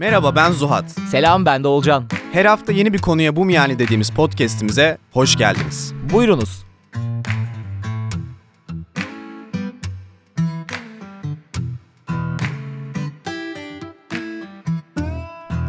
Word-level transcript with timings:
Merhaba 0.00 0.36
ben 0.36 0.52
Zuhat. 0.52 0.90
Selam 0.90 1.46
ben 1.46 1.64
de 1.64 1.68
Olcan. 1.68 2.04
Her 2.32 2.44
hafta 2.44 2.72
yeni 2.72 2.92
bir 2.92 2.98
konuya 2.98 3.36
bu 3.36 3.44
mu 3.44 3.52
yani 3.52 3.78
dediğimiz 3.78 4.10
podcast'imize 4.10 4.98
hoş 5.12 5.36
geldiniz. 5.36 5.94
Buyurunuz. 6.12 6.64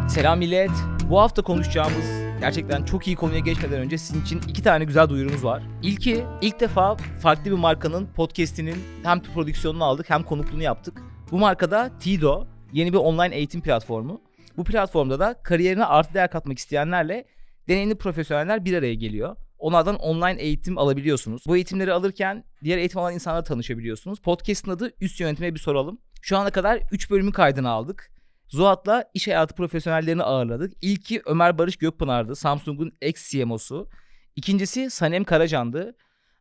Selam 0.09 0.39
millet. 0.39 0.71
Bu 1.09 1.19
hafta 1.19 1.41
konuşacağımız 1.41 2.05
gerçekten 2.39 2.85
çok 2.85 3.07
iyi 3.07 3.15
konuya 3.15 3.39
geçmeden 3.39 3.79
önce 3.79 3.97
sizin 3.97 4.21
için 4.21 4.41
iki 4.47 4.63
tane 4.63 4.85
güzel 4.85 5.09
duyurumuz 5.09 5.43
var. 5.43 5.63
İlki 5.81 6.25
ilk 6.41 6.59
defa 6.59 6.97
farklı 7.21 7.45
bir 7.45 7.57
markanın 7.57 8.07
podcast'inin 8.15 8.83
hem 9.03 9.21
prodüksiyonunu 9.21 9.83
aldık 9.83 10.09
hem 10.09 10.23
konukluğunu 10.23 10.63
yaptık. 10.63 11.01
Bu 11.31 11.37
markada 11.37 11.91
Tido 11.99 12.50
yeni 12.73 12.93
bir 12.93 12.97
online 12.97 13.35
eğitim 13.35 13.61
platformu. 13.61 14.21
Bu 14.57 14.63
platformda 14.63 15.19
da 15.19 15.33
kariyerine 15.43 15.85
artı 15.85 16.13
değer 16.13 16.31
katmak 16.31 16.59
isteyenlerle 16.59 17.25
deneyimli 17.67 17.95
profesyoneller 17.95 18.65
bir 18.65 18.77
araya 18.77 18.93
geliyor. 18.93 19.35
Onlardan 19.59 19.95
online 19.95 20.41
eğitim 20.41 20.77
alabiliyorsunuz. 20.77 21.43
Bu 21.47 21.55
eğitimleri 21.55 21.93
alırken 21.93 22.43
diğer 22.63 22.77
eğitim 22.77 22.99
alan 22.99 23.13
insanlarla 23.13 23.43
tanışabiliyorsunuz. 23.43 24.19
Podcast'ın 24.19 24.71
adı 24.71 24.91
Üst 25.01 25.19
Yönetime 25.19 25.53
Bir 25.55 25.59
Soralım. 25.59 26.01
Şu 26.21 26.37
ana 26.37 26.49
kadar 26.49 26.81
3 26.91 27.11
bölümün 27.11 27.31
kaydını 27.31 27.69
aldık. 27.69 28.11
Zuhat'la 28.47 29.05
iş 29.13 29.27
hayatı 29.27 29.55
profesyonellerini 29.55 30.23
ağırladık. 30.23 30.73
İlki 30.81 31.21
Ömer 31.25 31.57
Barış 31.57 31.77
Gökpınar'dı. 31.77 32.35
Samsung'un 32.35 32.91
ex-CMO'su. 33.01 33.89
İkincisi 34.35 34.89
Sanem 34.89 35.23
Karacan'dı. 35.23 35.95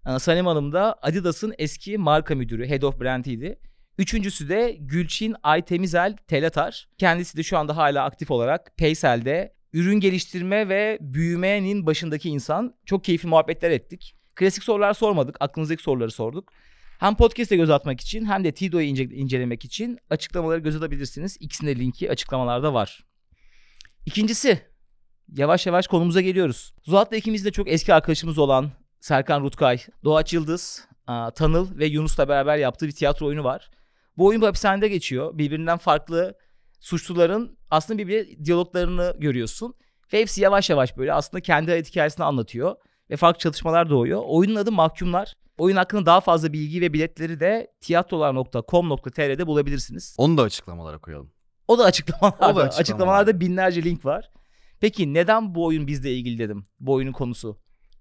Ee, 0.07 0.19
Sanem 0.19 0.47
Hanım 0.47 0.73
da 0.73 0.99
Adidas'ın 1.03 1.55
eski 1.59 1.99
marka 1.99 2.35
müdürü, 2.35 2.69
Head 2.69 2.83
of 2.83 3.01
Brand'iydi. 3.01 3.59
Üçüncüsü 4.01 4.49
de 4.49 4.77
Gülçin 4.81 5.37
Aytemizel 5.43 6.17
Telatar. 6.17 6.89
Kendisi 6.99 7.37
de 7.37 7.43
şu 7.43 7.59
anda 7.59 7.77
hala 7.77 8.05
aktif 8.05 8.31
olarak 8.31 8.77
Paysel'de 8.79 9.55
ürün 9.73 10.01
geliştirme 10.01 10.69
ve 10.69 10.99
büyümenin 11.01 11.87
başındaki 11.87 12.29
insan. 12.29 12.75
Çok 12.87 13.05
keyifli 13.05 13.29
muhabbetler 13.29 13.71
ettik. 13.71 14.17
Klasik 14.35 14.65
sorular 14.65 14.95
sormadık. 14.95 15.37
Aklınızdaki 15.41 15.83
soruları 15.83 16.11
sorduk. 16.11 16.53
Hem 16.99 17.17
podcast'e 17.17 17.57
göz 17.57 17.71
atmak 17.71 18.01
için 18.01 18.25
hem 18.25 18.45
de 18.45 18.53
Tido'yu 18.53 18.87
ince- 18.87 19.15
incelemek 19.15 19.65
için 19.65 19.99
açıklamaları 20.11 20.61
göz 20.61 20.77
atabilirsiniz. 20.77 21.37
İkisinin 21.41 21.71
de 21.71 21.81
linki 21.81 22.11
açıklamalarda 22.11 22.75
var. 22.75 23.05
İkincisi, 24.07 24.61
yavaş 25.37 25.67
yavaş 25.67 25.87
konumuza 25.87 26.21
geliyoruz. 26.21 26.75
Zuhat'la 26.83 27.17
ikimiz 27.17 27.45
de 27.45 27.51
çok 27.51 27.69
eski 27.69 27.95
arkadaşımız 27.95 28.39
olan 28.39 28.71
Serkan 29.01 29.43
Rutkay, 29.43 29.79
Doğaç 30.05 30.33
Yıldız, 30.33 30.89
Tanıl 31.35 31.79
ve 31.79 31.87
Yunus'la 31.87 32.29
beraber 32.29 32.57
yaptığı 32.57 32.87
bir 32.87 32.93
tiyatro 32.93 33.27
oyunu 33.27 33.45
var. 33.45 33.71
Bu 34.21 34.27
oyun 34.27 34.43
bu 34.43 34.47
hapishanede 34.47 34.89
geçiyor. 34.89 35.39
Birbirinden 35.39 35.79
farklı 35.79 36.35
suçluların 36.81 37.59
aslında 37.71 37.99
birbiri 37.99 38.45
diyaloglarını 38.45 39.15
görüyorsun. 39.19 39.75
Ve 40.13 40.21
hepsi 40.21 40.41
yavaş 40.41 40.71
yavaş 40.71 40.97
böyle 40.97 41.13
aslında 41.13 41.41
kendi 41.41 41.71
hayat 41.71 41.89
hikayesini 41.89 42.25
anlatıyor. 42.25 42.77
Ve 43.11 43.17
farklı 43.17 43.39
çatışmalar 43.39 43.91
doğuyor. 43.91 44.23
Oyunun 44.27 44.55
adı 44.55 44.73
Mahkumlar. 44.73 45.35
Oyun 45.59 45.77
hakkında 45.77 46.07
daha 46.07 46.21
fazla 46.21 46.53
bilgi 46.53 46.81
ve 46.81 46.93
biletleri 46.93 47.41
de 47.41 47.73
tiyatrolar.com.tr'de 47.81 49.47
bulabilirsiniz. 49.47 50.15
Onu 50.19 50.39
da 50.39 50.43
açıklamalara 50.43 50.99
koyalım. 50.99 51.33
O 51.69 51.79
da 51.79 51.85
açıklamalarda. 51.85 52.37
O 52.37 52.41
da 52.41 52.47
açıklamalarda. 52.47 52.77
açıklamalarda 52.81 53.41
binlerce 53.41 53.83
link 53.83 54.05
var. 54.05 54.31
Peki 54.81 55.15
neden 55.15 55.55
bu 55.55 55.65
oyun 55.65 55.87
bizle 55.87 56.15
ilgili 56.15 56.39
dedim? 56.39 56.67
Bu 56.81 56.93
oyunun 56.93 57.13
konusu. 57.13 57.61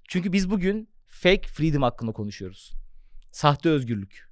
Çünkü 0.09 0.34
biz 0.34 0.52
bugün 0.52 0.90
fake 1.08 1.47
freedom 1.47 1.81
hakkında 1.81 2.12
konuşuyoruz. 2.12 2.72
Sahte 3.31 3.70
özgürlük. 3.70 4.28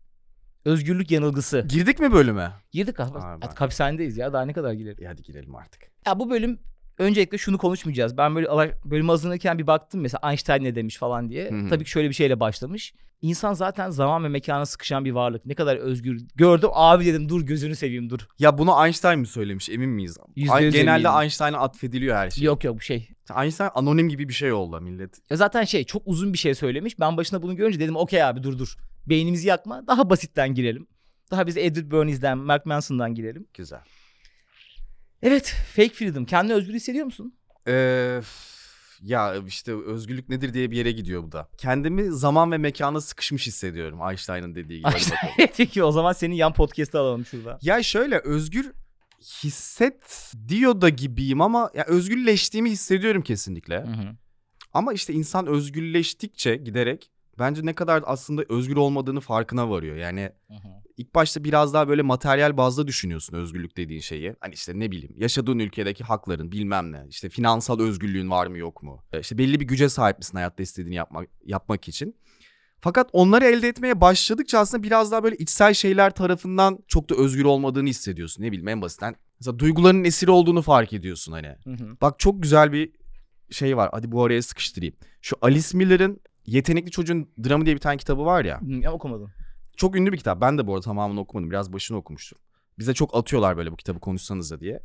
Özgürlük 0.68 1.12
yanılgısı. 1.12 1.66
Girdik 1.70 2.00
mi 2.00 2.12
bölüme? 2.12 2.52
Girdik 2.72 3.00
abi. 3.00 3.20
Abi. 3.20 3.46
Hapishanedeyiz 3.56 4.18
ya 4.18 4.34
daha 4.34 4.46
ne 4.46 4.54
kadar 4.54 4.74
girelim. 4.74 4.98
İyi 5.04 5.08
hadi 5.08 5.22
girelim 5.22 5.56
artık. 5.56 5.82
Ya 6.06 6.20
bu 6.20 6.30
bölüm 6.30 6.60
öncelikle 6.98 7.38
şunu 7.38 7.58
konuşmayacağız. 7.58 8.18
Ben 8.18 8.36
böyle 8.36 8.76
bölümü 8.86 9.10
hazırlanırken 9.10 9.60
bir 9.60 9.68
baktım 9.68 10.02
mesela 10.02 10.30
Einstein 10.30 10.64
ne 10.64 10.76
demiş 10.76 10.98
falan 10.98 11.30
diye. 11.30 11.52
Hı 11.52 11.56
hı. 11.56 11.70
Tabii 11.70 11.84
ki 11.84 11.90
şöyle 11.90 12.10
bir 12.10 12.14
şeyle 12.14 12.40
başlamış. 12.40 12.94
İnsan 13.22 13.54
zaten 13.54 13.90
zaman 13.90 14.24
ve 14.24 14.30
mekana 14.30 14.66
sıkışan 14.66 15.06
bir 15.06 15.12
varlık. 15.12 15.46
Ne 15.46 15.56
kadar 15.56 15.76
özgür. 15.78 16.22
Gördüm 16.36 16.70
abi 16.74 17.06
dedim 17.06 17.30
dur 17.30 17.42
gözünü 17.42 17.76
seveyim 17.76 18.10
dur. 18.10 18.20
Ya 18.40 18.58
bunu 18.58 18.86
Einstein 18.86 19.20
mi 19.20 19.28
söylemiş 19.28 19.70
emin 19.70 19.90
miyiz? 19.90 20.18
Genelde 20.36 20.80
eminim. 20.80 21.22
Einstein'a 21.22 21.58
atfediliyor 21.58 22.16
her 22.16 22.30
şey. 22.30 22.44
Yok 22.44 22.64
yok 22.64 22.76
bu 22.76 22.82
şey. 22.82 23.10
Einstein 23.42 23.70
anonim 23.76 24.10
gibi 24.10 24.30
bir 24.30 24.34
şey 24.34 24.52
oldu 24.52 24.82
millet. 24.82 25.18
Ya 25.30 25.38
zaten 25.38 25.64
şey 25.64 25.84
çok 25.84 26.02
uzun 26.06 26.34
bir 26.34 26.38
şey 26.38 26.56
söylemiş. 26.56 27.00
Ben 27.00 27.18
başına 27.18 27.42
bunu 27.42 27.56
görünce 27.56 27.80
dedim 27.80 27.96
okey 27.96 28.24
abi 28.24 28.44
dur 28.44 28.60
dur. 28.60 28.76
Beynimizi 29.06 29.48
yakma. 29.48 29.88
Daha 29.88 30.10
basitten 30.10 30.54
girelim. 30.54 30.88
Daha 31.32 31.48
biz 31.48 31.58
Edward 31.58 31.92
Bernays'den, 31.92 32.38
Mark 32.38 32.66
Manson'dan 32.66 33.16
girelim. 33.16 33.48
Güzel. 33.54 33.80
Evet, 35.24 35.56
fake 35.76 35.94
freedom. 35.94 36.26
Kendini 36.26 36.54
özgür 36.54 36.74
hissediyor 36.74 37.06
musun? 37.06 37.34
Ee, 37.68 38.22
ya 39.02 39.36
işte 39.48 39.76
özgürlük 39.86 40.30
nedir 40.30 40.54
diye 40.54 40.72
bir 40.72 40.78
yere 40.78 40.92
gidiyor 40.92 41.24
bu 41.24 41.32
da. 41.32 41.50
Kendimi 41.58 42.12
zaman 42.12 42.52
ve 42.52 42.58
mekana 42.58 43.02
sıkışmış 43.02 43.48
hissediyorum 43.48 44.00
Einstein'ın 44.10 44.56
dediği 44.56 44.80
gibi. 44.80 45.48
Peki 45.58 45.84
o 45.84 45.92
zaman 45.92 46.14
senin 46.14 46.36
yan 46.36 46.54
podcast'ı 46.54 47.00
alalım 47.00 47.26
şurada. 47.26 47.60
Ya 47.62 47.84
şöyle 47.84 48.20
özgür 48.20 48.72
hisset 49.44 50.34
diyor 50.48 50.82
da 50.82 50.90
gibiyim 50.90 51.42
ama 51.42 51.72
ya 51.74 51.86
özgürleştiğimi 51.86 52.72
hissediyorum 52.72 53.22
kesinlikle. 53.22 53.78
Hı 53.82 53.92
hı. 53.92 54.16
Ama 54.74 54.94
işte 54.94 55.14
insan 55.14 55.48
özgürleştikçe 55.48 56.56
giderek 56.56 57.12
bence 57.40 57.66
ne 57.66 57.74
kadar 57.74 58.04
aslında 58.06 58.44
özgür 58.50 58.76
olmadığını 58.76 59.20
farkına 59.20 59.70
varıyor. 59.70 59.96
Yani 59.96 60.32
Hı 60.48 60.54
hı. 60.54 60.87
İlk 60.98 61.16
başta 61.16 61.44
biraz 61.44 61.74
daha 61.74 61.88
böyle 61.88 62.02
materyal 62.02 62.58
bazda 62.58 62.88
düşünüyorsun 62.88 63.38
özgürlük 63.38 63.78
dediğin 63.78 64.02
şeyi. 64.02 64.36
Hani 64.40 64.54
işte 64.54 64.80
ne 64.80 64.92
bileyim 64.92 65.14
yaşadığın 65.18 65.60
ülkedeki 65.60 66.04
hakların 66.04 66.52
bilmem 66.52 66.92
ne. 66.92 67.06
işte 67.10 67.30
finansal 67.30 67.80
özgürlüğün 67.80 68.30
var 68.30 68.48
mı 68.48 68.58
yok 68.58 68.84
mu? 68.84 69.04
E, 69.14 69.20
İşte 69.20 69.38
belli 69.38 69.60
bir 69.60 69.66
güce 69.68 69.90
sahip 69.90 70.18
misin 70.18 70.38
hayatta 70.38 70.64
istediğini 70.64 70.96
yapmak, 70.96 71.30
yapmak 71.46 71.88
için. 71.88 72.16
Fakat 72.82 73.10
onları 73.14 73.46
elde 73.46 73.68
etmeye 73.68 74.02
başladıkça 74.02 74.60
aslında 74.60 74.84
biraz 74.84 75.12
daha 75.12 75.24
böyle 75.24 75.36
içsel 75.36 75.74
şeyler 75.74 76.12
tarafından 76.16 76.80
çok 76.88 77.10
da 77.10 77.16
özgür 77.16 77.46
olmadığını 77.46 77.90
hissediyorsun. 77.90 78.44
Ne 78.44 78.52
bileyim 78.52 78.68
en 78.68 78.82
basitten. 78.82 79.16
Mesela 79.40 79.60
duyguların 79.60 80.04
esiri 80.04 80.32
olduğunu 80.32 80.62
fark 80.62 80.94
ediyorsun 80.94 81.32
hani. 81.32 81.48
Hı 81.64 81.70
hı. 81.72 81.98
Bak 82.02 82.20
çok 82.20 82.44
güzel 82.44 82.72
bir 82.72 82.92
şey 83.52 83.78
var. 83.78 83.90
Hadi 83.94 84.12
bu 84.12 84.24
araya 84.24 84.42
sıkıştırayım. 84.42 84.96
Şu 85.22 85.36
Alice 85.42 85.78
Miller'ın 85.78 86.20
Yetenekli 86.46 86.92
Çocuğun 86.92 87.30
Dramı 87.44 87.66
diye 87.66 87.76
bir 87.76 87.82
tane 87.82 87.98
kitabı 87.98 88.26
var 88.26 88.46
ya. 88.46 88.62
Hı, 88.62 88.66
Ya 88.72 88.92
okumadım. 88.94 89.32
Çok 89.78 89.96
ünlü 89.96 90.12
bir 90.12 90.18
kitap. 90.18 90.42
Ben 90.42 90.58
de 90.58 90.68
bu 90.68 90.74
arada 90.74 90.84
tamamını 90.84 91.20
okumadım. 91.20 91.52
Biraz 91.52 91.74
başını 91.74 91.98
okumuştum. 91.98 92.40
Bize 92.80 92.94
çok 92.94 93.16
atıyorlar 93.16 93.58
böyle 93.58 93.72
bu 93.72 93.76
kitabı 93.76 94.00
konuşsanız 94.00 94.52
da 94.52 94.60
diye. 94.60 94.84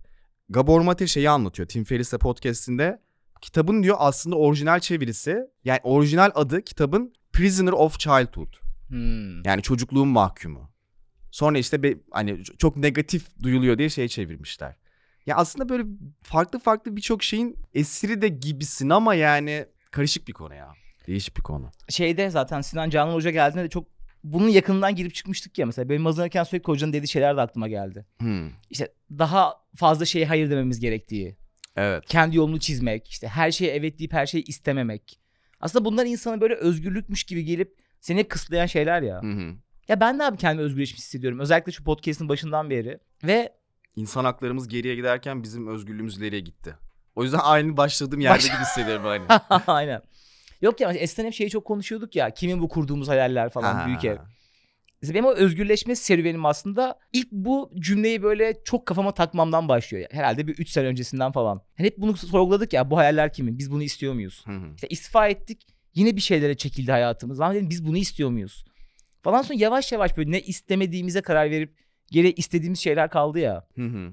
Gabor 0.49 0.81
Mate 0.81 1.07
şeyi 1.07 1.31
anlatıyor. 1.31 1.69
Tim 1.69 1.85
Ferriss'e 1.85 2.19
podcastinde. 2.19 3.03
Kitabın 3.41 3.83
diyor 3.83 3.97
aslında 3.99 4.37
orijinal 4.37 4.81
çevirisi. 4.81 5.39
Yani 5.65 5.81
orijinal 5.83 6.31
adı 6.35 6.63
kitabın 6.63 7.13
Prisoner 7.33 7.73
of 7.73 7.99
Childhood. 7.99 8.55
Hmm. 8.89 9.45
Yani 9.45 9.63
çocukluğun 9.63 10.09
mahkumu. 10.09 10.71
Sonra 11.31 11.59
işte 11.59 11.83
be, 11.83 11.95
hani 12.11 12.45
çok 12.45 12.77
negatif 12.77 13.27
duyuluyor 13.43 13.79
diye 13.79 13.89
şey 13.89 14.09
çevirmişler. 14.09 14.77
Ya 15.27 15.37
aslında 15.37 15.69
böyle 15.69 15.85
farklı 16.23 16.59
farklı 16.59 16.97
birçok 16.97 17.23
şeyin 17.23 17.57
esiri 17.75 18.23
de 18.23 18.29
gibisin 18.29 18.91
ama 18.91 19.15
yani 19.15 19.67
karışık 19.91 20.29
bir 20.29 20.33
konu 20.33 20.55
ya. 20.55 20.73
Değişik 21.07 21.37
bir 21.37 21.43
konu. 21.43 21.71
Şeyde 21.89 22.31
zaten 22.31 22.61
Sinan 22.61 22.91
Canan 22.91 23.15
Hoca 23.15 23.31
geldiğinde 23.31 23.65
de 23.65 23.69
çok 23.69 23.92
bunun 24.25 24.49
yakından 24.49 24.95
girip 24.97 25.15
çıkmıştık 25.15 25.59
ya 25.59 25.67
mesela. 25.67 25.89
Benim 25.89 26.05
hazırlanırken 26.05 26.45
sürekli 26.45 26.67
hocanın 26.67 26.93
dediği 26.93 27.09
şeyler 27.09 27.37
de 27.37 27.41
aklıma 27.41 27.69
geldi. 27.69 28.07
Hmm. 28.19 28.49
İşte 28.71 28.93
daha 29.11 29.55
fazla 29.77 30.05
şeye 30.05 30.27
hayır 30.27 30.51
dememiz 30.51 30.81
gerektiği. 30.81 31.37
Evet. 31.77 32.05
kendi 32.07 32.37
yolunu 32.37 32.61
çizmek, 32.61 33.09
işte 33.09 33.29
her 33.29 33.51
şeye 33.51 33.73
evet 33.73 33.99
deyip 33.99 34.13
her 34.13 34.27
şeyi 34.27 34.45
istememek. 34.45 35.21
Aslında 35.61 35.85
bunlar 35.85 36.07
insana 36.07 36.41
böyle 36.41 36.55
özgürlükmüş 36.55 37.25
gibi 37.25 37.45
gelip 37.45 37.77
seni 38.01 38.25
kısıtlayan 38.25 38.67
şeyler 38.67 39.03
ya. 39.03 39.23
Hı 39.23 39.27
hı. 39.27 39.55
Ya 39.89 40.01
ben 40.01 40.19
de 40.19 40.25
abi 40.25 40.37
kendimi 40.37 40.63
özgürleşmiş 40.63 41.01
hissediyorum. 41.01 41.39
Özellikle 41.41 41.73
şu 41.73 41.85
podcast'ın 41.85 42.29
başından 42.29 42.71
beri. 42.71 42.99
Ve 43.25 43.53
İnsan 43.97 44.25
haklarımız 44.25 44.69
geriye 44.69 44.95
giderken 44.95 45.43
bizim 45.43 45.67
özgürlüğümüz 45.67 46.19
ileriye 46.19 46.41
gitti. 46.41 46.75
O 47.17 47.23
yüzden 47.23 47.39
aynı 47.43 47.77
başladığım 47.77 48.21
yerde 48.21 48.35
Baş- 48.35 48.45
gibi 48.45 48.57
hissediyorum 48.57 49.05
hani. 49.05 49.41
aynen. 49.67 50.03
Yok 50.63 50.81
ya 50.81 50.93
eskiden 50.93 51.27
hep 51.27 51.35
şeyi 51.35 51.51
çok 51.51 51.65
konuşuyorduk 51.65 52.17
ya. 52.17 52.31
Kimin 52.31 52.63
bu 52.63 52.69
kurduğumuz 52.69 53.09
hayaller 53.09 53.51
falan 53.51 53.75
Ha. 53.75 53.87
büyük 53.87 54.05
ev. 54.05 54.17
Mesela 55.03 55.15
benim 55.15 55.25
o 55.25 55.33
özgürleşme 55.33 55.95
serüvenim 55.97 56.47
aslında 56.47 56.99
ilk 57.13 57.33
bu 57.33 57.71
cümleyi 57.79 58.23
böyle 58.23 58.65
çok 58.65 58.87
kafama 58.87 59.15
takmamdan 59.15 59.69
başlıyor. 59.69 60.09
Herhalde 60.11 60.47
bir 60.47 60.53
3 60.53 60.71
sene 60.71 60.87
öncesinden 60.87 61.33
falan. 61.33 61.63
Hani 61.77 61.87
hep 61.87 61.99
bunu 61.99 62.17
sorguladık 62.17 62.73
ya 62.73 62.91
bu 62.91 62.97
hayaller 62.97 63.33
kimin? 63.33 63.59
Biz 63.59 63.71
bunu 63.71 63.83
istiyor 63.83 64.15
muyuz? 64.15 64.43
Hı 64.47 64.53
hı. 64.53 64.75
İşte 64.75 64.89
istifa 64.89 65.29
ettik. 65.29 65.67
Yine 65.95 66.17
bir 66.17 66.21
şeylere 66.21 66.57
çekildi 66.57 66.93
hayatımız. 66.93 67.41
Ama 67.41 67.55
dedim 67.55 67.71
biz 67.71 67.87
bunu 67.87 67.97
istiyor 67.97 68.31
muyuz? 68.31 68.65
Falan 69.23 69.43
sonra 69.43 69.59
yavaş 69.59 69.93
yavaş 69.93 70.17
böyle 70.17 70.31
ne 70.31 70.41
istemediğimize 70.41 71.21
karar 71.21 71.51
verip 71.51 71.77
geri 72.11 72.33
istediğimiz 72.33 72.81
şeyler 72.81 73.11
kaldı 73.11 73.39
ya. 73.39 73.67
Hı 73.77 73.87
hı. 73.87 74.13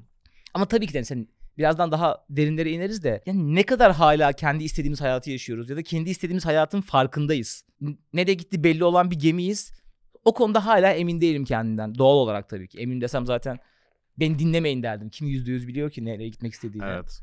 Ama 0.53 0.65
tabii 0.65 0.87
ki 0.87 0.93
de 0.93 1.03
sen 1.03 1.27
birazdan 1.59 1.91
daha 1.91 2.25
derinlere 2.29 2.71
ineriz 2.71 3.03
de 3.03 3.23
yani 3.25 3.55
ne 3.55 3.63
kadar 3.63 3.93
hala 3.93 4.33
kendi 4.33 4.63
istediğimiz 4.63 5.01
hayatı 5.01 5.31
yaşıyoruz 5.31 5.69
ya 5.69 5.77
da 5.77 5.83
kendi 5.83 6.09
istediğimiz 6.09 6.45
hayatın 6.45 6.81
farkındayız. 6.81 7.65
N- 7.81 7.97
Nereye 8.13 8.33
gitti 8.33 8.63
belli 8.63 8.83
olan 8.83 9.11
bir 9.11 9.19
gemiyiz. 9.19 9.71
O 10.25 10.33
konuda 10.33 10.65
hala 10.65 10.91
emin 10.91 11.21
değilim 11.21 11.45
kendimden. 11.45 11.95
Doğal 11.95 12.15
olarak 12.15 12.49
tabii 12.49 12.67
ki. 12.67 12.79
Emin 12.79 13.01
desem 13.01 13.25
zaten 13.25 13.59
Beni 14.19 14.39
dinlemeyin 14.39 14.83
derdim. 14.83 15.09
Kim 15.09 15.27
yüzde 15.27 15.51
yüz 15.51 15.67
biliyor 15.67 15.89
ki 15.89 16.05
nereye 16.05 16.29
gitmek 16.29 16.53
istediğini. 16.53 16.85
Evet. 16.85 17.21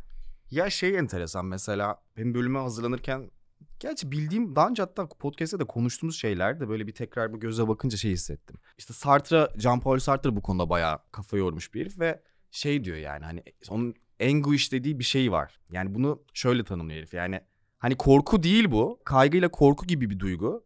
Ya 0.50 0.70
şey 0.70 0.98
enteresan 0.98 1.46
mesela 1.46 2.02
benim 2.16 2.34
bölüme 2.34 2.58
hazırlanırken 2.58 3.30
gerçi 3.80 4.10
bildiğim 4.10 4.56
daha 4.56 4.68
önce 4.68 4.82
hatta 4.82 5.08
podcast'te 5.08 5.60
de 5.60 5.64
konuştuğumuz 5.64 6.20
şeyler 6.20 6.60
de 6.60 6.68
böyle 6.68 6.86
bir 6.86 6.92
tekrar 6.92 7.32
bu 7.32 7.40
göze 7.40 7.68
bakınca 7.68 7.96
şey 7.96 8.10
hissettim. 8.10 8.56
İşte 8.78 8.94
Sartre, 8.94 9.36
Jean-Paul 9.36 10.00
Sartre 10.00 10.36
bu 10.36 10.42
konuda 10.42 10.70
bayağı 10.70 10.98
kafa 11.12 11.36
yormuş 11.36 11.74
bir 11.74 11.80
herif 11.80 11.98
ve 11.98 12.22
şey 12.50 12.84
diyor 12.84 12.96
yani 12.96 13.24
hani 13.24 13.42
onun 13.70 13.94
anguish 14.22 14.72
dediği 14.72 14.98
bir 14.98 15.04
şey 15.04 15.32
var. 15.32 15.58
Yani 15.70 15.94
bunu 15.94 16.22
şöyle 16.34 16.64
tanımlıyor 16.64 16.98
herif 16.98 17.14
yani 17.14 17.40
hani 17.78 17.96
korku 17.96 18.42
değil 18.42 18.70
bu. 18.70 19.00
Kaygıyla 19.04 19.48
korku 19.48 19.86
gibi 19.86 20.10
bir 20.10 20.18
duygu. 20.18 20.64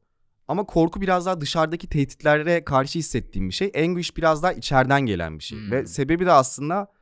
Ama 0.48 0.64
korku 0.64 1.00
biraz 1.00 1.26
daha 1.26 1.40
dışarıdaki 1.40 1.88
tehditlere 1.88 2.64
karşı 2.64 2.98
hissettiğim 2.98 3.48
bir 3.48 3.54
şey. 3.54 3.72
Anguish 3.76 4.16
biraz 4.16 4.42
daha 4.42 4.52
içeriden 4.52 5.00
gelen 5.00 5.38
bir 5.38 5.44
şey. 5.44 5.58
Hmm. 5.58 5.70
Ve 5.70 5.86
sebebi 5.86 6.26
de 6.26 6.32
aslında 6.32 6.92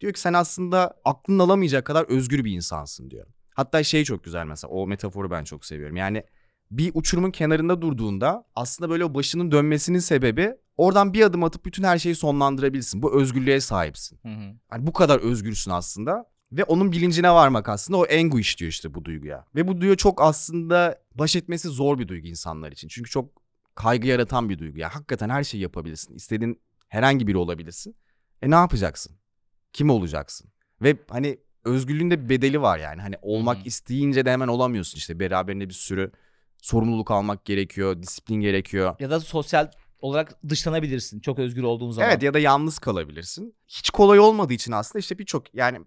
diyor 0.00 0.12
ki 0.12 0.20
sen 0.20 0.32
aslında 0.32 1.00
aklın 1.04 1.38
alamayacak 1.38 1.84
kadar 1.84 2.04
özgür 2.04 2.44
bir 2.44 2.52
insansın 2.52 3.10
diyor. 3.10 3.26
Hatta 3.54 3.82
şey 3.82 4.04
çok 4.04 4.24
güzel 4.24 4.46
mesela 4.46 4.70
o 4.70 4.86
metaforu 4.86 5.30
ben 5.30 5.44
çok 5.44 5.64
seviyorum. 5.64 5.96
Yani 5.96 6.24
bir 6.70 6.90
uçurumun 6.94 7.30
kenarında 7.30 7.82
durduğunda 7.82 8.44
aslında 8.54 8.90
böyle 8.90 9.04
o 9.04 9.14
başının 9.14 9.52
dönmesinin 9.52 9.98
sebebi 9.98 10.54
oradan 10.76 11.12
bir 11.12 11.22
adım 11.22 11.44
atıp 11.44 11.64
bütün 11.64 11.84
her 11.84 11.98
şeyi 11.98 12.14
sonlandırabilirsin. 12.14 13.02
Bu 13.02 13.20
özgürlüğe 13.20 13.60
sahipsin. 13.60 14.18
Hı 14.22 14.28
hı. 14.28 14.54
Hani 14.68 14.86
bu 14.86 14.92
kadar 14.92 15.18
özgürsün 15.18 15.70
aslında. 15.70 16.34
Ve 16.52 16.64
onun 16.64 16.92
bilincine 16.92 17.30
varmak 17.30 17.68
aslında 17.68 17.98
o 17.98 18.06
anguish 18.12 18.60
diyor 18.60 18.70
işte 18.70 18.94
bu 18.94 19.04
duyguya. 19.04 19.44
Ve 19.54 19.68
bu 19.68 19.80
duygu 19.80 19.96
çok 19.96 20.22
aslında 20.22 21.02
baş 21.14 21.36
etmesi 21.36 21.68
zor 21.68 21.98
bir 21.98 22.08
duygu 22.08 22.26
insanlar 22.26 22.72
için. 22.72 22.88
Çünkü 22.88 23.10
çok 23.10 23.30
kaygı 23.74 24.08
yaratan 24.08 24.48
bir 24.48 24.58
duygu. 24.58 24.78
Ya 24.78 24.94
hakikaten 24.94 25.28
her 25.28 25.44
şeyi 25.44 25.62
yapabilirsin. 25.62 26.14
İstediğin 26.14 26.60
herhangi 26.88 27.26
biri 27.26 27.36
olabilirsin. 27.36 27.96
E 28.42 28.50
ne 28.50 28.54
yapacaksın? 28.54 29.16
Kim 29.72 29.90
olacaksın? 29.90 30.50
Ve 30.82 30.96
hani 31.10 31.38
özgürlüğün 31.64 32.10
de 32.10 32.24
bir 32.24 32.28
bedeli 32.28 32.62
var 32.62 32.78
yani. 32.78 33.00
Hani 33.00 33.14
olmak 33.22 33.58
Hı. 33.58 33.62
isteyince 33.64 34.26
de 34.26 34.32
hemen 34.32 34.48
olamıyorsun 34.48 34.98
işte. 34.98 35.20
Beraberinde 35.20 35.68
bir 35.68 35.74
sürü 35.74 36.12
sorumluluk 36.62 37.10
almak 37.10 37.44
gerekiyor, 37.44 38.02
disiplin 38.02 38.40
gerekiyor. 38.40 38.96
Ya 39.00 39.10
da 39.10 39.20
sosyal 39.20 39.70
olarak 40.04 40.48
dışlanabilirsin 40.48 41.20
çok 41.20 41.38
özgür 41.38 41.62
olduğun 41.62 41.90
zaman. 41.90 42.10
Evet 42.10 42.22
ya 42.22 42.34
da 42.34 42.38
yalnız 42.38 42.78
kalabilirsin. 42.78 43.54
Hiç 43.68 43.90
kolay 43.90 44.18
olmadığı 44.18 44.52
için 44.52 44.72
aslında 44.72 44.98
işte 44.98 45.18
birçok 45.18 45.54
yani 45.54 45.80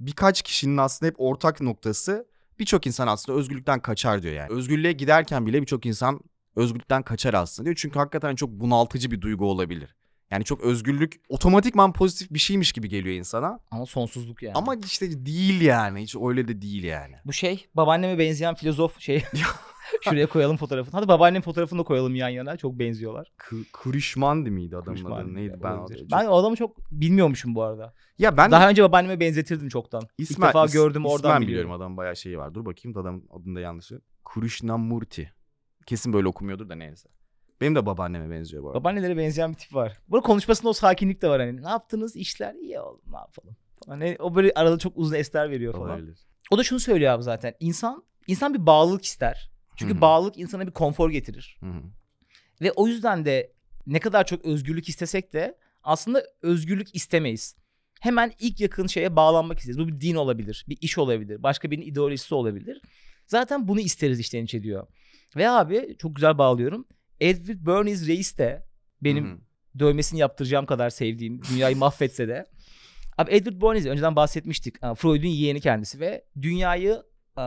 birkaç 0.00 0.42
kişinin 0.42 0.76
aslında 0.76 1.10
hep 1.10 1.14
ortak 1.18 1.60
noktası 1.60 2.26
birçok 2.58 2.86
insan 2.86 3.06
aslında 3.06 3.38
özgürlükten 3.38 3.80
kaçar 3.80 4.22
diyor 4.22 4.34
yani. 4.34 4.52
Özgürlüğe 4.52 4.92
giderken 4.92 5.46
bile 5.46 5.60
birçok 5.60 5.86
insan 5.86 6.20
özgürlükten 6.56 7.02
kaçar 7.02 7.34
aslında 7.34 7.64
diyor. 7.64 7.76
Çünkü 7.76 7.98
hakikaten 7.98 8.34
çok 8.34 8.50
bunaltıcı 8.50 9.10
bir 9.10 9.20
duygu 9.20 9.50
olabilir. 9.50 9.94
Yani 10.30 10.44
çok 10.44 10.60
özgürlük 10.60 11.20
otomatikman 11.28 11.92
pozitif 11.92 12.30
bir 12.30 12.38
şeymiş 12.38 12.72
gibi 12.72 12.88
geliyor 12.88 13.14
insana. 13.14 13.60
Ama 13.70 13.86
sonsuzluk 13.86 14.42
yani. 14.42 14.54
Ama 14.54 14.74
işte 14.74 15.26
değil 15.26 15.60
yani. 15.60 16.02
Hiç 16.02 16.16
öyle 16.16 16.48
de 16.48 16.62
değil 16.62 16.84
yani. 16.84 17.14
Bu 17.24 17.32
şey 17.32 17.66
babaanneme 17.74 18.18
benzeyen 18.18 18.54
filozof 18.54 19.00
şey. 19.00 19.24
Şuraya 20.02 20.28
koyalım 20.28 20.56
fotoğrafını. 20.56 20.92
Hadi 20.92 21.08
babaannem 21.08 21.42
fotoğrafını 21.42 21.78
da 21.78 21.82
koyalım 21.84 22.14
yan 22.14 22.28
yana. 22.28 22.56
Çok 22.56 22.78
benziyorlar. 22.78 23.32
K- 23.36 23.56
Kurişmandi 23.72 24.50
miydi 24.50 24.76
adamın 24.76 24.84
Konuşma 24.86 25.16
adı? 25.16 25.34
Neydi? 25.34 25.58
Ben, 25.62 25.76
çok- 25.76 26.10
ben 26.12 26.26
o 26.26 26.36
adamı 26.36 26.56
çok 26.56 26.90
bilmiyormuşum 26.90 27.54
bu 27.54 27.62
arada. 27.62 27.94
ya 28.18 28.36
ben 28.36 28.50
Daha 28.50 28.68
önce 28.70 28.82
babaanneme 28.82 29.20
benzetirdim 29.20 29.68
çoktan. 29.68 30.02
İsmen, 30.18 30.46
İlk 30.46 30.54
defa 30.54 30.64
is- 30.64 30.72
gördüm 30.72 31.06
oradan 31.06 31.30
ismen 31.30 31.42
biliyorum. 31.48 31.72
adamın 31.72 31.96
bayağı 31.96 32.16
şeyi 32.16 32.38
var. 32.38 32.54
Dur 32.54 32.64
bakayım 32.64 32.94
da 32.94 33.00
adamın 33.00 33.24
adını 33.30 33.56
da 33.56 33.60
yanlışı. 33.60 34.00
Krishnamurti. 34.24 35.32
Kesin 35.86 36.12
böyle 36.12 36.28
okumuyordur 36.28 36.68
da 36.68 36.74
neyse. 36.74 37.08
Benim 37.60 37.74
de 37.74 37.86
babaanneme 37.86 38.30
benziyor 38.30 38.62
bu 38.62 38.68
arada. 38.68 38.78
Babaannelere 38.80 39.16
benzeyen 39.16 39.50
bir 39.50 39.56
tip 39.56 39.74
var. 39.74 39.98
Burada 40.08 40.26
konuşmasında 40.26 40.68
o 40.68 40.72
sakinlik 40.72 41.22
de 41.22 41.28
var 41.28 41.40
hani. 41.40 41.62
Ne 41.62 41.68
yaptınız? 41.68 42.16
İşler 42.16 42.54
iyi 42.54 42.80
oğlum 42.80 43.00
ne 43.12 43.16
yapalım. 43.16 43.56
Hani 43.88 44.16
o 44.20 44.34
böyle 44.34 44.52
arada 44.54 44.78
çok 44.78 44.92
uzun 44.96 45.14
esler 45.14 45.50
veriyor 45.50 45.72
falan. 45.74 45.90
Olabilir. 45.90 46.18
O 46.50 46.58
da 46.58 46.62
şunu 46.64 46.80
söylüyor 46.80 47.12
abi 47.12 47.22
zaten. 47.22 47.54
İnsan 47.60 48.04
insan 48.26 48.54
bir 48.54 48.66
bağlılık 48.66 49.04
ister. 49.04 49.50
Çünkü 49.78 49.94
Hı 49.94 49.96
hı. 49.96 50.00
bağlılık 50.00 50.38
insana 50.38 50.66
bir 50.66 50.72
konfor 50.72 51.10
getirir. 51.10 51.56
Hı 51.60 51.66
hı. 51.66 51.82
Ve 52.60 52.72
o 52.72 52.86
yüzden 52.86 53.24
de 53.24 53.52
ne 53.86 54.00
kadar 54.00 54.26
çok 54.26 54.44
özgürlük 54.44 54.88
istesek 54.88 55.32
de 55.32 55.58
aslında 55.82 56.22
özgürlük 56.42 56.94
istemeyiz. 56.94 57.56
Hemen 58.00 58.32
ilk 58.38 58.60
yakın 58.60 58.86
şeye 58.86 59.16
bağlanmak 59.16 59.58
isteriz. 59.58 59.78
Bu 59.78 59.88
bir 59.88 60.00
din 60.00 60.14
olabilir, 60.14 60.64
bir 60.68 60.78
iş 60.80 60.98
olabilir, 60.98 61.42
başka 61.42 61.70
birinin 61.70 61.86
ideolojisi 61.86 62.34
olabilir. 62.34 62.82
Zaten 63.26 63.68
bunu 63.68 63.80
isteriz 63.80 64.20
içten 64.20 64.44
içe 64.44 64.62
diyor. 64.62 64.86
Ve 65.36 65.50
abi 65.50 65.96
çok 65.98 66.16
güzel 66.16 66.38
bağlıyorum. 66.38 66.86
Edward 67.20 67.66
Bernays 67.66 68.06
Reis 68.06 68.38
de 68.38 68.66
benim 69.02 69.26
Hı 69.26 69.32
hı. 69.32 69.38
dövmesini 69.78 70.20
yaptıracağım 70.20 70.66
kadar 70.66 70.90
sevdiğim, 70.90 71.40
dünyayı 71.52 71.76
mahvetse 71.86 72.28
de. 72.28 72.46
Abi 73.18 73.34
Edward 73.34 73.62
Bernays 73.62 73.86
önceden 73.86 74.16
bahsetmiştik. 74.16 74.80
Freud'un 74.80 75.28
yeğeni 75.28 75.60
kendisi 75.60 76.00
ve 76.00 76.24
dünyayı 76.42 77.02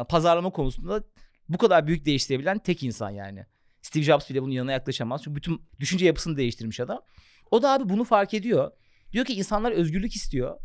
pazarlama 0.10 0.50
konusunda 0.50 1.04
bu 1.54 1.58
kadar 1.58 1.88
büyük 1.88 2.06
değiştirebilen 2.06 2.60
tek 2.60 2.84
insan 2.84 3.10
yani. 3.10 3.46
Steve 3.82 4.04
Jobs 4.04 4.30
bile 4.30 4.42
bunun 4.42 4.52
yanına 4.52 4.72
yaklaşamaz. 4.72 5.22
Çünkü 5.24 5.36
bütün 5.36 5.62
düşünce 5.80 6.06
yapısını 6.06 6.38
değiştirmiş 6.38 6.80
adam. 6.80 7.02
O 7.52 7.62
da 7.62 7.72
abi 7.72 7.90
bunu 7.90 8.04
fark 8.04 8.34
ediyor. 8.34 8.72
Diyor 9.12 9.26
ki 9.26 9.34
insanlar 9.34 9.72
özgürlük 9.72 10.16
istiyor. 10.16 10.58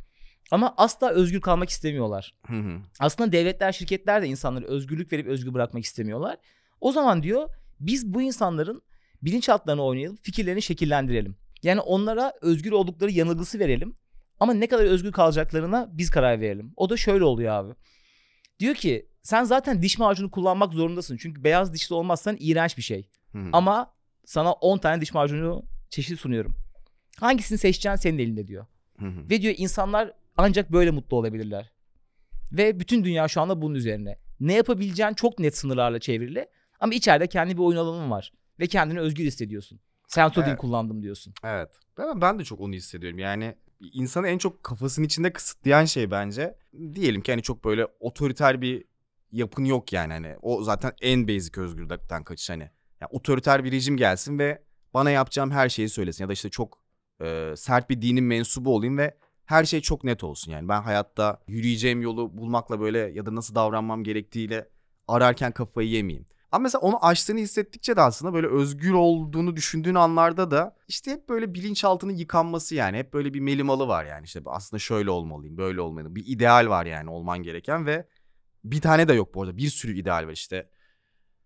Ama 0.51 0.75
asla 0.77 1.11
özgür 1.11 1.41
kalmak 1.41 1.71
istemiyorlar. 1.71 2.35
Hı 2.47 2.57
hı. 2.57 2.81
Aslında 3.01 3.33
devletler, 3.33 3.73
şirketler 3.73 4.23
de 4.23 4.27
insanlara 4.27 4.67
özgürlük 4.67 5.13
verip 5.13 5.27
özgür 5.27 5.55
bırakmak 5.55 5.85
istemiyorlar. 5.85 6.37
O 6.81 6.93
zaman 6.93 7.23
diyor 7.23 7.51
biz 7.81 8.15
bu 8.15 8.23
insanların 8.23 8.83
bilinçaltlarını 9.23 9.83
oynayalım, 9.83 10.17
fikirlerini 10.23 10.63
şekillendirelim. 10.63 11.37
Yani 11.63 11.81
onlara 11.81 12.33
özgür 12.43 12.73
oldukları 12.73 13.11
yanılgısı 13.11 13.59
verelim. 13.59 13.97
Ama 14.41 14.55
ne 14.55 14.67
kadar 14.67 14.85
özgür 14.85 15.13
kalacaklarına 15.13 15.89
biz 15.93 16.11
karar 16.11 16.41
verelim. 16.41 16.73
O 16.77 16.91
da 16.91 16.97
şöyle 16.97 17.25
oluyor 17.25 17.53
abi. 17.53 17.75
Diyor 18.61 18.75
ki 18.75 19.09
sen 19.23 19.45
zaten 19.45 19.83
diş 19.83 19.99
macunu 19.99 20.31
kullanmak 20.31 20.73
zorundasın. 20.73 21.17
Çünkü 21.17 21.45
beyaz 21.45 21.73
dişli 21.75 21.95
olmazsan 21.95 22.37
iğrenç 22.41 22.77
bir 22.77 22.83
şey. 22.83 23.09
Hı. 23.33 23.49
Ama 23.53 23.95
sana 24.25 24.53
10 24.53 24.79
tane 24.79 25.01
diş 25.01 25.15
macunu 25.15 25.65
çeşidi 25.91 26.17
sunuyorum. 26.17 26.55
Hangisini 27.21 27.59
seçeceğin 27.59 27.97
senin 27.97 28.19
elinde 28.19 28.47
diyor. 28.47 28.67
Hı. 28.99 29.07
Ve 29.31 29.43
diyor 29.43 29.55
insanlar 29.57 30.13
ancak 30.37 30.73
böyle 30.73 30.91
mutlu 30.91 31.17
olabilirler. 31.17 31.73
Ve 32.53 32.81
bütün 32.81 33.05
dünya 33.05 33.29
şu 33.29 33.41
anda 33.41 33.63
bunun 33.63 33.75
üzerine. 33.75 34.19
Ne 34.41 34.53
yapabileceğin 34.55 35.15
çok 35.15 35.39
net 35.39 35.57
sınırlarla 35.57 35.99
çevrili. 35.99 36.49
Ama 36.81 36.95
içeride 36.95 37.27
kendi 37.27 37.57
bir 37.57 37.63
oyun 37.63 37.79
alanın 37.79 38.11
var. 38.11 38.33
Ve 38.61 38.67
kendini 38.67 39.01
özgür 39.01 39.25
hissediyorsun. 39.25 39.81
Sen 40.09 40.31
Evet. 40.37 40.59
kullandım 40.59 41.03
diyorsun. 41.03 41.35
Evet. 41.45 41.69
Ben, 41.99 42.21
ben 42.21 42.39
de 42.39 42.45
çok 42.45 42.61
onu 42.61 42.73
hissediyorum. 42.73 43.19
Yani 43.19 43.55
insanı 43.81 44.29
en 44.29 44.39
çok 44.39 44.63
kafasının 44.63 45.07
içinde 45.07 45.33
kısıtlayan 45.33 45.85
şey 45.85 46.11
bence 46.11 46.59
diyelim 46.95 47.21
ki 47.23 47.33
hani 47.33 47.43
çok 47.43 47.65
böyle 47.65 47.87
otoriter 48.01 48.61
bir 48.61 48.85
yapın 49.33 49.65
yok 49.65 49.93
yani 49.93 50.13
hani 50.13 50.37
o 50.43 50.63
zaten 50.63 50.93
en 51.01 51.29
basic 51.29 51.61
özgürlükten 51.61 52.25
kaçış 52.25 52.51
hani. 52.51 52.71
Ya 53.01 53.09
otoriter 53.11 53.65
bir 53.65 53.73
rejim 53.73 53.97
gelsin 53.97 54.39
ve 54.39 54.63
bana 54.95 55.11
yapacağım 55.11 55.51
her 55.51 55.69
şeyi 55.69 55.89
söylesin 55.89 56.25
ya 56.25 56.29
da 56.29 56.33
işte 56.33 56.51
çok 56.51 56.79
e, 57.21 57.55
sert 57.57 57.91
bir 57.91 58.03
dinin 58.03 58.25
mensubu 58.25 58.75
olayım 58.75 58.99
ve 58.99 59.17
her 59.45 59.65
şey 59.65 59.81
çok 59.81 60.05
net 60.05 60.25
olsun 60.25 60.53
yani. 60.53 60.69
Ben 60.69 60.83
hayatta 60.83 61.43
yürüyeceğim 61.49 62.03
yolu 62.03 62.39
bulmakla 62.39 62.81
böyle 62.81 62.99
ya 62.99 63.27
da 63.27 63.35
nasıl 63.35 63.55
davranmam 63.55 64.05
gerektiğiyle 64.05 64.69
ararken 65.09 65.53
kafayı 65.53 65.89
yemeyeyim. 65.89 66.27
Ama 66.57 66.63
mesela 66.63 66.81
onu 66.83 67.07
aştığını 67.07 67.39
hissettikçe 67.39 67.97
de 67.97 68.01
aslında 68.01 68.35
böyle 68.35 68.47
özgür 68.47 68.93
olduğunu 68.93 69.57
düşündüğün 69.57 69.95
anlarda 69.95 70.51
da 70.51 70.77
işte 70.89 71.11
hep 71.11 71.29
böyle 71.29 71.55
bilinçaltının 71.55 72.13
yıkanması 72.13 72.75
yani. 72.75 72.99
Hep 72.99 73.15
böyle 73.15 73.35
bir 73.35 73.41
melimalı 73.41 73.89
var 73.89 74.05
yani 74.05 74.25
işte 74.25 74.41
aslında 74.47 74.79
şöyle 74.79 75.11
olmalıyım, 75.11 75.57
böyle 75.57 75.81
olmalıyım. 75.81 76.15
Bir 76.15 76.25
ideal 76.27 76.69
var 76.69 76.87
yani 76.87 77.11
olman 77.11 77.43
gereken 77.43 77.87
ve 77.87 78.09
bir 78.65 78.81
tane 78.81 79.09
de 79.09 79.13
yok 79.13 79.35
bu 79.35 79.43
arada. 79.43 79.57
Bir 79.57 79.69
sürü 79.69 79.99
ideal 79.99 80.27
var 80.27 80.33
işte. 80.33 80.71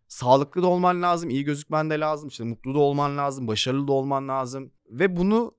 Sağlıklı 0.09 0.63
da 0.63 0.67
olman 0.67 1.03
lazım, 1.03 1.31
iyi 1.31 1.45
gözükmen 1.45 1.91
de 1.91 2.01
lazım, 2.01 2.29
işte 2.29 2.45
mutlu 2.45 2.75
da 2.75 2.79
olman 2.79 3.17
lazım, 3.17 3.49
başarılı 3.49 3.89
da 3.89 3.93
olman 3.93 4.29
lazım. 4.29 4.73
Ve 4.91 5.17
bunu 5.17 5.55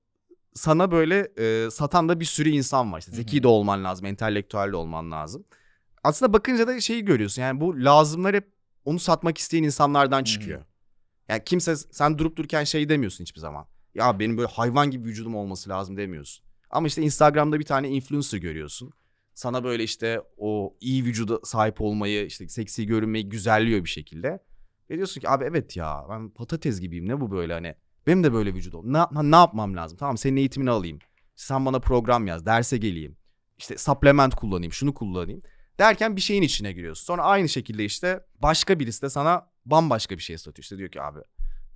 sana 0.54 0.92
böyle 0.92 1.32
e, 1.38 1.72
satan 1.72 2.10
da 2.10 2.20
bir 2.20 2.26
sürü 2.26 2.50
insan 2.50 2.94
var. 2.94 3.00
İşte 3.00 3.12
zeki 3.12 3.44
de 3.44 3.48
olman 3.48 3.84
lazım, 3.84 4.06
entelektüel 4.06 4.72
de 4.72 4.76
olman 4.76 5.12
lazım. 5.12 5.46
Aslında 6.04 6.34
bakınca 6.34 6.68
da 6.68 6.82
şeyi 6.82 7.06
görüyorsun 7.06 7.42
yani 7.42 7.62
bu 7.62 7.84
lazımlar 7.84 8.36
hep 8.36 8.61
onu 8.86 9.00
satmak 9.00 9.38
isteyen 9.38 9.64
insanlardan 9.64 10.24
çıkıyor. 10.24 10.66
Yani 11.30 11.42
kimse 11.46 11.76
sen 11.76 12.18
durup 12.18 12.36
dururken 12.36 12.64
şey 12.64 12.90
demiyorsun 12.90 13.24
hiçbir 13.24 13.40
zaman. 13.40 13.68
Ya 13.96 14.20
benim 14.20 14.38
böyle 14.38 14.48
hayvan 14.52 14.92
gibi 14.92 15.10
vücudum 15.10 15.36
olması 15.36 15.70
lazım 15.70 15.98
demiyorsun. 15.98 16.46
Ama 16.70 16.88
işte 16.88 17.02
Instagram'da 17.02 17.60
bir 17.60 17.66
tane 17.66 17.90
influencer 17.90 18.38
görüyorsun. 18.38 18.92
Sana 19.34 19.64
böyle 19.64 19.84
işte 19.84 20.22
o 20.38 20.78
iyi 20.82 21.06
vücuda 21.06 21.40
sahip 21.44 21.82
olmayı, 21.82 22.26
işte 22.26 22.48
seksi 22.48 22.86
görünmeyi 22.86 23.30
güzelliyor 23.30 23.84
bir 23.84 23.90
şekilde. 23.90 24.40
Ve 24.90 24.96
diyorsun 24.96 25.22
ki 25.22 25.30
abi 25.30 25.44
evet 25.44 25.78
ya 25.78 26.06
ben 26.10 26.30
patates 26.30 26.80
gibiyim 26.80 27.10
ne 27.10 27.22
bu 27.22 27.32
böyle 27.32 27.54
hani. 27.54 27.76
Benim 28.08 28.24
de 28.24 28.34
böyle 28.34 28.54
vücut 28.54 28.76
ol. 28.76 28.86
Ne, 28.86 29.32
ne 29.32 29.36
yapmam 29.36 29.76
lazım? 29.76 29.98
Tamam 29.98 30.18
senin 30.18 30.38
eğitimini 30.38 30.70
alayım. 30.70 31.00
Sen 31.36 31.66
bana 31.66 31.80
program 31.80 32.28
yaz, 32.28 32.46
derse 32.46 32.78
geleyim. 32.78 33.18
İşte 33.58 33.78
supplement 33.78 34.36
kullanayım, 34.36 34.74
şunu 34.74 34.94
kullanayım. 34.94 35.42
Derken 35.80 36.16
bir 36.16 36.22
şeyin 36.22 36.42
içine 36.42 36.72
giriyorsun. 36.72 37.06
Sonra 37.06 37.24
aynı 37.24 37.50
şekilde 37.50 37.86
işte 37.86 38.26
başka 38.40 38.80
birisi 38.80 39.02
de 39.02 39.10
sana 39.10 39.48
bambaşka 39.66 40.18
bir 40.18 40.24
şey 40.24 40.38
satıyor. 40.38 40.64
İşte 40.64 40.78
diyor 40.78 40.90
ki 40.90 41.02
abi 41.02 41.20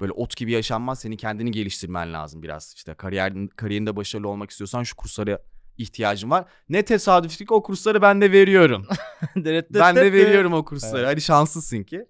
böyle 0.01 0.11
ot 0.11 0.37
gibi 0.37 0.51
yaşanmaz. 0.51 0.99
Senin 0.99 1.17
kendini 1.17 1.51
geliştirmen 1.51 2.13
lazım 2.13 2.43
biraz. 2.43 2.73
İşte 2.77 2.93
kariyerin, 2.93 3.47
kariyerinde 3.47 3.95
başarılı 3.95 4.27
olmak 4.29 4.51
istiyorsan 4.51 4.83
şu 4.83 4.95
kurslara 4.95 5.39
ihtiyacın 5.77 6.29
var. 6.29 6.45
Ne 6.69 6.85
tesadüf 6.85 7.37
ki 7.37 7.45
o 7.49 7.63
kursları 7.63 8.01
ben 8.01 8.21
de 8.21 8.31
veriyorum. 8.31 8.87
ben 9.35 9.95
de 9.95 10.13
veriyorum 10.13 10.53
o 10.53 10.65
kursları. 10.65 10.97
Evet. 11.01 11.07
Hadi 11.07 11.21
şanslısın 11.21 11.83
ki. 11.83 12.05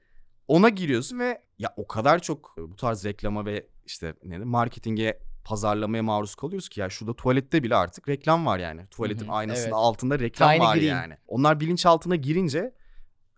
Ona 0.47 0.69
giriyorsun 0.69 1.19
ve 1.19 1.41
ya 1.59 1.73
o 1.77 1.87
kadar 1.87 2.19
çok 2.19 2.55
bu 2.57 2.75
tarz 2.75 3.05
reklama 3.05 3.45
ve 3.45 3.67
işte 3.85 4.13
ne 4.23 4.37
marketinge 4.37 5.19
pazarlamaya 5.45 6.03
maruz 6.03 6.35
kalıyoruz 6.35 6.69
ki 6.69 6.79
ya 6.79 6.89
şurada 6.89 7.13
tuvalette 7.13 7.63
bile 7.63 7.75
artık 7.75 8.09
reklam 8.09 8.45
var 8.45 8.59
yani. 8.59 8.87
Tuvaletin 8.87 9.27
aynasının 9.27 9.63
evet. 9.65 9.73
altında 9.73 10.19
reklam 10.19 10.51
Tiny 10.51 10.59
var 10.59 10.77
Green. 10.77 10.87
yani. 10.87 11.17
Onlar 11.27 11.59
bilinçaltına 11.59 12.15
girince 12.15 12.73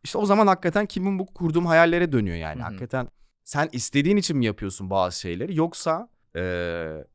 işte 0.03 0.17
o 0.17 0.25
zaman 0.25 0.47
hakikaten 0.47 0.85
kimin 0.85 1.19
bu 1.19 1.25
kurduğum 1.25 1.65
hayallere 1.65 2.11
dönüyor 2.11 2.37
yani. 2.37 2.61
Hakikaten 2.61 3.07
sen 3.43 3.69
istediğin 3.71 4.17
için 4.17 4.37
mi 4.37 4.45
yapıyorsun 4.45 4.89
bazı 4.89 5.19
şeyleri 5.19 5.55
yoksa 5.55 6.09
eee, 6.35 7.05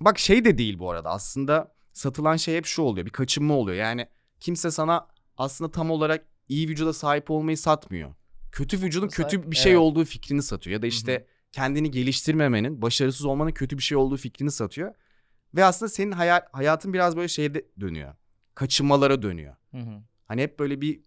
bak 0.00 0.18
şey 0.18 0.44
de 0.44 0.58
değil 0.58 0.78
bu 0.78 0.90
arada 0.90 1.10
aslında 1.10 1.74
satılan 1.92 2.36
şey 2.36 2.56
hep 2.56 2.66
şu 2.66 2.82
oluyor 2.82 3.06
bir 3.06 3.10
kaçınma 3.12 3.54
oluyor 3.54 3.76
yani 3.76 4.06
kimse 4.40 4.70
sana 4.70 5.06
aslında 5.36 5.70
tam 5.70 5.90
olarak 5.90 6.26
iyi 6.48 6.68
vücuda 6.68 6.92
sahip 6.92 7.30
olmayı 7.30 7.58
satmıyor. 7.58 8.14
Kötü 8.52 8.82
vücudun 8.82 9.08
Sahip- 9.08 9.30
kötü 9.30 9.50
bir 9.50 9.56
şey 9.56 9.72
evet. 9.72 9.80
olduğu 9.80 10.04
fikrini 10.04 10.42
satıyor 10.42 10.74
ya 10.74 10.82
da 10.82 10.86
işte 10.86 11.12
Hı 11.14 11.18
hı. 11.18 11.26
Kendini 11.52 11.90
geliştirmemenin, 11.90 12.82
başarısız 12.82 13.26
olmanın 13.26 13.50
kötü 13.50 13.78
bir 13.78 13.82
şey 13.82 13.98
olduğu 13.98 14.16
fikrini 14.16 14.50
satıyor. 14.50 14.94
Ve 15.54 15.64
aslında 15.64 15.88
senin 15.88 16.12
hayal, 16.12 16.40
hayatın 16.52 16.92
biraz 16.92 17.16
böyle 17.16 17.28
şeyde 17.28 17.66
dönüyor. 17.80 18.14
Kaçınmalara 18.54 19.22
dönüyor. 19.22 19.56
Hı 19.70 19.78
hı. 19.78 20.02
Hani 20.26 20.42
hep 20.42 20.58
böyle 20.58 20.80
bir 20.80 21.00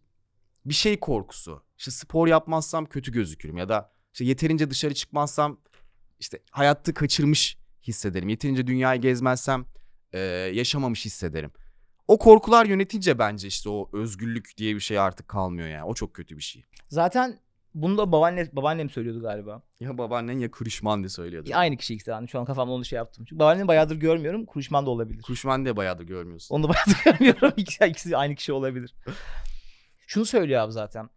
bir 0.66 0.74
şey 0.74 1.00
korkusu. 1.00 1.64
İşte 1.78 1.92
spor 1.92 2.28
yapmazsam 2.28 2.86
kötü 2.86 3.12
gözükürüm 3.12 3.58
ya 3.58 3.70
da 3.70 3.92
işte 4.14 4.26
yeterince 4.26 4.70
dışarı 4.70 4.94
çıkmazsam 4.94 5.62
işte 6.20 6.40
hayatta 6.52 6.94
kaçırmış 6.94 7.58
hissederim. 7.84 8.30
Yeterince 8.30 8.68
dünyayı 8.68 9.02
gezmezsem 9.02 9.66
e, 10.14 10.20
yaşamamış 10.54 11.06
hissederim. 11.06 11.52
O 12.08 12.20
korkular 12.20 12.66
yönetince 12.66 13.20
bence 13.20 13.48
işte 13.48 13.70
o 13.70 13.90
özgürlük 13.94 14.58
diye 14.58 14.76
bir 14.76 14.80
şey 14.80 15.00
artık 15.00 15.28
kalmıyor 15.28 15.68
yani. 15.68 15.84
O 15.84 15.94
çok 15.94 16.14
kötü 16.14 16.38
bir 16.38 16.44
şey. 16.44 16.66
Zaten 16.90 17.40
bunu 17.76 17.98
da 17.98 18.12
babaanne, 18.12 18.50
babaannem 18.54 18.90
söylüyordu 18.90 19.22
galiba. 19.22 19.62
Ya 19.80 19.98
babaannen 19.98 20.40
ya 20.40 20.52
Kuruşman 20.52 21.00
diye 21.00 21.10
söylüyordu. 21.10 21.50
Aynı 21.54 21.78
kişi 21.78 21.94
ikisi 21.94 22.10
yani 22.10 22.28
şu 22.28 22.40
an 22.40 22.46
kafamda 22.46 22.72
onu 22.72 22.86
şey 22.86 22.98
yaptım. 22.98 23.26
Çünkü 23.30 23.40
babaannemi 23.40 23.68
bayağıdır 23.68 23.96
görmüyorum. 23.96 24.46
Kuruşman 24.46 24.86
da 24.86 24.90
olabilir. 24.90 25.22
Kuruşman 25.22 25.66
da 25.66 26.04
görmüyorsun. 26.04 26.56
Onu 26.56 26.64
da 26.64 26.70
bayağıdır 26.70 27.04
görmüyorum. 27.06 27.54
İkisi, 27.58 27.86
ikisi 27.86 28.18
aynı 28.18 28.36
kişi 28.36 28.54
olabilir. 28.54 28.96
Şunu 30.08 30.26
söylüyor 30.26 30.62
abi 30.62 30.72
zaten. 30.72 31.10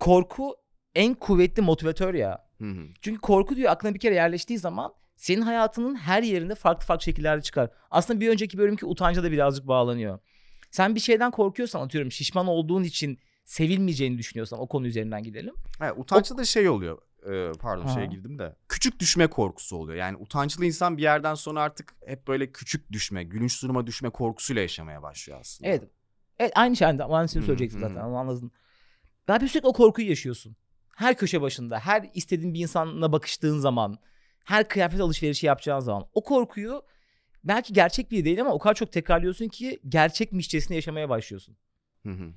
Korku 0.00 0.56
en 0.94 1.14
kuvvetli 1.14 1.62
motivatör 1.62 2.14
ya. 2.14 2.46
Hı 2.58 2.70
hı. 2.70 2.86
Çünkü 3.02 3.20
korku 3.20 3.56
diyor 3.56 3.70
aklına 3.70 3.94
bir 3.94 4.00
kere 4.00 4.14
yerleştiği 4.14 4.58
zaman 4.58 4.92
senin 5.16 5.42
hayatının 5.42 5.94
her 5.96 6.22
yerinde 6.22 6.54
farklı 6.54 6.86
farklı 6.86 7.04
şekillerde 7.04 7.42
çıkar. 7.42 7.70
Aslında 7.90 8.20
bir 8.20 8.28
önceki 8.28 8.58
bölümki 8.58 8.86
utanca 8.86 9.22
da 9.22 9.32
birazcık 9.32 9.68
bağlanıyor. 9.68 10.18
Sen 10.70 10.94
bir 10.94 11.00
şeyden 11.00 11.30
korkuyorsan 11.30 11.80
atıyorum 11.80 12.12
şişman 12.12 12.46
olduğun 12.46 12.82
için 12.82 13.18
sevilmeyeceğini 13.46 14.18
düşünüyorsan 14.18 14.60
o 14.60 14.66
konu 14.68 14.86
üzerinden 14.86 15.22
gidelim. 15.22 15.54
Evet, 15.80 15.94
utançta 15.96 16.38
da 16.38 16.44
şey 16.44 16.68
oluyor. 16.68 16.98
Ee, 17.26 17.52
pardon 17.58 17.86
Ha. 17.86 17.94
şeye 17.94 18.06
girdim 18.06 18.38
de. 18.38 18.56
Küçük 18.68 19.00
düşme 19.00 19.26
korkusu 19.26 19.76
oluyor. 19.76 19.98
Yani 19.98 20.16
utançlı 20.16 20.64
insan 20.64 20.96
bir 20.96 21.02
yerden 21.02 21.34
sonra 21.34 21.62
artık 21.62 21.94
hep 22.06 22.28
böyle 22.28 22.52
küçük 22.52 22.92
düşme, 22.92 23.24
gülünç 23.24 23.62
duruma 23.62 23.86
düşme 23.86 24.10
korkusuyla 24.10 24.62
yaşamaya 24.62 25.02
başlıyor 25.02 25.38
aslında. 25.40 25.70
Evet. 25.70 25.84
Evet 26.38 26.52
aynı 26.54 26.76
şey. 26.76 26.88
Aynısını 26.88 27.42
Hı, 27.42 27.46
söyleyeceksin 27.46 27.78
hı. 27.78 27.88
zaten. 27.88 28.00
Onu 28.00 28.16
anladın. 28.16 28.52
Daha 29.28 29.40
bir 29.40 29.48
sürekli 29.48 29.68
o 29.68 29.72
korkuyu 29.72 30.08
yaşıyorsun. 30.08 30.56
Her 30.96 31.16
köşe 31.16 31.40
başında, 31.40 31.78
her 31.78 32.10
istediğin 32.14 32.54
bir 32.54 32.60
insanla 32.60 33.12
bakıştığın 33.12 33.58
zaman, 33.58 33.98
her 34.44 34.68
kıyafet 34.68 35.00
alışverişi 35.00 35.46
yapacağın 35.46 35.80
zaman 35.80 36.06
o 36.14 36.22
korkuyu 36.22 36.82
belki 37.44 37.72
gerçek 37.72 38.10
bir 38.10 38.24
değil 38.24 38.40
ama 38.40 38.52
o 38.52 38.58
kadar 38.58 38.74
çok 38.74 38.92
tekrarlıyorsun 38.92 39.48
ki 39.48 39.80
gerçekmişçesine 39.88 40.76
yaşamaya 40.76 41.08
başlıyorsun. 41.08 41.56
Hı 42.02 42.10
hı. 42.12 42.32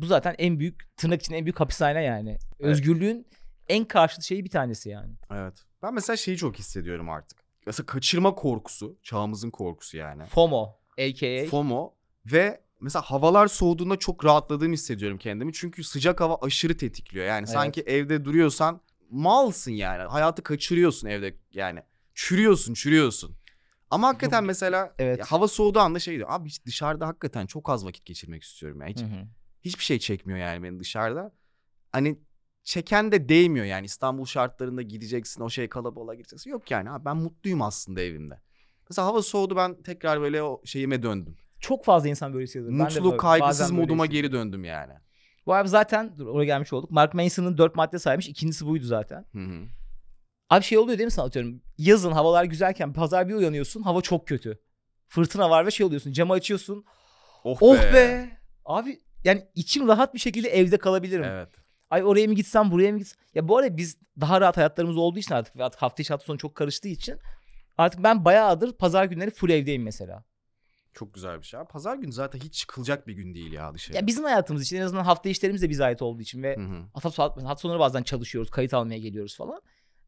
Bu 0.00 0.06
zaten 0.06 0.34
en 0.38 0.58
büyük 0.58 0.96
tırnak 0.96 1.22
için 1.22 1.34
en 1.34 1.44
büyük 1.44 1.60
hapishane 1.60 2.02
yani. 2.02 2.38
Özgürlüğün 2.58 3.26
en 3.68 3.84
karşıt 3.84 4.22
şeyi 4.22 4.44
bir 4.44 4.50
tanesi 4.50 4.88
yani. 4.88 5.12
Evet. 5.30 5.64
Ben 5.82 5.94
mesela 5.94 6.16
şeyi 6.16 6.36
çok 6.36 6.58
hissediyorum 6.58 7.10
artık. 7.10 7.38
Mesela 7.66 7.86
kaçırma 7.86 8.34
korkusu, 8.34 8.98
çağımızın 9.02 9.50
korkusu 9.50 9.96
yani. 9.96 10.24
FOMO 10.24 10.76
aka 10.98 11.46
FOMO 11.50 11.94
ve 12.26 12.60
mesela 12.80 13.02
havalar 13.02 13.46
soğuduğunda 13.46 13.96
çok 13.96 14.24
rahatladığımı 14.24 14.74
hissediyorum 14.74 15.18
kendimi. 15.18 15.52
Çünkü 15.52 15.84
sıcak 15.84 16.20
hava 16.20 16.38
aşırı 16.42 16.76
tetikliyor. 16.76 17.26
Yani 17.26 17.38
Evet. 17.38 17.48
sanki 17.48 17.80
evde 17.80 18.24
duruyorsan 18.24 18.80
malsın 19.10 19.72
yani. 19.72 20.02
Hayatı 20.02 20.42
kaçırıyorsun 20.42 21.08
evde 21.08 21.34
yani. 21.52 21.82
Çürüyorsun, 22.14 22.74
çürüyorsun. 22.74 23.36
Ama 23.90 24.08
hakikaten 24.08 24.44
mesela 24.44 24.94
Evet. 24.98 25.20
hava 25.26 25.48
soğuduğu 25.48 25.78
anda 25.80 25.98
şey 25.98 26.16
diyor. 26.16 26.28
Abi 26.30 26.48
dışarıda 26.66 27.06
hakikaten 27.06 27.46
çok 27.46 27.70
az 27.70 27.86
vakit 27.86 28.06
geçirmek 28.06 28.42
istiyorum. 28.42 28.80
Yani. 28.80 28.90
Hiç, 28.90 29.00
Hı 29.00 29.04
hı. 29.04 29.26
Hiçbir 29.64 29.84
şey 29.84 29.98
çekmiyor 29.98 30.38
yani 30.38 30.62
beni 30.62 30.80
dışarıda. 30.80 31.32
Hani 31.92 32.18
çeken 32.62 33.12
de 33.12 33.28
değmiyor 33.28 33.66
yani 33.66 33.86
İstanbul 33.86 34.24
şartlarında 34.24 34.82
gideceksin 34.82 35.40
o 35.42 35.50
şey 35.50 35.68
kalabalığa 35.68 36.14
gireceksin. 36.14 36.50
Yok 36.50 36.70
yani 36.70 36.90
abi 36.90 37.04
ben 37.04 37.16
mutluyum 37.16 37.62
aslında 37.62 38.00
evimde. 38.00 38.40
Mesela 38.90 39.06
hava 39.06 39.22
soğudu 39.22 39.56
ben 39.56 39.82
tekrar 39.82 40.20
böyle 40.20 40.42
o 40.42 40.62
şeyime 40.64 41.02
döndüm. 41.02 41.36
Çok 41.60 41.84
fazla 41.84 42.08
insan 42.08 42.32
böyle 42.34 42.44
hissediyor. 42.44 42.70
Mutlu 42.70 43.04
böyle- 43.04 43.16
kaygısız 43.16 43.70
moduma 43.70 44.06
geri 44.06 44.32
döndüm 44.32 44.64
yani. 44.64 44.92
Bu 45.46 45.54
abi 45.54 45.68
zaten 45.68 46.18
dur 46.18 46.26
oraya 46.26 46.44
gelmiş 46.44 46.72
olduk. 46.72 46.90
Mark 46.90 47.14
Manson'ın 47.14 47.58
dört 47.58 47.74
madde 47.76 47.98
saymış. 47.98 48.28
İkincisi 48.28 48.66
buydu 48.66 48.84
zaten. 48.84 49.24
Hı 49.32 49.38
hı. 49.38 49.64
Abi 50.50 50.64
şey 50.64 50.78
oluyor 50.78 50.98
değil 50.98 51.06
mi 51.06 51.10
sana 51.10 51.26
atıyorum. 51.26 51.62
Yazın 51.78 52.12
havalar 52.12 52.44
güzelken 52.44 52.92
pazar 52.92 53.28
bir 53.28 53.34
uyanıyorsun 53.34 53.82
hava 53.82 54.00
çok 54.00 54.28
kötü. 54.28 54.60
Fırtına 55.08 55.50
var 55.50 55.66
ve 55.66 55.70
şey 55.70 55.86
oluyorsun 55.86 56.12
camı 56.12 56.32
açıyorsun. 56.32 56.84
Oh, 57.44 57.58
Oh 57.60 57.76
be. 57.76 58.30
Abi 58.64 59.00
yani 59.24 59.46
içim 59.54 59.88
rahat 59.88 60.14
bir 60.14 60.18
şekilde 60.18 60.48
evde 60.48 60.78
kalabilirim. 60.78 61.24
Evet. 61.24 61.48
Ay 61.90 62.04
oraya 62.04 62.26
mı 62.26 62.34
gitsem 62.34 62.70
buraya 62.70 62.92
mı 62.92 62.98
gitsem. 62.98 63.18
Ya 63.34 63.48
bu 63.48 63.56
arada 63.58 63.76
biz 63.76 63.98
daha 64.20 64.40
rahat 64.40 64.56
hayatlarımız 64.56 64.96
olduğu 64.96 65.18
için 65.18 65.34
artık 65.34 65.56
ve 65.56 65.64
artık 65.64 65.82
hafta 65.82 66.02
içi 66.02 66.12
hafta 66.12 66.26
sonu 66.26 66.38
çok 66.38 66.54
karıştığı 66.54 66.88
için 66.88 67.18
artık 67.78 68.02
ben 68.02 68.24
bayağıdır 68.24 68.72
pazar 68.72 69.04
günleri 69.04 69.30
full 69.30 69.50
evdeyim 69.50 69.82
mesela. 69.82 70.24
Çok 70.92 71.14
güzel 71.14 71.38
bir 71.40 71.46
şey. 71.46 71.60
Pazar 71.60 71.96
günü 71.96 72.12
zaten 72.12 72.38
hiç 72.38 72.54
çıkılacak 72.54 73.06
bir 73.06 73.12
gün 73.12 73.34
değil 73.34 73.52
ya 73.52 73.74
dışarı. 73.74 73.96
Ya 73.96 74.06
bizim 74.06 74.24
hayatımız 74.24 74.62
için 74.62 74.76
en 74.76 74.80
azından 74.80 75.04
hafta 75.04 75.28
işlerimiz 75.28 75.62
de 75.62 75.70
bize 75.70 75.84
ait 75.84 76.02
olduğu 76.02 76.22
için 76.22 76.42
ve 76.42 76.56
hafta, 76.94 77.22
hafta 77.22 77.56
sonları 77.56 77.78
bazen 77.78 78.02
çalışıyoruz, 78.02 78.50
kayıt 78.50 78.74
almaya 78.74 78.98
geliyoruz 78.98 79.36
falan. 79.36 79.62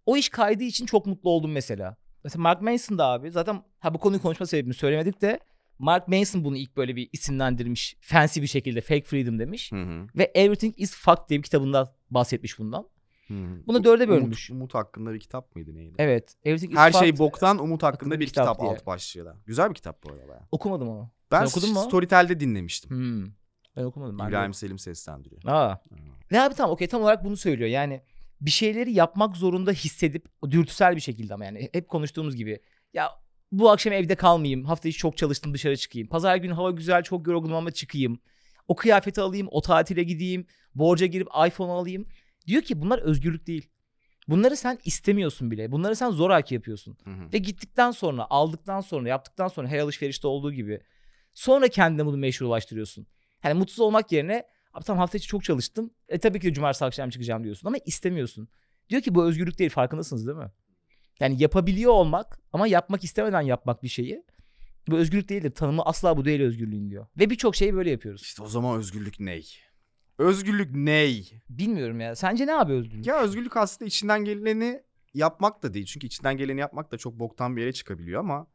O 0.06 0.16
iş 0.16 0.28
kaydığı 0.28 0.64
için 0.64 0.86
çok 0.86 1.06
mutlu 1.06 1.30
oldum 1.30 1.52
mesela. 1.52 1.96
Mesela 2.24 2.42
Mark 2.42 2.62
Manson 2.62 2.98
da 2.98 3.06
abi 3.06 3.30
zaten 3.30 3.62
ha 3.78 3.94
bu 3.94 3.98
konuyu 3.98 4.22
konuşma 4.22 4.46
sebebini 4.46 4.74
söylemedik 4.74 5.22
de 5.22 5.40
Mark 5.80 6.08
Manson 6.08 6.44
bunu 6.44 6.56
ilk 6.56 6.76
böyle 6.76 6.96
bir 6.96 7.08
isimlendirmiş. 7.12 7.96
Fancy 8.00 8.40
bir 8.40 8.46
şekilde 8.46 8.80
fake 8.80 9.02
freedom 9.04 9.38
demiş. 9.38 9.72
Hı 9.72 9.82
hı. 9.82 10.06
Ve 10.16 10.24
Everything 10.34 10.74
is 10.80 10.94
Fucked 10.96 11.28
diye 11.28 11.38
bir 11.38 11.42
kitabında 11.44 11.94
bahsetmiş 12.10 12.58
bundan. 12.58 12.88
Hı 13.28 13.34
hı. 13.34 13.62
Bunu 13.66 13.78
Bu- 13.78 13.84
dörde 13.84 14.04
Umut, 14.04 14.16
bölmüş. 14.16 14.50
Umut 14.50 14.74
hakkında 14.74 15.14
bir 15.14 15.20
kitap 15.20 15.54
mıydı 15.56 15.74
neydi? 15.74 15.94
Evet. 15.98 16.34
Everything 16.44 16.72
is 16.72 16.78
Her 16.78 16.92
şey 16.92 17.18
boktan 17.18 17.58
Umut 17.58 17.82
hakkında 17.82 18.20
bir 18.20 18.26
kitap 18.26 18.44
kitap, 18.46 18.60
diye. 18.60 18.70
alt 18.70 18.86
başlığıyla. 18.86 19.36
Güzel 19.46 19.68
bir 19.70 19.74
kitap 19.74 20.04
bu 20.04 20.10
arada. 20.10 20.28
bayağı. 20.28 20.42
Okumadım 20.52 20.88
onu. 20.88 21.10
Ben 21.32 21.44
Sen 21.44 21.58
okudun 21.58 21.72
mu? 21.74 21.80
Storytel'de 21.80 22.40
dinlemiştim. 22.40 22.90
Hmm. 22.90 23.32
Ben 23.76 23.84
okumadım. 23.84 24.18
Ben 24.18 24.26
de 24.26 24.30
İbrahim 24.30 24.54
Selim 24.54 24.78
seslendiriyor. 24.78 25.42
Aa. 25.46 25.80
Ve 26.32 26.40
abi 26.40 26.54
tamam 26.54 26.72
okey 26.72 26.88
tam 26.88 27.02
olarak 27.02 27.24
bunu 27.24 27.36
söylüyor. 27.36 27.70
Yani 27.70 28.02
bir 28.40 28.50
şeyleri 28.50 28.92
yapmak 28.92 29.36
zorunda 29.36 29.72
hissedip 29.72 30.28
dürtüsel 30.50 30.96
bir 30.96 31.00
şekilde 31.00 31.34
ama 31.34 31.44
yani 31.44 31.68
hep 31.72 31.88
konuştuğumuz 31.88 32.36
gibi 32.36 32.60
ya 32.94 33.10
bu 33.52 33.70
akşam 33.70 33.92
evde 33.92 34.14
kalmayayım. 34.14 34.64
Hafta 34.64 34.88
içi 34.88 34.98
çok 34.98 35.16
çalıştım 35.16 35.54
dışarı 35.54 35.76
çıkayım. 35.76 36.08
Pazar 36.08 36.36
günü 36.36 36.52
hava 36.52 36.70
güzel 36.70 37.02
çok 37.02 37.26
yorgunum 37.26 37.56
ama 37.56 37.70
çıkayım. 37.70 38.18
O 38.68 38.76
kıyafeti 38.76 39.20
alayım, 39.20 39.48
o 39.50 39.60
tatile 39.60 40.02
gideyim, 40.02 40.46
borca 40.74 41.06
girip 41.06 41.28
iPhone 41.46 41.72
alayım. 41.72 42.06
Diyor 42.46 42.62
ki 42.62 42.80
bunlar 42.80 42.98
özgürlük 42.98 43.46
değil. 43.46 43.68
Bunları 44.28 44.56
sen 44.56 44.78
istemiyorsun 44.84 45.50
bile. 45.50 45.72
Bunları 45.72 45.96
sen 45.96 46.10
zoraki 46.10 46.54
yapıyorsun. 46.54 46.96
Hı 47.04 47.10
hı. 47.10 47.32
Ve 47.32 47.38
gittikten 47.38 47.90
sonra, 47.90 48.26
aldıktan 48.30 48.80
sonra, 48.80 49.08
yaptıktan 49.08 49.48
sonra 49.48 49.68
her 49.68 49.78
alışverişte 49.78 50.26
olduğu 50.26 50.52
gibi 50.52 50.80
sonra 51.34 51.68
kendine 51.68 52.06
bunu 52.06 52.16
meşrulaştırıyorsun. 52.16 53.06
Hani 53.40 53.54
mutsuz 53.54 53.80
olmak 53.80 54.12
yerine 54.12 54.44
abi 54.74 54.84
tamam 54.84 54.98
hafta 54.98 55.18
içi 55.18 55.26
çok 55.26 55.44
çalıştım. 55.44 55.90
E 56.08 56.18
tabii 56.18 56.40
ki 56.40 56.46
de 56.46 56.54
cumartesi 56.54 56.84
akşam 56.84 57.10
çıkacağım 57.10 57.44
diyorsun 57.44 57.68
ama 57.68 57.76
istemiyorsun. 57.86 58.48
Diyor 58.88 59.02
ki 59.02 59.14
bu 59.14 59.24
özgürlük 59.24 59.58
değil 59.58 59.70
farkındasınız 59.70 60.26
değil 60.26 60.38
mi? 60.38 60.50
Yani 61.20 61.42
yapabiliyor 61.42 61.92
olmak 61.92 62.40
ama 62.52 62.66
yapmak 62.66 63.04
istemeden 63.04 63.40
yapmak 63.40 63.82
bir 63.82 63.88
şeyi 63.88 64.24
bu 64.88 64.96
özgürlük 64.96 65.28
değildir. 65.28 65.50
Tanımı 65.50 65.82
asla 65.82 66.16
bu 66.16 66.24
değil 66.24 66.40
özgürlüğün 66.40 66.90
diyor. 66.90 67.06
Ve 67.18 67.30
birçok 67.30 67.56
şeyi 67.56 67.74
böyle 67.74 67.90
yapıyoruz. 67.90 68.22
İşte 68.22 68.42
o 68.42 68.46
zaman 68.46 68.78
özgürlük 68.78 69.20
ney? 69.20 69.48
Özgürlük 70.18 70.74
ney? 70.74 71.42
Bilmiyorum 71.48 72.00
ya. 72.00 72.16
Sence 72.16 72.46
ne 72.46 72.54
abi 72.54 72.72
özgürlük? 72.72 73.06
Ya 73.06 73.22
özgürlük 73.22 73.56
aslında 73.56 73.88
içinden 73.88 74.24
geleni 74.24 74.82
yapmak 75.14 75.62
da 75.62 75.74
değil. 75.74 75.86
Çünkü 75.86 76.06
içinden 76.06 76.36
geleni 76.36 76.60
yapmak 76.60 76.92
da 76.92 76.98
çok 76.98 77.18
boktan 77.18 77.56
bir 77.56 77.60
yere 77.60 77.72
çıkabiliyor 77.72 78.20
ama 78.20 78.46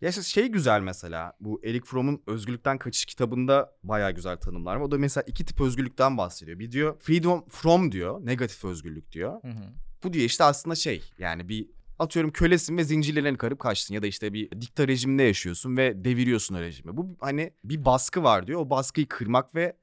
ya 0.00 0.12
şey 0.12 0.48
güzel 0.48 0.80
mesela 0.80 1.32
bu 1.40 1.60
Eric 1.64 1.86
Fromm'un 1.86 2.22
Özgürlükten 2.26 2.78
Kaçış 2.78 3.04
kitabında 3.04 3.76
bayağı 3.82 4.12
güzel 4.12 4.36
tanımlar 4.36 4.76
var. 4.76 4.80
O 4.80 4.90
da 4.90 4.98
mesela 4.98 5.24
iki 5.26 5.44
tip 5.44 5.60
özgürlükten 5.60 6.18
bahsediyor. 6.18 6.58
Bir 6.58 6.72
diyor 6.72 7.00
freedom 7.00 7.48
from 7.48 7.92
diyor, 7.92 8.26
negatif 8.26 8.64
özgürlük 8.64 9.12
diyor. 9.12 9.42
Hı 9.42 9.48
hı. 9.48 9.64
Bu 10.04 10.12
diyor 10.12 10.24
işte 10.24 10.44
aslında 10.44 10.74
şey 10.74 11.02
yani 11.18 11.48
bir 11.48 11.68
atıyorum 11.98 12.30
kölesin 12.30 12.76
ve 12.76 12.84
zincirlerini 12.84 13.38
karıp 13.38 13.58
kaçtın 13.58 13.94
ya 13.94 14.02
da 14.02 14.06
işte 14.06 14.32
bir 14.32 14.50
dikta 14.50 14.88
rejiminde 14.88 15.22
yaşıyorsun 15.22 15.76
ve 15.76 16.04
deviriyorsun 16.04 16.54
o 16.54 16.60
rejimi. 16.60 16.96
Bu 16.96 17.16
hani 17.20 17.52
bir 17.64 17.84
baskı 17.84 18.22
var 18.22 18.46
diyor. 18.46 18.60
O 18.60 18.70
baskıyı 18.70 19.08
kırmak 19.08 19.54
ve 19.54 19.76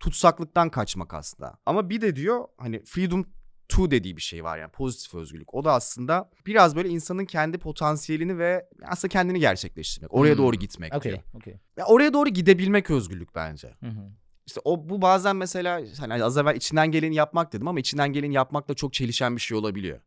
tutsaklıktan 0.00 0.70
kaçmak 0.70 1.14
aslında. 1.14 1.58
Ama 1.66 1.90
bir 1.90 2.00
de 2.00 2.16
diyor 2.16 2.44
hani 2.58 2.84
freedom 2.84 3.24
to 3.68 3.90
dediği 3.90 4.16
bir 4.16 4.22
şey 4.22 4.44
var 4.44 4.58
yani 4.58 4.70
pozitif 4.70 5.14
özgürlük. 5.14 5.54
O 5.54 5.64
da 5.64 5.72
aslında 5.72 6.30
biraz 6.46 6.76
böyle 6.76 6.88
insanın 6.88 7.24
kendi 7.24 7.58
potansiyelini 7.58 8.38
ve 8.38 8.68
aslında 8.86 9.12
kendini 9.12 9.40
gerçekleştirmek. 9.40 10.14
Oraya 10.14 10.30
Hmm. 10.34 10.38
doğru 10.38 10.56
gitmek 10.56 10.90
diyor. 10.90 11.00
Okey, 11.00 11.20
okey. 11.34 11.54
Ya 11.76 11.84
oraya 11.86 12.12
doğru 12.12 12.28
gidebilmek 12.28 12.90
özgürlük 12.90 13.34
bence. 13.34 13.68
Hı 13.80 13.86
hı. 13.86 14.10
İşte 14.46 14.60
o 14.64 14.88
bu 14.88 15.02
bazen 15.02 15.36
mesela 15.36 15.80
hani 15.98 16.24
az 16.24 16.38
evvel 16.38 16.56
içinden 16.56 16.90
geleni 16.90 17.14
yapmak 17.14 17.52
dedim 17.52 17.68
ama 17.68 17.80
içinden 17.80 18.12
geleni 18.12 18.34
yapmakla 18.34 18.74
çok 18.74 18.92
çelişen 18.92 19.36
bir 19.36 19.40
şey 19.40 19.58
olabiliyor. 19.58 20.00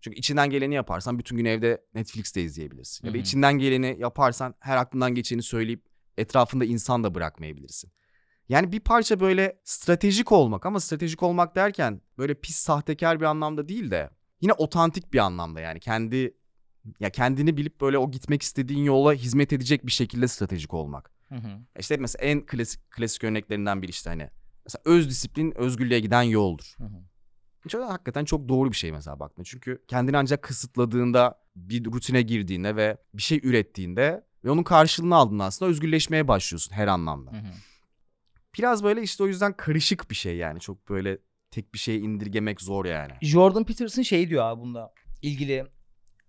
Çünkü 0.00 0.18
içinden 0.18 0.50
geleni 0.50 0.74
yaparsan 0.74 1.18
bütün 1.18 1.36
gün 1.36 1.44
evde 1.44 1.84
Netflix'te 1.94 2.42
izleyebilirsin. 2.42 3.06
Ya 3.06 3.14
da 3.14 3.18
içinden 3.18 3.58
geleni 3.58 3.96
yaparsan 3.98 4.54
her 4.60 4.76
aklından 4.76 5.14
geçeni 5.14 5.42
söyleyip 5.42 5.86
etrafında 6.18 6.64
insan 6.64 7.04
da 7.04 7.14
bırakmayabilirsin. 7.14 7.92
Yani 8.48 8.72
bir 8.72 8.80
parça 8.80 9.20
böyle 9.20 9.60
stratejik 9.64 10.32
olmak 10.32 10.66
ama 10.66 10.80
stratejik 10.80 11.22
olmak 11.22 11.56
derken 11.56 12.00
böyle 12.18 12.34
pis 12.34 12.56
sahtekar 12.56 13.20
bir 13.20 13.24
anlamda 13.24 13.68
değil 13.68 13.90
de 13.90 14.10
yine 14.40 14.52
otantik 14.52 15.12
bir 15.12 15.18
anlamda 15.18 15.60
yani 15.60 15.80
kendi 15.80 16.34
ya 17.00 17.10
kendini 17.10 17.56
bilip 17.56 17.80
böyle 17.80 17.98
o 17.98 18.10
gitmek 18.10 18.42
istediğin 18.42 18.84
yola 18.84 19.12
hizmet 19.12 19.52
edecek 19.52 19.86
bir 19.86 19.92
şekilde 19.92 20.28
stratejik 20.28 20.74
olmak. 20.74 21.10
Hı 21.28 21.34
hı. 21.34 21.60
İşte 21.78 21.96
mesela 21.96 22.24
en 22.24 22.46
klasik 22.46 22.90
klasik 22.90 23.24
örneklerinden 23.24 23.82
biri 23.82 23.90
işte 23.90 24.10
hani 24.10 24.30
mesela 24.64 24.82
öz 24.84 25.08
disiplin 25.08 25.58
özgürlüğe 25.58 26.00
giden 26.00 26.22
yoldur. 26.22 26.74
Hı 26.78 26.84
hı. 26.84 27.09
Çok, 27.68 27.90
hakikaten 27.90 28.24
çok 28.24 28.48
doğru 28.48 28.70
bir 28.70 28.76
şey 28.76 28.92
mesela 28.92 29.20
baktığında. 29.20 29.44
Çünkü 29.44 29.82
kendini 29.88 30.16
ancak 30.16 30.42
kısıtladığında 30.42 31.40
bir 31.56 31.84
rutine 31.84 32.22
girdiğinde 32.22 32.76
ve 32.76 32.96
bir 33.14 33.22
şey 33.22 33.40
ürettiğinde 33.42 34.24
ve 34.44 34.50
onun 34.50 34.62
karşılığını 34.62 35.14
aldığında 35.16 35.44
aslında 35.44 35.70
özgürleşmeye 35.70 36.28
başlıyorsun 36.28 36.74
her 36.74 36.86
anlamda. 36.86 37.32
Hı 37.32 37.36
hı. 37.36 37.52
Biraz 38.58 38.84
böyle 38.84 39.02
işte 39.02 39.24
o 39.24 39.26
yüzden 39.26 39.52
karışık 39.52 40.10
bir 40.10 40.14
şey 40.14 40.36
yani. 40.36 40.60
Çok 40.60 40.88
böyle 40.88 41.18
tek 41.50 41.74
bir 41.74 41.78
şeye 41.78 41.98
indirgemek 41.98 42.60
zor 42.60 42.84
yani. 42.84 43.12
Jordan 43.22 43.64
Peterson 43.64 44.02
şey 44.02 44.30
diyor 44.30 44.44
abi 44.44 44.60
bunda 44.60 44.92
ilgili. 45.22 45.66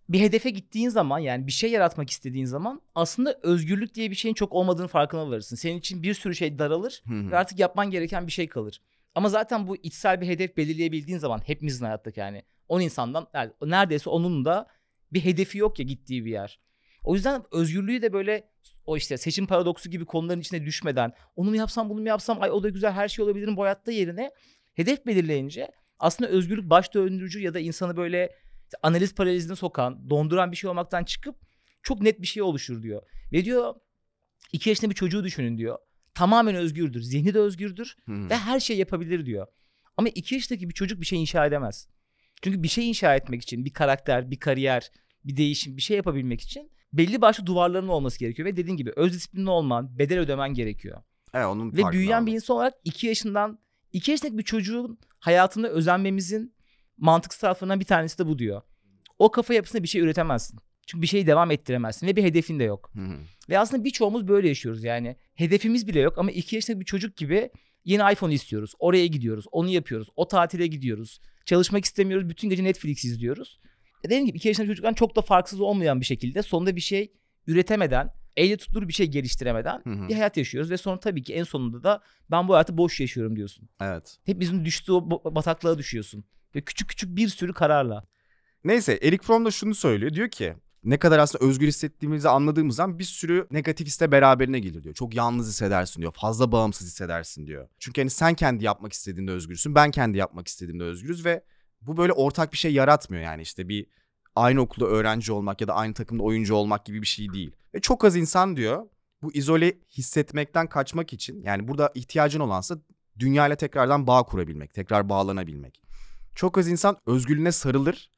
Bir 0.10 0.20
hedefe 0.20 0.50
gittiğin 0.50 0.90
zaman 0.90 1.20
yani 1.20 1.48
bir 1.48 1.52
şey 1.52 1.72
yaratmak 1.72 2.10
istediğin 2.10 2.46
zaman 2.46 2.82
aslında 2.96 3.40
özgürlük 3.44 3.96
diye 3.96 4.12
bir 4.12 4.16
şeyin 4.16 4.36
çok 4.36 4.54
olmadığını 4.54 4.88
farkına 4.88 5.30
varırsın. 5.30 5.56
Senin 5.56 5.80
için 5.80 6.04
bir 6.04 6.14
sürü 6.14 6.36
şey 6.36 6.60
daralır 6.60 7.04
ve 7.08 7.38
artık 7.38 7.60
yapman 7.60 7.92
gereken 7.92 8.28
bir 8.28 8.32
şey 8.32 8.48
kalır. 8.48 8.82
Ama 9.16 9.30
zaten 9.30 9.68
bu 9.68 9.76
içsel 9.76 10.22
bir 10.22 10.28
hedef 10.28 10.58
belirleyebildiğin 10.58 11.18
zaman 11.18 11.42
hepimizin 11.46 11.86
hayattaki 11.86 12.20
yani 12.20 12.44
10 12.70 12.82
insandan 12.82 13.28
yani 13.34 13.52
neredeyse 13.62 14.10
onun 14.10 14.46
da 14.46 14.68
bir 15.14 15.26
hedefi 15.26 15.58
yok 15.58 15.80
ya 15.80 15.86
gittiği 15.86 16.26
bir 16.26 16.32
yer. 16.32 16.60
O 17.04 17.16
yüzden 17.16 17.44
özgürlüğü 17.52 18.02
de 18.02 18.14
böyle 18.14 18.52
o 18.86 18.98
işte 18.98 19.18
seçim 19.18 19.48
paradoksu 19.48 19.90
gibi 19.90 20.06
konuların 20.06 20.40
içine 20.40 20.66
düşmeden 20.66 21.14
onu 21.36 21.50
mu 21.50 21.56
yapsam 21.56 21.90
bunu 21.90 22.02
mu 22.02 22.08
yapsam 22.08 22.42
ay 22.42 22.52
o 22.52 22.64
da 22.64 22.70
güzel 22.70 22.92
her 22.92 23.08
şey 23.08 23.26
olabilirim 23.26 23.58
bu 23.58 23.64
hayatta 23.64 23.92
yerine 23.92 24.32
hedef 24.74 25.06
belirleyince 25.06 25.72
aslında 26.00 26.30
özgürlük 26.30 26.70
baş 26.70 26.94
döndürücü 26.94 27.42
ya 27.42 27.54
da 27.54 27.60
insanı 27.60 27.98
böyle 27.98 28.36
analiz 28.84 29.16
paralizine 29.16 29.56
sokan, 29.56 30.10
donduran 30.10 30.52
bir 30.52 30.58
şey 30.58 30.70
olmaktan 30.70 31.04
çıkıp 31.04 31.36
çok 31.84 32.02
net 32.02 32.22
bir 32.22 32.28
şey 32.28 32.44
oluşur 32.44 32.84
diyor. 32.84 33.02
Ve 33.34 33.46
diyor 33.46 33.76
iki 34.54 34.70
yaşında 34.70 34.90
bir 34.90 34.96
çocuğu 34.96 35.24
düşünün 35.24 35.58
diyor. 35.58 35.78
Tamamen 36.14 36.56
özgürdür. 36.56 37.02
Zihni 37.02 37.34
de 37.34 37.40
özgürdür 37.40 37.96
hı. 38.06 38.30
ve 38.30 38.38
her 38.38 38.60
şey 38.60 38.78
yapabilir 38.78 39.26
diyor. 39.26 39.48
Ama 39.98 40.10
iki 40.10 40.36
yaşındaki 40.36 40.70
bir 40.70 40.74
çocuk 40.74 41.02
bir 41.02 41.06
şey 41.06 41.22
inşa 41.22 41.46
edemez. 41.46 41.88
Çünkü 42.42 42.64
bir 42.64 42.68
şey 42.68 42.90
inşa 42.90 43.16
etmek 43.16 43.42
için 43.42 43.66
bir 43.66 43.74
karakter, 43.74 44.32
bir 44.32 44.40
kariyer, 44.40 44.92
bir 45.26 45.38
değişim, 45.38 45.78
bir 45.78 45.82
şey 45.82 45.98
yapabilmek 45.98 46.42
için 46.42 46.72
belli 46.94 47.22
başlı 47.22 47.46
duvarların 47.46 47.88
olması 47.88 48.20
gerekiyor. 48.20 48.48
Ve 48.48 48.58
dediğin 48.58 48.78
gibi 48.78 48.92
öz 48.96 49.14
disiplinli 49.14 49.50
olman, 49.50 50.00
bedel 50.00 50.20
ödemen 50.20 50.54
gerekiyor. 50.54 51.02
Evet, 51.34 51.46
onun 51.46 51.72
Ve 51.72 51.92
büyüyen 51.92 52.18
olmak. 52.18 52.28
bir 52.28 52.34
insan 52.34 52.56
olarak 52.56 52.74
2 52.84 53.08
yaşından 53.08 53.60
2 53.94 54.12
yaşındaki 54.12 54.38
bir 54.38 54.44
çocuğun 54.44 55.00
hayatında 55.20 55.70
özenmemizin 55.70 56.56
mantıksal 56.98 57.40
taraflarından 57.40 57.80
bir 57.80 57.86
tanesi 57.86 58.20
de 58.20 58.28
bu 58.28 58.40
diyor. 58.40 58.62
O 59.20 59.32
kafa 59.32 59.54
yapısında 59.54 59.84
bir 59.84 59.88
şey 59.88 60.02
üretemezsin. 60.02 60.60
Çünkü 60.88 61.02
bir 61.02 61.08
şeyi 61.08 61.28
devam 61.28 61.52
ettiremezsin 61.52 62.08
ve 62.08 62.16
bir 62.16 62.24
hedefin 62.24 62.60
de 62.60 62.64
yok. 62.64 62.92
Hı 62.94 63.02
hı. 63.02 63.18
Ve 63.50 63.60
aslında 63.60 63.84
birçoğumuz 63.84 64.28
böyle 64.28 64.48
yaşıyoruz 64.48 64.84
yani. 64.84 65.16
Hedefimiz 65.36 65.88
bile 65.88 66.00
yok 66.00 66.18
ama 66.18 66.32
2 66.32 66.56
yaşındaki 66.56 66.80
bir 66.80 66.86
çocuk 66.86 67.18
gibi 67.18 67.50
yeni 67.86 68.14
iPhone 68.14 68.34
istiyoruz. 68.34 68.74
Oraya 68.80 69.08
gidiyoruz, 69.08 69.46
onu 69.52 69.70
yapıyoruz. 69.70 70.08
O 70.16 70.28
tatile 70.28 70.68
gidiyoruz. 70.68 71.22
Çalışmak 71.46 71.86
istemiyoruz, 71.86 72.30
bütün 72.30 72.50
gece 72.50 72.64
Netflix 72.64 73.06
izliyoruz. 73.06 73.60
E 74.04 74.04
Dediğim 74.04 74.26
gibi 74.26 74.38
2 74.38 74.48
yaşındaki 74.48 74.70
çocuktan 74.70 74.94
çok 74.94 75.16
da 75.16 75.22
farksız 75.22 75.62
olmayan 75.62 76.00
bir 76.00 76.06
şekilde 76.06 76.44
sonunda 76.44 76.76
bir 76.76 76.82
şey 76.82 77.12
üretemeden, 77.48 78.14
elle 78.38 78.58
tutulur 78.58 78.88
bir 78.88 78.94
şey 78.94 79.08
geliştiremeden 79.08 79.82
Hı 79.84 79.90
hı. 79.90 80.10
bir 80.10 80.14
hayat 80.14 80.38
yaşıyoruz. 80.38 80.72
Ve 80.72 80.78
sonra 80.78 81.00
tabii 81.00 81.24
ki 81.24 81.34
en 81.34 81.44
sonunda 81.44 81.84
da 81.84 82.02
ben 82.32 82.48
bu 82.48 82.54
hayatı 82.54 82.78
boş 82.78 83.00
yaşıyorum 83.00 83.36
diyorsun. 83.36 83.70
Evet. 83.82 84.18
Hep 84.26 84.40
bizim 84.40 84.66
düştüğü 84.66 84.94
bataklığa 85.26 85.78
düşüyorsun. 85.78 86.24
Ve 86.56 86.62
küçük 86.62 86.90
küçük 86.90 87.16
bir 87.16 87.28
sürü 87.28 87.54
kararla. 87.54 88.04
Neyse 88.64 89.00
Eric 89.02 89.24
Fromm 89.24 89.46
da 89.46 89.52
şunu 89.52 89.76
söylüyor. 89.76 90.14
Diyor 90.14 90.30
ki 90.30 90.54
ne 90.84 90.98
kadar 90.98 91.20
aslında 91.20 91.46
özgür 91.46 91.68
hissettiğimizi 91.68 92.30
anladığımız 92.30 92.76
zaman 92.76 93.00
bir 93.00 93.04
sürü 93.04 93.48
negatif 93.52 93.88
his 93.88 94.02
de 94.02 94.12
beraberine 94.12 94.60
gelir 94.60 94.84
diyor. 94.84 94.96
Çok 94.96 95.16
yalnız 95.16 95.48
hissedersin 95.48 96.02
diyor. 96.02 96.14
Fazla 96.16 96.52
bağımsız 96.52 96.88
hissedersin 96.88 97.48
diyor. 97.48 97.68
Çünkü 97.80 98.02
hani 98.02 98.10
sen 98.10 98.34
kendi 98.34 98.66
yapmak 98.66 98.94
istediğinde 98.94 99.32
özgürsün. 99.32 99.76
Ben 99.76 99.92
kendi 99.92 100.18
yapmak 100.18 100.48
istediğimde 100.48 100.84
özgürüz 100.84 101.26
ve 101.26 101.44
bu 101.82 101.98
böyle 101.98 102.14
ortak 102.14 102.54
bir 102.54 102.58
şey 102.58 102.74
yaratmıyor 102.74 103.24
yani 103.24 103.42
işte 103.42 103.70
bir 103.70 103.88
aynı 104.36 104.62
okulda 104.62 104.86
öğrenci 104.86 105.32
olmak 105.32 105.62
ya 105.62 105.68
da 105.68 105.74
aynı 105.74 105.94
takımda 105.94 106.24
oyuncu 106.24 106.56
olmak 106.56 106.86
gibi 106.86 107.02
bir 107.02 107.08
şey 107.08 107.34
değil. 107.34 107.52
Ve 107.76 107.80
çok 107.82 108.06
az 108.06 108.16
insan 108.16 108.56
diyor 108.56 108.86
bu 109.22 109.34
izole 109.34 109.78
hissetmekten 109.98 110.68
kaçmak 110.68 111.14
için 111.14 111.44
yani 111.44 111.68
burada 111.68 111.92
ihtiyacın 111.96 112.40
olansa 112.40 112.78
dünyayla 113.20 113.56
tekrardan 113.56 114.08
bağ 114.08 114.24
kurabilmek, 114.24 114.74
tekrar 114.74 115.10
bağlanabilmek. 115.10 115.82
Çok 116.36 116.58
az 116.58 116.68
insan 116.68 116.98
özgürlüğüne 117.06 117.52
sarılır 117.52 118.12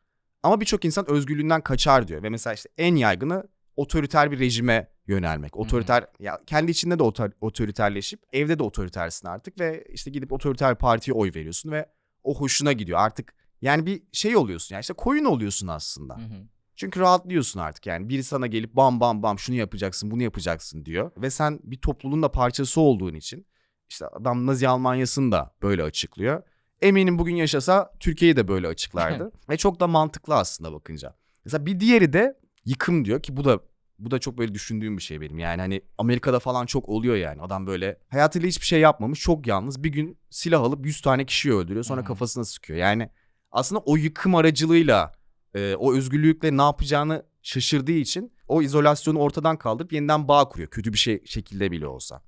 ama 0.44 0.62
birçok 0.62 0.86
insan 0.86 1.10
özgürlüğünden 1.10 1.62
kaçar 1.62 2.08
diyor. 2.08 2.24
Ve 2.24 2.30
mesela 2.30 2.54
işte 2.54 2.70
en 2.78 2.96
yaygını 2.96 3.44
otoriter 3.76 4.32
bir 4.32 4.40
rejime 4.40 4.88
yönelmek. 5.08 5.58
Otoriter 5.58 6.06
ya 6.20 6.40
kendi 6.46 6.72
içinde 6.72 7.00
de 7.00 7.04
otor- 7.04 7.32
otoriterleşip 7.42 8.24
evde 8.34 8.60
de 8.60 8.64
otoritersin 8.64 9.28
artık 9.28 9.60
ve 9.60 9.86
işte 9.90 10.12
gidip 10.12 10.32
otoriter 10.32 10.76
partiye 10.76 11.16
oy 11.16 11.32
veriyorsun 11.36 11.72
ve 11.72 11.90
o 12.24 12.36
hoşuna 12.36 12.74
gidiyor. 12.74 13.00
Artık 13.00 13.34
yani 13.62 13.86
bir 13.86 14.04
şey 14.12 14.38
oluyorsun 14.38 14.76
yani 14.76 14.82
işte 14.82 14.94
koyun 14.94 15.26
oluyorsun 15.26 15.68
aslında. 15.68 16.18
Hı. 16.18 16.48
Çünkü 16.76 17.00
rahatlıyorsun 17.00 17.60
artık 17.60 17.86
yani. 17.86 18.10
Biri 18.10 18.24
sana 18.24 18.48
gelip 18.48 18.76
bam 18.76 19.00
bam 19.00 19.24
bam 19.24 19.40
şunu 19.40 19.56
yapacaksın 19.56 20.12
bunu 20.12 20.24
yapacaksın 20.24 20.86
diyor. 20.86 21.12
Ve 21.18 21.30
sen 21.30 21.60
bir 21.64 21.78
topluluğun 21.78 22.24
da 22.24 22.32
parçası 22.32 22.82
olduğun 22.82 23.14
için 23.14 23.48
işte 23.90 24.08
adam 24.08 24.48
Nazi 24.48 24.68
Almanya'sını 24.68 25.32
da 25.32 25.56
böyle 25.62 25.84
açıklıyor. 25.84 26.44
Eminim 26.84 27.20
bugün 27.20 27.36
yaşasa 27.36 27.94
Türkiye'yi 28.00 28.36
de 28.36 28.48
böyle 28.48 28.68
açıklardı. 28.68 29.32
Ve 29.50 29.58
çok 29.58 29.80
da 29.80 29.88
mantıklı 29.88 30.36
aslında 30.36 30.74
bakınca. 30.74 31.16
Mesela 31.46 31.66
bir 31.66 31.80
diğeri 31.80 32.14
de 32.14 32.40
yıkım 32.66 33.06
diyor 33.06 33.22
ki 33.22 33.38
bu 33.38 33.46
da 33.46 33.60
bu 34.00 34.12
da 34.12 34.20
çok 34.20 34.38
böyle 34.38 34.54
düşündüğüm 34.54 34.98
bir 34.98 35.02
şey 35.02 35.22
benim. 35.22 35.40
Yani 35.40 35.62
hani 35.62 35.82
Amerika'da 35.98 36.40
falan 36.40 36.66
çok 36.66 36.90
oluyor 36.90 37.16
yani. 37.16 37.42
Adam 37.42 37.68
böyle 37.68 38.00
hayatıyla 38.10 38.48
hiçbir 38.48 38.66
şey 38.66 38.80
yapmamış, 38.80 39.20
çok 39.20 39.48
yalnız. 39.48 39.84
Bir 39.84 39.90
gün 39.90 40.18
silah 40.30 40.62
alıp 40.62 40.86
100 40.86 41.02
tane 41.02 41.26
kişiyi 41.26 41.54
öldürüyor. 41.54 41.84
Sonra 41.84 42.02
hı. 42.02 42.06
kafasına 42.06 42.46
sıkıyor. 42.46 42.80
Yani 42.80 43.10
aslında 43.52 43.82
o 43.86 43.98
yıkım 43.98 44.36
aracılığıyla 44.36 45.12
e, 45.56 45.76
o 45.76 45.94
özgürlükle 45.94 46.58
ne 46.58 46.62
yapacağını 46.62 47.26
şaşırdığı 47.42 47.92
için 47.92 48.34
o 48.48 48.62
izolasyonu 48.62 49.20
ortadan 49.20 49.58
kaldırıp 49.58 49.94
yeniden 49.94 50.28
bağ 50.28 50.50
kuruyor. 50.50 50.70
Kötü 50.70 50.94
bir 50.94 50.98
şey 50.98 51.26
şekilde 51.26 51.72
bile 51.72 51.88
olsa. 51.88 52.22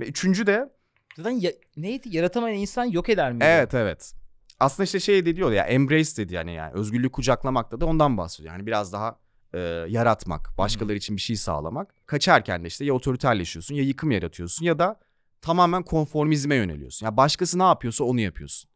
Ve 0.00 0.06
üçüncü 0.06 0.46
de 0.46 0.68
Zaten 1.16 1.30
ya- 1.30 1.52
neydi? 1.76 2.16
Yaratamayan 2.16 2.58
insan 2.58 2.84
yok 2.84 3.08
eder 3.08 3.32
mi? 3.32 3.38
evet 3.42 3.74
evet. 3.74 4.14
Aslında 4.60 4.84
işte 4.84 5.00
şey 5.00 5.26
de 5.26 5.36
diyor 5.36 5.52
ya 5.52 5.64
embrace 5.64 6.16
dedi 6.16 6.34
yani 6.34 6.54
yani 6.54 6.72
özgürlüğü 6.72 7.10
kucaklamakta 7.10 7.80
da 7.80 7.86
ondan 7.86 8.16
bahsediyor. 8.16 8.54
Yani 8.54 8.66
biraz 8.66 8.92
daha 8.92 9.18
e, 9.54 9.58
yaratmak, 9.88 10.50
başkaları 10.58 10.96
için 10.96 11.16
bir 11.16 11.20
şey 11.20 11.36
sağlamak. 11.36 11.94
Kaçarken 12.06 12.64
de 12.64 12.68
işte 12.68 12.84
ya 12.84 12.94
otoriterleşiyorsun 12.94 13.74
ya 13.74 13.82
yıkım 13.82 14.10
yaratıyorsun 14.10 14.64
ya 14.64 14.78
da 14.78 15.00
tamamen 15.40 15.82
konformizme 15.82 16.54
yöneliyorsun. 16.54 17.06
Ya 17.06 17.16
başkası 17.16 17.58
ne 17.58 17.62
yapıyorsa 17.62 18.04
onu 18.04 18.20
yapıyorsun. 18.20 18.70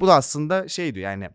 Bu 0.00 0.06
da 0.06 0.14
aslında 0.14 0.68
şey 0.68 0.94
diyor 0.94 1.10
yani 1.10 1.28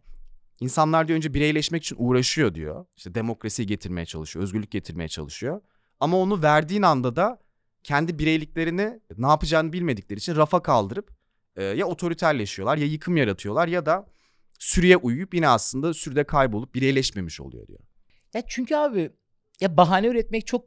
insanlar 0.60 1.08
diyor 1.08 1.18
önce 1.18 1.34
bireyleşmek 1.34 1.84
için 1.84 1.96
uğraşıyor 2.00 2.56
diyor. 2.56 2.86
İşte 2.98 3.16
demokrasiyi 3.16 3.68
getirmeye 3.68 4.06
çalışıyor, 4.06 4.44
özgürlük 4.44 4.72
getirmeye 4.72 5.08
çalışıyor. 5.08 5.62
Ama 6.00 6.18
onu 6.18 6.42
verdiğin 6.44 6.82
anda 6.82 7.16
da 7.16 7.40
kendi 7.84 8.20
bireyliklerini 8.20 9.00
ne 9.18 9.28
yapacağını 9.28 9.74
bilmedikleri 9.74 10.18
için 10.18 10.36
rafa 10.36 10.62
kaldırıp 10.62 11.12
e, 11.56 11.64
ya 11.64 11.88
otoriterleşiyorlar 11.88 12.78
ya 12.78 12.86
yıkım 12.86 13.18
yaratıyorlar 13.18 13.68
ya 13.68 13.86
da 13.86 14.06
sürüye 14.60 14.98
uyuyup 14.98 15.34
yine 15.34 15.48
aslında 15.48 15.94
sürüde 15.94 16.24
kaybolup 16.24 16.76
bireyleşmemiş 16.76 17.42
oluyor 17.42 17.68
diyor. 17.68 17.80
Ya 18.34 18.44
çünkü 18.48 18.76
abi 18.76 19.12
ya 19.62 19.78
bahane 19.78 20.08
üretmek 20.08 20.48
çok 20.48 20.66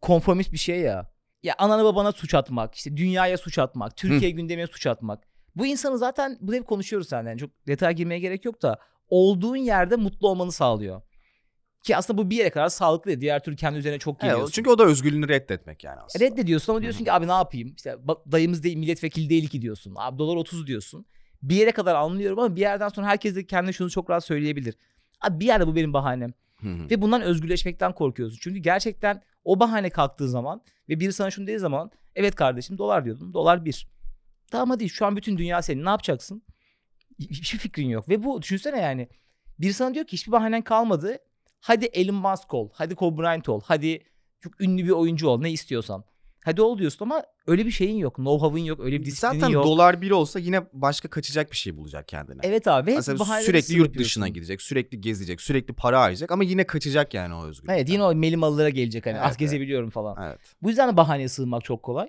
konformist 0.00 0.52
bir 0.52 0.58
şey 0.58 0.80
ya. 0.80 1.12
Ya 1.42 1.54
anana 1.58 1.84
babana 1.84 2.12
suç 2.12 2.34
atmak, 2.34 2.74
işte 2.74 2.96
dünyaya 2.96 3.38
suç 3.38 3.58
atmak, 3.58 3.96
Türkiye 3.96 4.30
gündemine 4.30 4.66
suç 4.66 4.86
atmak. 4.86 5.24
Bu 5.56 5.66
insanı 5.66 5.98
zaten 5.98 6.38
bu 6.40 6.54
hep 6.54 6.66
konuşuyoruz 6.66 7.08
senden. 7.08 7.36
Çok 7.36 7.66
detaya 7.66 7.92
girmeye 7.92 8.18
gerek 8.20 8.44
yok 8.44 8.62
da 8.62 8.78
olduğun 9.08 9.56
yerde 9.56 9.96
mutlu 9.96 10.28
olmanı 10.28 10.52
sağlıyor. 10.52 11.02
Ki 11.82 11.96
aslında 11.96 12.18
bu 12.18 12.30
bir 12.30 12.36
yere 12.36 12.50
kadar 12.50 12.68
sağlıklı 12.68 13.08
değil. 13.08 13.20
Diğer 13.20 13.42
türlü 13.42 13.56
kendi 13.56 13.78
üzerine 13.78 13.98
çok 13.98 14.14
Evet, 14.14 14.32
geliyorsun. 14.32 14.52
çünkü 14.52 14.70
o 14.70 14.78
da 14.78 14.84
özgürlüğünü 14.84 15.28
reddetmek 15.28 15.84
yani 15.84 16.00
aslında. 16.00 16.24
Reddediyorsun 16.24 16.72
ama 16.72 16.82
diyorsun 16.82 17.04
ki 17.04 17.12
abi 17.12 17.28
ne 17.28 17.32
yapayım? 17.32 17.74
İşte 17.76 17.96
dayımız 18.32 18.62
değil 18.62 18.76
milletvekili 18.76 19.30
değil 19.30 19.48
ki 19.48 19.62
diyorsun. 19.62 19.94
Abi 19.96 20.18
dolar 20.18 20.36
30 20.36 20.66
diyorsun. 20.66 21.06
Bir 21.42 21.56
yere 21.56 21.72
kadar 21.72 21.94
anlıyorum 21.94 22.38
ama 22.38 22.56
bir 22.56 22.60
yerden 22.60 22.88
sonra 22.88 23.06
herkes 23.06 23.34
de 23.36 23.46
kendine 23.46 23.72
şunu 23.72 23.90
çok 23.90 24.10
rahat 24.10 24.24
söyleyebilir. 24.24 24.74
Abi 25.20 25.40
bir 25.40 25.46
yerde 25.46 25.66
bu 25.66 25.76
benim 25.76 25.92
bahanem. 25.92 26.32
Hı 26.60 26.68
hı. 26.68 26.90
Ve 26.90 27.02
bundan 27.02 27.22
özgürleşmekten 27.22 27.92
korkuyorsun. 27.94 28.38
Çünkü 28.42 28.58
gerçekten 28.60 29.22
o 29.44 29.60
bahane 29.60 29.90
kalktığı 29.90 30.28
zaman 30.28 30.62
ve 30.88 31.00
biri 31.00 31.12
sana 31.12 31.30
şunu 31.30 31.46
dediği 31.46 31.58
zaman 31.58 31.90
evet 32.16 32.34
kardeşim 32.34 32.78
dolar 32.78 33.04
diyordun. 33.04 33.34
Dolar 33.34 33.64
bir. 33.64 33.88
Tamam 34.50 34.70
hadi 34.70 34.88
şu 34.88 35.06
an 35.06 35.16
bütün 35.16 35.38
dünya 35.38 35.62
senin. 35.62 35.84
Ne 35.84 35.88
yapacaksın? 35.88 36.42
Hiçbir 37.18 37.58
fikrin 37.58 37.88
yok. 37.88 38.08
Ve 38.08 38.24
bu 38.24 38.42
düşünsene 38.42 38.80
yani. 38.80 39.08
Biri 39.58 39.72
sana 39.72 39.94
diyor 39.94 40.06
ki 40.06 40.12
hiçbir 40.12 40.32
bahanen 40.32 40.62
kalmadı. 40.62 41.18
Hadi 41.62 41.84
Elon 41.84 42.14
Musk 42.14 42.54
ol. 42.54 42.68
Hadi 42.72 42.94
Kobe 42.94 43.22
Bryant 43.22 43.48
ol. 43.48 43.60
Hadi 43.64 44.02
çok 44.40 44.60
ünlü 44.60 44.84
bir 44.84 44.90
oyuncu 44.90 45.28
ol. 45.28 45.40
Ne 45.40 45.50
istiyorsan. 45.50 46.04
Hadi 46.44 46.62
ol 46.62 46.78
diyorsun 46.78 47.04
ama 47.04 47.22
öyle 47.46 47.66
bir 47.66 47.70
şeyin 47.70 47.96
yok. 47.96 48.16
Know-how'ın 48.16 48.64
yok. 48.64 48.80
Öyle 48.80 49.00
bir 49.00 49.04
disiplinin 49.04 49.40
Zaten 49.40 49.52
yok. 49.52 49.64
dolar 49.64 50.00
bir 50.00 50.10
olsa 50.10 50.38
yine 50.38 50.62
başka 50.72 51.08
kaçacak 51.08 51.50
bir 51.50 51.56
şey 51.56 51.76
bulacak 51.76 52.08
kendine. 52.08 52.40
Evet 52.42 52.68
abi. 52.68 52.94
bahaneleri 52.96 53.44
sürekli 53.44 53.74
yurt 53.74 53.86
yapıyorsun. 53.86 54.04
dışına 54.04 54.28
gidecek, 54.28 54.62
sürekli 54.62 55.00
gezecek, 55.00 55.40
sürekli 55.40 55.74
para 55.74 56.00
harcayacak 56.00 56.30
ama 56.30 56.44
yine 56.44 56.64
kaçacak 56.64 57.14
yani 57.14 57.34
o 57.34 57.44
özgürlükten. 57.44 57.74
Evet 57.74 57.88
yine 57.88 58.02
o 58.02 58.14
melimalılara 58.14 58.68
gelecek 58.68 59.06
hani 59.06 59.12
Evet, 59.12 59.24
az 59.24 59.30
evet. 59.30 59.38
gezebiliyorum 59.38 59.90
falan. 59.90 60.28
Evet. 60.28 60.40
Bu 60.62 60.68
yüzden 60.68 60.92
de 60.92 60.96
bahaneye 60.96 61.28
sığınmak 61.28 61.64
çok 61.64 61.82
kolay. 61.82 62.08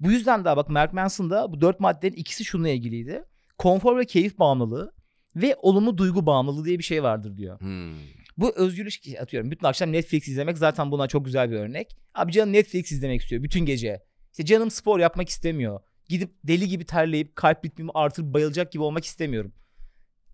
Bu 0.00 0.10
yüzden 0.10 0.44
daha 0.44 0.56
bak 0.56 0.68
Mark 0.68 0.92
Manson'da 0.92 1.52
bu 1.52 1.60
dört 1.60 1.80
maddenin 1.80 2.16
ikisi 2.16 2.44
şununla 2.44 2.68
ilgiliydi. 2.68 3.24
Konfor 3.58 3.98
ve 3.98 4.04
keyif 4.04 4.38
bağımlılığı 4.38 4.92
ve 5.36 5.56
olumlu 5.62 5.98
duygu 5.98 6.26
bağımlılığı 6.26 6.64
diye 6.64 6.78
bir 6.78 6.84
şey 6.84 7.02
vardır 7.02 7.36
diyor. 7.36 7.60
Hmm. 7.60 7.92
Bu 8.36 8.56
özgürlük 8.56 8.94
atıyorum. 9.20 9.50
Bütün 9.50 9.66
akşam 9.66 9.92
Netflix 9.92 10.28
izlemek 10.28 10.58
zaten 10.58 10.90
buna 10.90 11.06
çok 11.06 11.24
güzel 11.24 11.50
bir 11.50 11.56
örnek. 11.56 11.96
Abi 12.14 12.32
canım 12.32 12.52
Netflix 12.52 12.92
izlemek 12.92 13.22
istiyor 13.22 13.42
bütün 13.42 13.60
gece. 13.66 14.02
İşte 14.30 14.44
canım 14.44 14.70
spor 14.70 15.00
yapmak 15.00 15.28
istemiyor. 15.28 15.80
Gidip 16.08 16.30
deli 16.44 16.68
gibi 16.68 16.84
terleyip 16.84 17.36
kalp 17.36 17.64
ritmimi 17.64 17.90
artırıp 17.94 18.34
bayılacak 18.34 18.72
gibi 18.72 18.82
olmak 18.82 19.04
istemiyorum. 19.04 19.52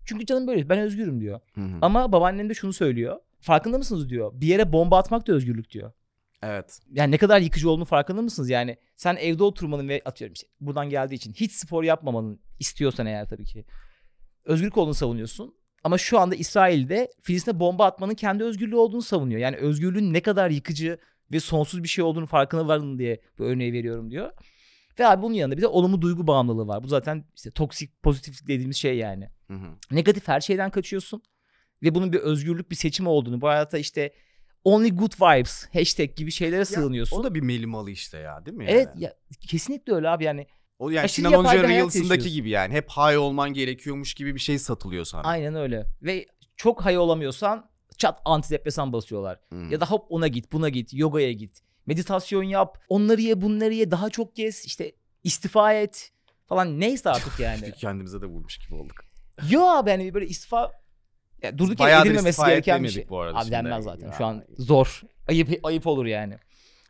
Çünkü 0.05 0.25
canım 0.25 0.47
böyle 0.47 0.69
ben 0.69 0.79
özgürüm 0.79 1.21
diyor. 1.21 1.39
Hı 1.55 1.61
hı. 1.61 1.77
Ama 1.81 2.11
babaannem 2.11 2.49
de 2.49 2.53
şunu 2.53 2.73
söylüyor. 2.73 3.19
Farkında 3.39 3.77
mısınız 3.77 4.09
diyor. 4.09 4.31
Bir 4.33 4.47
yere 4.47 4.73
bomba 4.73 4.97
atmak 4.97 5.27
da 5.27 5.33
özgürlük 5.33 5.71
diyor. 5.71 5.91
Evet. 6.43 6.79
Yani 6.91 7.11
ne 7.11 7.17
kadar 7.17 7.39
yıkıcı 7.39 7.69
olduğunu 7.69 7.85
farkında 7.85 8.21
mısınız? 8.21 8.49
Yani 8.49 8.77
sen 8.95 9.15
evde 9.15 9.43
oturmanın 9.43 9.89
ve 9.89 10.01
atıyorum 10.05 10.33
işte 10.33 10.47
buradan 10.61 10.89
geldiği 10.89 11.15
için 11.15 11.33
hiç 11.33 11.51
spor 11.51 11.83
yapmamanın 11.83 12.39
istiyorsan 12.59 13.05
eğer 13.05 13.27
tabii 13.27 13.45
ki 13.45 13.65
özgürlük 14.45 14.77
olduğunu 14.77 14.93
savunuyorsun. 14.93 15.55
Ama 15.83 15.97
şu 15.97 16.19
anda 16.19 16.35
İsrail'de 16.35 17.11
Filistin'e 17.21 17.59
bomba 17.59 17.85
atmanın 17.85 18.13
kendi 18.15 18.43
özgürlüğü 18.43 18.75
olduğunu 18.75 19.01
savunuyor. 19.01 19.39
Yani 19.39 19.55
özgürlüğün 19.55 20.13
ne 20.13 20.21
kadar 20.21 20.49
yıkıcı 20.49 20.97
ve 21.31 21.39
sonsuz 21.39 21.83
bir 21.83 21.87
şey 21.87 22.03
olduğunu 22.03 22.25
farkına 22.25 22.67
varın 22.67 22.99
diye 22.99 23.21
bu 23.39 23.43
örneği 23.43 23.73
veriyorum 23.73 24.11
diyor. 24.11 24.31
Ve 24.99 25.07
abi 25.07 25.21
bunun 25.21 25.33
yanında 25.33 25.57
bir 25.57 25.61
de 25.61 25.67
olumlu 25.67 26.01
duygu 26.01 26.27
bağımlılığı 26.27 26.67
var. 26.67 26.83
Bu 26.83 26.87
zaten 26.87 27.25
işte 27.35 27.51
toksik 27.51 28.03
pozitiflik 28.03 28.47
dediğimiz 28.47 28.77
şey 28.77 28.97
yani. 28.97 29.29
Hı 29.47 29.53
hı. 29.53 29.67
Negatif 29.91 30.27
her 30.27 30.41
şeyden 30.41 30.69
kaçıyorsun. 30.69 31.21
Ve 31.83 31.95
bunun 31.95 32.13
bir 32.13 32.19
özgürlük 32.19 32.71
bir 32.71 32.75
seçim 32.75 33.07
olduğunu. 33.07 33.41
Bu 33.41 33.47
hayatta 33.47 33.77
işte 33.77 34.13
only 34.63 34.89
good 34.89 35.13
vibes 35.21 35.67
hashtag 35.73 36.15
gibi 36.15 36.31
şeylere 36.31 36.65
sığınıyorsun. 36.65 37.17
O 37.17 37.23
da 37.23 37.35
bir 37.35 37.41
melimalı 37.41 37.91
işte 37.91 38.17
ya 38.17 38.45
değil 38.45 38.57
mi? 38.57 38.65
Evet 38.67 38.87
yani? 38.87 39.03
ya 39.03 39.13
kesinlikle 39.47 39.93
öyle 39.93 40.09
abi 40.09 40.23
yani. 40.23 40.47
O 40.79 40.89
yani 40.89 41.05
Aşırı 41.05 41.15
Sinan 41.15 41.31
yapay 41.31 41.45
Hoca'nın 41.45 41.63
bir 41.63 41.67
hayat 41.67 41.81
Reels'ındaki 41.81 42.09
yaşıyorsun. 42.11 42.33
gibi 42.35 42.49
yani. 42.49 42.73
Hep 42.73 42.89
high 42.89 43.17
olman 43.19 43.53
gerekiyormuş 43.53 44.13
gibi 44.13 44.35
bir 44.35 44.39
şey 44.39 44.59
satılıyor 44.59 45.05
sana. 45.05 45.21
Aynen 45.21 45.55
öyle. 45.55 45.85
Ve 46.01 46.25
çok 46.55 46.85
high 46.85 46.97
olamıyorsan 46.99 47.69
çat 47.97 48.21
antidepresan 48.25 48.93
basıyorlar. 48.93 49.39
Hı. 49.53 49.55
Ya 49.55 49.81
da 49.81 49.85
hop 49.85 50.05
ona 50.09 50.27
git 50.27 50.51
buna 50.51 50.69
git 50.69 50.93
yogaya 50.93 51.31
git. 51.31 51.61
Meditasyon 51.85 52.43
yap 52.43 52.77
onları 52.89 53.21
ye 53.21 53.41
bunları 53.41 53.73
ye 53.73 53.91
daha 53.91 54.09
çok 54.09 54.35
gez 54.35 54.65
işte 54.65 54.91
istifa 55.23 55.73
et 55.73 56.11
falan 56.45 56.79
neyse 56.79 57.09
artık 57.09 57.33
yani. 57.39 57.71
Kendimize 57.71 58.21
de 58.21 58.25
vurmuş 58.25 58.57
gibi 58.57 58.75
olduk. 58.75 58.95
Yo 59.49 59.61
abi 59.61 59.89
yani 59.89 60.13
böyle 60.13 60.27
istifa 60.27 60.71
ya 61.43 61.57
durduk 61.57 61.79
yere 61.79 61.79
Bayağıdır 61.79 62.05
edilmemesi 62.09 62.29
istifa 62.29 62.49
gereken 62.49 62.75
bir 62.75 62.79
demedik 62.79 62.95
şey. 62.95 63.09
bu 63.09 63.19
arada 63.19 63.37
Abi 63.37 63.41
şimdi. 63.43 63.51
denmez 63.51 63.83
zaten 63.83 64.11
şu 64.17 64.25
an 64.25 64.43
zor. 64.57 65.01
Ayıp 65.27 65.59
ayıp 65.65 65.87
olur 65.87 66.05
yani. 66.05 66.37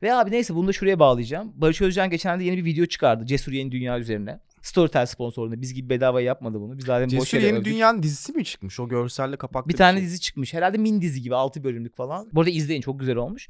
Ve 0.04 0.14
abi 0.14 0.32
neyse 0.32 0.56
bunu 0.56 0.68
da 0.68 0.74
şuraya 0.74 1.00
bağlayacağım. 1.00 1.54
Barış 1.56 1.82
Özcan 1.82 2.10
geçenlerde 2.10 2.44
yeni 2.44 2.58
bir 2.58 2.66
video 2.66 2.86
çıkardı. 2.86 3.26
Cesur 3.26 3.52
Yeni 3.52 3.72
Dünya 3.72 4.00
üzerine. 4.00 4.40
Storytel 4.62 5.06
sponsorluğunda. 5.06 5.62
Biz 5.62 5.74
gibi 5.74 5.90
bedava 5.90 6.22
yapmadı 6.22 6.62
bunu. 6.62 6.78
Biz 6.78 6.86
zaten 6.86 7.08
Cesur 7.08 7.38
Yeni 7.38 7.54
övdük. 7.54 7.66
Dünya'nın 7.66 8.04
dizisi 8.04 8.34
mi 8.34 8.46
çıkmış? 8.46 8.80
O 8.80 8.88
görselle 8.88 9.38
kapaklı 9.38 9.70
Bir 9.70 9.78
tane 9.78 9.98
şey. 9.98 10.06
dizi 10.06 10.22
çıkmış. 10.22 10.54
Herhalde 10.54 10.78
min 10.78 11.02
dizi 11.02 11.22
gibi 11.22 11.36
6 11.36 11.64
bölümlük 11.64 11.96
falan. 11.96 12.30
Bu 12.34 12.42
arada 12.42 12.50
izleyin 12.52 12.82
çok 12.82 13.00
güzel 13.00 13.16
olmuş. 13.16 13.50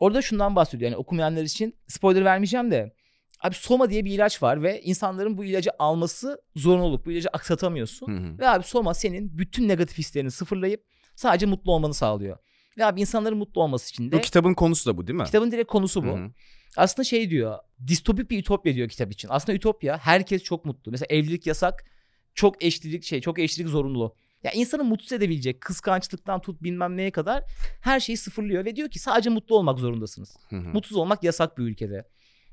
Orada 0.00 0.22
şundan 0.22 0.56
bahsediyor. 0.56 0.90
Yani 0.90 0.98
okumayanlar 0.98 1.42
için 1.42 1.74
spoiler 1.88 2.24
vermeyeceğim 2.24 2.70
de. 2.70 2.94
Abi 3.40 3.54
Soma 3.54 3.90
diye 3.90 4.04
bir 4.04 4.10
ilaç 4.10 4.42
var 4.42 4.62
ve 4.62 4.80
insanların 4.82 5.38
bu 5.38 5.44
ilacı 5.44 5.70
alması 5.78 6.40
zorunluluk. 6.56 7.06
Bu 7.06 7.12
ilacı 7.12 7.28
aksatamıyorsun. 7.28 8.06
Hı 8.06 8.26
hı. 8.26 8.38
Ve 8.38 8.48
abi 8.48 8.64
Soma 8.64 8.94
senin 8.94 9.38
bütün 9.38 9.68
negatif 9.68 9.98
hislerini 9.98 10.30
sıfırlayıp 10.30 10.84
sadece 11.14 11.46
mutlu 11.46 11.72
olmanı 11.72 11.94
sağlıyor. 11.94 12.38
Ve 12.78 12.84
abi 12.84 13.00
insanların 13.00 13.38
mutlu 13.38 13.62
olması 13.62 13.90
için 13.90 14.12
de 14.12 14.16
Bu 14.16 14.20
kitabın 14.20 14.54
konusu 14.54 14.90
da 14.90 14.96
bu 14.96 15.06
değil 15.06 15.18
mi? 15.18 15.24
kitabın 15.24 15.52
direkt 15.52 15.70
konusu 15.70 16.04
bu. 16.04 16.08
Hı 16.08 16.24
hı. 16.24 16.30
Aslında 16.76 17.04
şey 17.04 17.30
diyor. 17.30 17.58
Distopik 17.86 18.30
bir 18.30 18.38
ütopya 18.38 18.74
diyor 18.74 18.88
kitap 18.88 19.12
için. 19.12 19.28
Aslında 19.32 19.56
ütopya 19.56 19.98
herkes 19.98 20.42
çok 20.42 20.64
mutlu. 20.64 20.90
Mesela 20.92 21.06
evlilik 21.10 21.46
yasak. 21.46 21.84
Çok 22.34 22.64
eşlilik 22.64 23.04
şey, 23.04 23.20
çok 23.20 23.38
eşlilik 23.38 23.68
zorunlu. 23.68 24.14
Ya 24.42 24.52
insanı 24.52 24.84
mutsuz 24.84 25.12
edebilecek 25.12 25.60
kıskançlıktan 25.60 26.40
tut 26.40 26.62
bilmem 26.62 26.96
neye 26.96 27.10
kadar 27.10 27.44
her 27.80 28.00
şeyi 28.00 28.16
sıfırlıyor 28.16 28.64
ve 28.64 28.76
diyor 28.76 28.90
ki 28.90 28.98
sadece 28.98 29.30
mutlu 29.30 29.56
olmak 29.56 29.78
zorundasınız. 29.78 30.36
Hı 30.48 30.56
hı. 30.56 30.68
Mutsuz 30.68 30.96
olmak 30.96 31.22
yasak 31.24 31.58
bir 31.58 31.62
ülkede. 31.62 32.04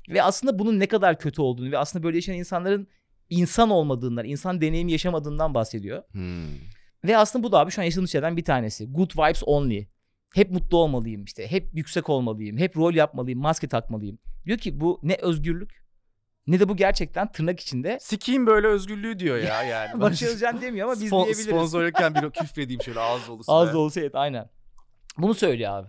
Ve 0.08 0.22
aslında 0.22 0.58
bunun 0.58 0.80
ne 0.80 0.86
kadar 0.86 1.18
kötü 1.18 1.42
olduğunu 1.42 1.70
ve 1.70 1.78
aslında 1.78 2.04
böyle 2.04 2.16
yaşayan 2.16 2.38
insanların 2.38 2.88
insan 3.30 3.70
olmadığından, 3.70 4.24
insan 4.24 4.60
deneyimi 4.60 4.92
yaşamadığından 4.92 5.54
bahsediyor. 5.54 6.02
Hmm. 6.10 6.46
Ve 7.04 7.16
aslında 7.16 7.42
bu 7.42 7.52
da 7.52 7.58
abi 7.58 7.70
şu 7.70 7.80
an 7.80 7.84
yaşadığımız 7.84 8.12
şeylerden 8.12 8.36
bir 8.36 8.44
tanesi. 8.44 8.92
Good 8.92 9.10
vibes 9.16 9.42
only. 9.46 9.88
Hep 10.34 10.50
mutlu 10.50 10.78
olmalıyım 10.78 11.24
işte. 11.24 11.50
Hep 11.50 11.68
yüksek 11.72 12.08
olmalıyım. 12.10 12.58
Hep 12.58 12.76
rol 12.76 12.94
yapmalıyım. 12.94 13.40
Maske 13.40 13.68
takmalıyım. 13.68 14.18
Diyor 14.46 14.58
ki 14.58 14.80
bu 14.80 15.00
ne 15.02 15.14
özgürlük 15.14 15.84
ne 16.46 16.60
de 16.60 16.68
bu 16.68 16.76
gerçekten 16.76 17.32
tırnak 17.32 17.60
içinde. 17.60 17.98
Sikiyim 18.00 18.46
böyle 18.46 18.66
özgürlüğü 18.66 19.18
diyor 19.18 19.36
ya 19.36 19.62
yani. 19.70 20.00
Barış 20.00 20.22
Özcan 20.22 20.60
demiyor 20.60 20.86
ama 20.88 21.00
biz 21.00 21.12
Spon- 21.12 21.24
diyebiliriz. 21.24 21.46
Sponsorlukten 21.46 22.14
bir 22.22 22.30
küfredeyim 22.30 22.82
şöyle 22.82 23.00
ağız 23.00 23.28
dolusu. 23.28 23.52
Da 23.52 23.78
olsa 23.78 24.00
evet 24.00 24.14
aynen. 24.14 24.50
Bunu 25.18 25.34
söylüyor 25.34 25.70
abi. 25.70 25.88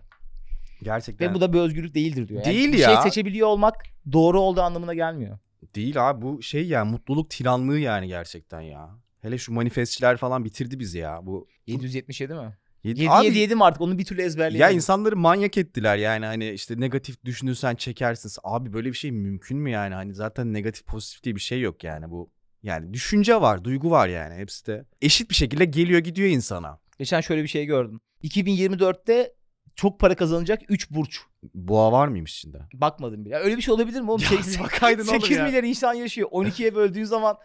Gerçekten. 0.83 1.29
Ve 1.29 1.33
bu 1.33 1.41
da 1.41 1.53
bir 1.53 1.59
özgürlük 1.59 1.95
değildir 1.95 2.27
diyor. 2.27 2.45
Yani 2.45 2.55
Değil 2.55 2.73
bir 2.73 2.77
ya. 2.77 2.87
şey 2.87 2.97
seçebiliyor 3.11 3.47
olmak 3.47 3.75
doğru 4.11 4.39
olduğu 4.41 4.61
anlamına 4.61 4.93
gelmiyor. 4.93 5.37
Değil 5.75 6.09
abi 6.09 6.21
bu 6.21 6.41
şey 6.41 6.67
ya 6.67 6.85
mutluluk 6.85 7.29
tiranlığı 7.29 7.79
yani 7.79 8.07
gerçekten 8.07 8.61
ya. 8.61 8.89
Hele 9.21 9.37
şu 9.37 9.53
manifestçiler 9.53 10.17
falan 10.17 10.45
bitirdi 10.45 10.79
bizi 10.79 10.97
ya. 10.97 11.19
Bu 11.23 11.47
777 11.67 12.33
mi? 12.33 12.57
Yedi- 12.85 13.01
7 13.01 13.09
Abi, 13.11 13.25
7 13.25 13.37
7 13.37 13.55
mi 13.55 13.63
artık 13.63 13.81
onu 13.81 13.97
bir 13.97 14.05
türlü 14.05 14.21
ezberleyemedim. 14.21 14.61
Ya 14.61 14.69
insanları 14.69 15.17
manyak 15.17 15.57
ettiler 15.57 15.97
yani 15.97 16.25
hani 16.25 16.49
işte 16.49 16.79
negatif 16.79 17.25
düşünürsen 17.25 17.75
çekersin. 17.75 18.31
Abi 18.43 18.73
böyle 18.73 18.89
bir 18.89 18.97
şey 18.97 19.11
mümkün 19.11 19.57
mü 19.57 19.69
yani? 19.69 19.95
Hani 19.95 20.13
zaten 20.13 20.53
negatif 20.53 20.85
pozitif 20.85 21.23
diye 21.23 21.35
bir 21.35 21.41
şey 21.41 21.61
yok 21.61 21.83
yani 21.83 22.11
bu. 22.11 22.31
Yani 22.63 22.93
düşünce 22.93 23.41
var, 23.41 23.63
duygu 23.63 23.91
var 23.91 24.07
yani 24.07 24.35
hepsi 24.35 24.65
de. 24.65 24.85
Eşit 25.01 25.29
bir 25.29 25.35
şekilde 25.35 25.65
geliyor 25.65 25.99
gidiyor 25.99 26.29
insana. 26.29 26.79
Geçen 26.99 27.21
şöyle 27.21 27.43
bir 27.43 27.47
şey 27.47 27.65
gördüm. 27.65 27.99
2024'te 28.23 29.33
çok 29.75 29.99
para 29.99 30.15
kazanacak 30.15 30.61
3 30.69 30.91
burç. 30.91 31.19
Boğa 31.53 31.91
var 31.91 32.07
mıymış 32.07 32.37
içinde? 32.37 32.57
Bakmadım 32.73 33.25
bile. 33.25 33.33
Ya 33.33 33.39
Öyle 33.39 33.57
bir 33.57 33.61
şey 33.61 33.73
olabilir 33.73 34.01
mi 34.01 34.11
oğlum? 34.11 34.21
Ya 34.21 34.27
Sekiz- 34.29 34.59
bakaydın 34.59 35.07
oğlum 35.07 35.21
8 35.21 35.37
ya. 35.37 35.45
milyar 35.45 35.63
insan 35.63 35.93
yaşıyor. 35.93 36.29
12'ye 36.31 36.75
böldüğün 36.75 37.03
zaman 37.03 37.37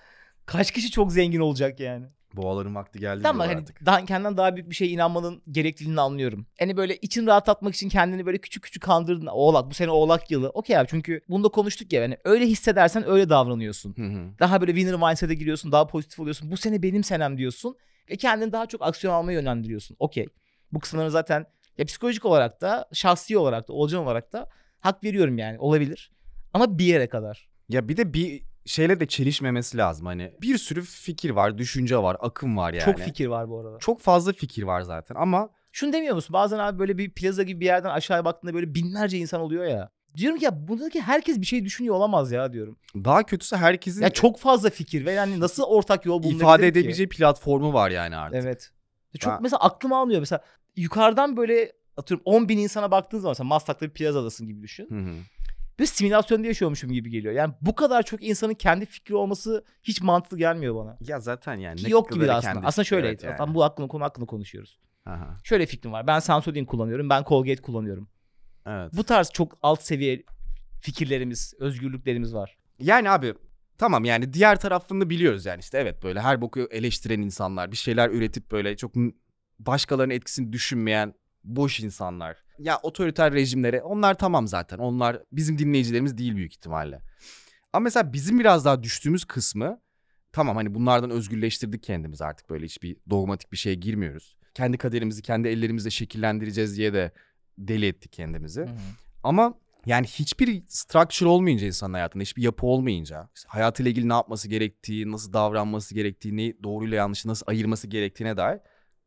kaç 0.46 0.70
kişi 0.70 0.90
çok 0.90 1.12
zengin 1.12 1.40
olacak 1.40 1.80
yani? 1.80 2.06
Boğaların 2.36 2.74
vakti 2.74 2.98
geldi 2.98 3.22
Tamam 3.22 3.36
diyorlar 3.36 3.54
hani 3.54 3.62
artık. 3.62 3.86
daha, 3.86 4.04
kendinden 4.04 4.36
daha 4.36 4.56
büyük 4.56 4.70
bir 4.70 4.74
şeye 4.74 4.90
inanmanın 4.90 5.42
gerekliliğini 5.50 6.00
anlıyorum. 6.00 6.46
Hani 6.58 6.76
böyle 6.76 6.96
için 6.96 7.26
rahatlatmak 7.26 7.74
için 7.74 7.88
kendini 7.88 8.26
böyle 8.26 8.38
küçük 8.38 8.62
küçük 8.62 8.82
kandırdın. 8.82 9.26
Oğlak 9.26 9.70
bu 9.70 9.74
sene 9.74 9.90
oğlak 9.90 10.30
yılı. 10.30 10.48
Okey 10.48 10.78
abi 10.78 10.86
çünkü 10.90 11.20
bunu 11.28 11.44
da 11.44 11.48
konuştuk 11.48 11.92
ya. 11.92 12.02
Yani 12.02 12.16
öyle 12.24 12.46
hissedersen 12.46 13.08
öyle 13.08 13.28
davranıyorsun. 13.28 13.94
Hı 13.96 14.02
hı. 14.02 14.28
Daha 14.38 14.60
böyle 14.60 14.74
winner 14.74 14.96
mindset'e 15.08 15.34
giriyorsun. 15.34 15.72
Daha 15.72 15.86
pozitif 15.86 16.20
oluyorsun. 16.20 16.50
Bu 16.50 16.56
sene 16.56 16.82
benim 16.82 17.04
senem 17.04 17.38
diyorsun. 17.38 17.76
Ve 18.10 18.16
kendini 18.16 18.52
daha 18.52 18.66
çok 18.66 18.82
aksiyon 18.82 19.14
almaya 19.14 19.32
yönlendiriyorsun. 19.32 19.96
Okey. 20.00 20.26
Bu 20.72 20.78
kısımları 20.80 21.10
zaten 21.10 21.46
ya 21.78 21.84
psikolojik 21.84 22.24
olarak 22.24 22.60
da 22.60 22.88
şahsi 22.92 23.38
olarak 23.38 23.68
da 23.68 23.72
olcan 23.72 24.02
olarak 24.02 24.32
da 24.32 24.48
hak 24.80 25.04
veriyorum 25.04 25.38
yani 25.38 25.58
olabilir. 25.58 26.12
Ama 26.54 26.78
bir 26.78 26.84
yere 26.84 27.08
kadar. 27.08 27.48
Ya 27.68 27.88
bir 27.88 27.96
de 27.96 28.14
bir 28.14 28.42
şeyle 28.70 29.00
de 29.00 29.06
çelişmemesi 29.06 29.78
lazım 29.78 30.06
hani. 30.06 30.32
Bir 30.42 30.58
sürü 30.58 30.82
fikir 30.82 31.30
var, 31.30 31.58
düşünce 31.58 31.96
var, 31.98 32.16
akım 32.20 32.56
var 32.56 32.72
yani. 32.72 32.84
Çok 32.84 32.98
fikir 32.98 33.26
var 33.26 33.48
bu 33.48 33.60
arada. 33.60 33.78
Çok 33.78 34.00
fazla 34.00 34.32
fikir 34.32 34.62
var 34.62 34.80
zaten 34.82 35.14
ama 35.14 35.48
Şunu 35.72 35.92
demiyor 35.92 36.14
musun? 36.14 36.32
Bazen 36.34 36.58
abi 36.58 36.78
böyle 36.78 36.98
bir 36.98 37.10
plaza 37.10 37.42
gibi 37.42 37.60
bir 37.60 37.64
yerden 37.64 37.90
aşağıya 37.90 38.24
baktığında 38.24 38.54
böyle 38.54 38.74
binlerce 38.74 39.18
insan 39.18 39.40
oluyor 39.40 39.64
ya. 39.64 39.90
Diyorum 40.16 40.38
ki 40.38 40.44
ya 40.44 40.68
buradaki 40.68 41.00
herkes 41.00 41.40
bir 41.40 41.46
şey 41.46 41.64
düşünüyor 41.64 41.94
olamaz 41.94 42.32
ya 42.32 42.52
diyorum. 42.52 42.76
daha 42.94 43.22
kötüsü 43.22 43.56
herkesin 43.56 44.02
Ya 44.02 44.10
çok 44.10 44.38
fazla 44.38 44.70
fikir 44.70 45.04
ve 45.06 45.12
yani 45.12 45.40
nasıl 45.40 45.62
ortak 45.62 46.06
yol 46.06 46.22
bulunabilir 46.22 46.40
ifade 46.42 46.62
ki? 46.62 46.66
edebileceği 46.68 47.08
platformu 47.08 47.72
var 47.72 47.90
yani 47.90 48.16
artık. 48.16 48.42
Evet. 48.44 48.70
Çok 49.18 49.32
Ben- 49.32 49.42
mesela 49.42 49.60
aklım 49.60 49.92
almıyor. 49.92 50.20
Mesela 50.20 50.44
yukarıdan 50.76 51.36
böyle 51.36 51.72
atıyorum 51.96 52.22
10 52.24 52.48
bin 52.48 52.58
insana 52.58 52.90
baktığın 52.90 53.18
zaman 53.18 53.30
mesela 53.32 53.48
Maslak'ta 53.48 53.86
bir 53.86 53.92
plazadasın 53.92 54.46
gibi 54.46 54.62
düşün. 54.62 54.86
Hı 54.90 54.98
hı. 55.10 55.14
Bir 55.80 55.86
simülasyonda 55.86 56.46
yaşıyormuşum 56.46 56.92
gibi 56.92 57.10
geliyor. 57.10 57.34
Yani 57.34 57.54
bu 57.60 57.74
kadar 57.74 58.02
çok 58.02 58.22
insanın 58.22 58.54
kendi 58.54 58.86
fikri 58.86 59.14
olması 59.14 59.64
hiç 59.82 60.02
mantıklı 60.02 60.38
gelmiyor 60.38 60.74
bana. 60.74 60.96
Ya 61.00 61.20
zaten 61.20 61.54
yani. 61.54 61.76
Ki 61.76 61.90
yok 61.90 62.12
gibi 62.12 62.32
aslında. 62.32 62.52
kendi 62.52 62.66
Aslında 62.66 62.84
şöyle. 62.84 63.08
evet 63.08 63.24
yani. 63.24 63.36
Tam 63.36 63.54
bu 63.54 63.64
hakkında 63.64 63.88
konu 63.88 64.04
hakkında 64.04 64.26
konuşuyoruz. 64.26 64.78
Aha, 65.06 65.34
Şöyle 65.44 65.66
fikrim 65.66 65.92
var. 65.92 66.06
Ben 66.06 66.18
Sensodyne 66.18 66.66
kullanıyorum. 66.66 67.10
Ben 67.10 67.24
Colgate 67.24 67.62
kullanıyorum. 67.62 68.08
Evet. 68.66 68.92
Bu 68.96 69.04
tarz 69.04 69.30
çok 69.30 69.58
alt 69.62 69.82
seviye 69.82 70.22
fikirlerimiz, 70.80 71.54
özgürlüklerimiz 71.58 72.34
var. 72.34 72.58
Yani 72.78 73.10
abi 73.10 73.34
tamam 73.78 74.04
yani 74.04 74.32
diğer 74.32 74.60
tarafını 74.60 75.10
biliyoruz 75.10 75.46
yani 75.46 75.60
işte 75.60 75.78
evet 75.78 76.02
böyle 76.02 76.20
her 76.20 76.40
boku 76.40 76.60
eleştiren 76.60 77.20
insanlar 77.20 77.72
bir 77.72 77.76
şeyler 77.76 78.10
üretip 78.10 78.50
böyle 78.50 78.76
çok 78.76 78.92
başkalarının 79.58 80.14
etkisini 80.14 80.52
düşünmeyen 80.52 81.14
boş 81.44 81.80
insanlar. 81.80 82.36
Ya 82.60 82.80
otoriter 82.82 83.32
rejimlere 83.32 83.82
onlar 83.82 84.18
tamam 84.18 84.48
zaten 84.48 84.78
onlar 84.78 85.22
bizim 85.32 85.58
dinleyicilerimiz 85.58 86.18
değil 86.18 86.36
büyük 86.36 86.52
ihtimalle. 86.52 87.00
Ama 87.72 87.84
mesela 87.84 88.12
bizim 88.12 88.38
biraz 88.38 88.64
daha 88.64 88.82
düştüğümüz 88.82 89.24
kısmı 89.24 89.80
tamam 90.32 90.56
hani 90.56 90.74
bunlardan 90.74 91.10
özgürleştirdik 91.10 91.82
kendimizi 91.82 92.24
artık 92.24 92.50
böyle 92.50 92.64
hiçbir 92.64 92.96
dogmatik 93.10 93.52
bir 93.52 93.56
şeye 93.56 93.74
girmiyoruz. 93.74 94.36
Kendi 94.54 94.78
kaderimizi 94.78 95.22
kendi 95.22 95.48
ellerimizle 95.48 95.90
şekillendireceğiz 95.90 96.76
diye 96.76 96.92
de 96.92 97.12
deli 97.58 97.86
ettik 97.86 98.12
kendimizi. 98.12 98.66
Ama 99.22 99.54
yani 99.86 100.06
hiçbir 100.06 100.62
structure 100.66 101.28
olmayınca 101.28 101.66
insanın 101.66 101.94
hayatında, 101.94 102.22
hiçbir 102.22 102.42
yapı 102.42 102.66
olmayınca, 102.66 103.28
işte 103.34 103.48
hayatıyla 103.48 103.90
ilgili 103.90 104.08
ne 104.08 104.12
yapması 104.12 104.48
gerektiği, 104.48 105.12
nasıl 105.12 105.32
davranması 105.32 105.94
gerektiği, 105.94 106.36
neyi 106.36 106.62
doğruyla 106.62 106.96
yanlışı 106.96 107.28
nasıl 107.28 107.46
ayırması 107.46 107.88
gerektiğine 107.88 108.36
dair 108.36 108.60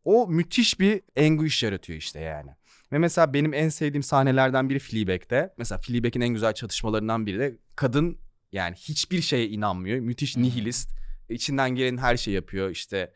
o 0.05 0.27
müthiş 0.27 0.79
bir 0.79 1.01
anguish 1.19 1.63
yaratıyor 1.63 1.99
işte 1.99 2.19
yani. 2.19 2.51
Ve 2.91 2.97
mesela 2.97 3.33
benim 3.33 3.53
en 3.53 3.69
sevdiğim 3.69 4.03
sahnelerden 4.03 4.69
biri 4.69 4.79
Fleabag'de. 4.79 5.53
Mesela 5.57 5.79
Fleabag'in 5.79 6.21
en 6.21 6.29
güzel 6.29 6.53
çatışmalarından 6.53 7.25
biri 7.25 7.39
de 7.39 7.57
kadın 7.75 8.17
yani 8.51 8.75
hiçbir 8.75 9.21
şeye 9.21 9.47
inanmıyor. 9.47 9.99
Müthiş 9.99 10.37
nihilist. 10.37 10.89
İçinden 11.29 11.69
gelen 11.69 11.97
her 11.97 12.17
şey 12.17 12.33
yapıyor. 12.33 12.69
İşte 12.69 13.13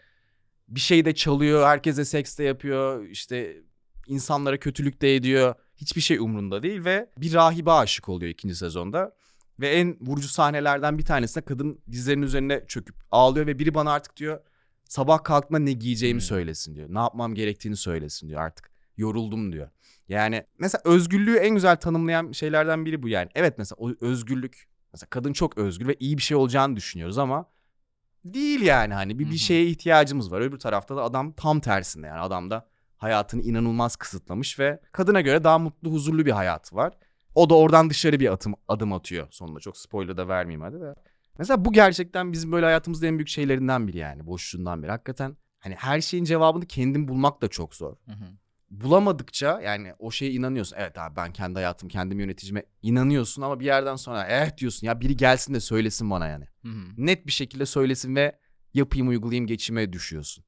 bir 0.68 0.80
şey 0.80 1.06
de 1.06 1.16
çalıyor, 1.16 1.68
herkese 1.68 2.06
seks 2.06 2.38
de 2.38 2.44
yapıyor. 2.44 3.06
İşte 3.06 3.58
insanlara 4.08 4.58
kötülük 4.58 5.02
de 5.02 5.16
ediyor. 5.16 5.56
Hiçbir 5.76 6.02
şey 6.02 6.18
umrunda 6.18 6.64
değil 6.64 6.86
ve 6.86 7.10
bir 7.18 7.34
rahibe 7.34 7.72
aşık 7.72 8.10
oluyor 8.10 8.32
ikinci 8.32 8.56
sezonda. 8.56 9.16
Ve 9.60 9.70
en 9.70 9.98
vurucu 10.02 10.28
sahnelerden 10.28 10.98
bir 10.98 11.06
tanesinde 11.06 11.46
kadın 11.46 11.80
dizlerinin 11.92 12.26
üzerine 12.26 12.64
çöküp 12.68 12.96
ağlıyor 13.12 13.48
ve 13.48 13.60
biri 13.60 13.74
bana 13.74 13.92
artık 13.92 14.18
diyor 14.18 14.40
sabah 14.90 15.24
kalktığımda 15.24 15.60
ne 15.60 15.74
giyeceğimi 15.74 16.22
söylesin 16.22 16.76
diyor. 16.76 16.88
Ne 16.90 17.00
yapmam 17.00 17.36
gerektiğini 17.36 17.76
söylesin 17.76 18.30
diyor 18.30 18.42
artık. 18.42 18.70
Yoruldum 18.98 19.52
diyor. 19.52 19.70
Yani 20.08 20.44
mesela 20.60 20.82
özgürlüğü 20.86 21.36
en 21.36 21.56
güzel 21.56 21.76
tanımlayan 21.76 22.32
şeylerden 22.32 22.86
biri 22.86 23.04
bu 23.04 23.10
yani. 23.10 23.30
Evet 23.36 23.58
mesela 23.58 23.76
o 23.80 23.92
özgürlük 24.02 24.68
mesela 24.94 25.10
kadın 25.10 25.34
çok 25.34 25.58
özgür 25.58 25.88
ve 25.88 25.96
iyi 26.00 26.18
bir 26.18 26.22
şey 26.22 26.38
olacağını 26.38 26.76
düşünüyoruz 26.76 27.18
ama 27.18 27.50
değil 28.26 28.62
yani 28.62 28.94
hani 28.94 29.20
bir, 29.20 29.26
Hı 29.26 29.30
bir 29.30 29.36
hı. 29.36 29.40
şeye 29.40 29.66
ihtiyacımız 29.66 30.32
var. 30.32 30.42
Öbür 30.42 30.60
tarafta 30.60 30.96
da 30.96 31.04
adam 31.04 31.32
tam 31.34 31.60
tersinde 31.60 32.08
yani 32.08 32.20
adam 32.20 32.50
da 32.50 32.68
hayatını 32.98 33.42
inanılmaz 33.42 33.96
kısıtlamış 33.96 34.60
ve 34.60 34.80
kadına 34.92 35.22
göre 35.22 35.44
daha 35.44 35.60
mutlu 35.60 35.92
huzurlu 35.92 36.26
bir 36.26 36.32
hayatı 36.32 36.76
var. 36.76 36.94
O 37.36 37.50
da 37.50 37.56
oradan 37.56 37.90
dışarı 37.90 38.20
bir 38.20 38.34
atım, 38.34 38.56
adım 38.68 38.94
atıyor 38.94 39.28
sonunda. 39.32 39.60
Çok 39.60 39.78
spoiler 39.78 40.18
da 40.18 40.28
vermeyeyim 40.28 40.62
hadi 40.62 40.82
de. 40.82 40.96
Mesela 41.40 41.66
bu 41.66 41.74
gerçekten 41.74 42.34
bizim 42.34 42.52
böyle 42.52 42.66
hayatımızda 42.66 43.08
en 43.08 43.18
büyük 43.18 43.28
şeylerinden 43.28 43.88
biri 43.88 43.98
yani. 43.98 44.26
Boşluğundan 44.26 44.84
biri. 44.84 44.92
Hakikaten 44.92 45.38
hani 45.60 45.76
her 45.76 46.02
şeyin 46.02 46.24
cevabını 46.24 46.66
kendin 46.66 47.08
bulmak 47.08 47.42
da 47.42 47.48
çok 47.48 47.76
zor. 47.76 47.96
Bulamadıkça 48.70 49.62
yani 49.62 49.94
o 50.00 50.12
şeye 50.12 50.32
inanıyorsun. 50.32 50.76
Evet 50.80 50.98
abi 50.98 51.16
ben 51.16 51.34
kendi 51.34 51.54
hayatım, 51.56 51.90
kendim 51.90 52.20
yöneticime 52.20 52.64
inanıyorsun 52.82 53.42
ama 53.42 53.60
bir 53.60 53.66
yerden 53.66 53.96
sonra 53.96 54.28
evet 54.30 54.58
diyorsun 54.58 54.88
ya 54.88 55.02
biri 55.02 55.16
gelsin 55.18 55.54
de 55.54 55.60
söylesin 55.60 56.10
bana 56.10 56.28
yani. 56.28 56.46
Net 56.98 57.28
bir 57.28 57.32
şekilde 57.32 57.66
söylesin 57.66 58.16
ve 58.16 58.40
yapayım 58.74 59.08
uygulayayım 59.08 59.48
geçime 59.48 59.94
düşüyorsun. 59.94 60.44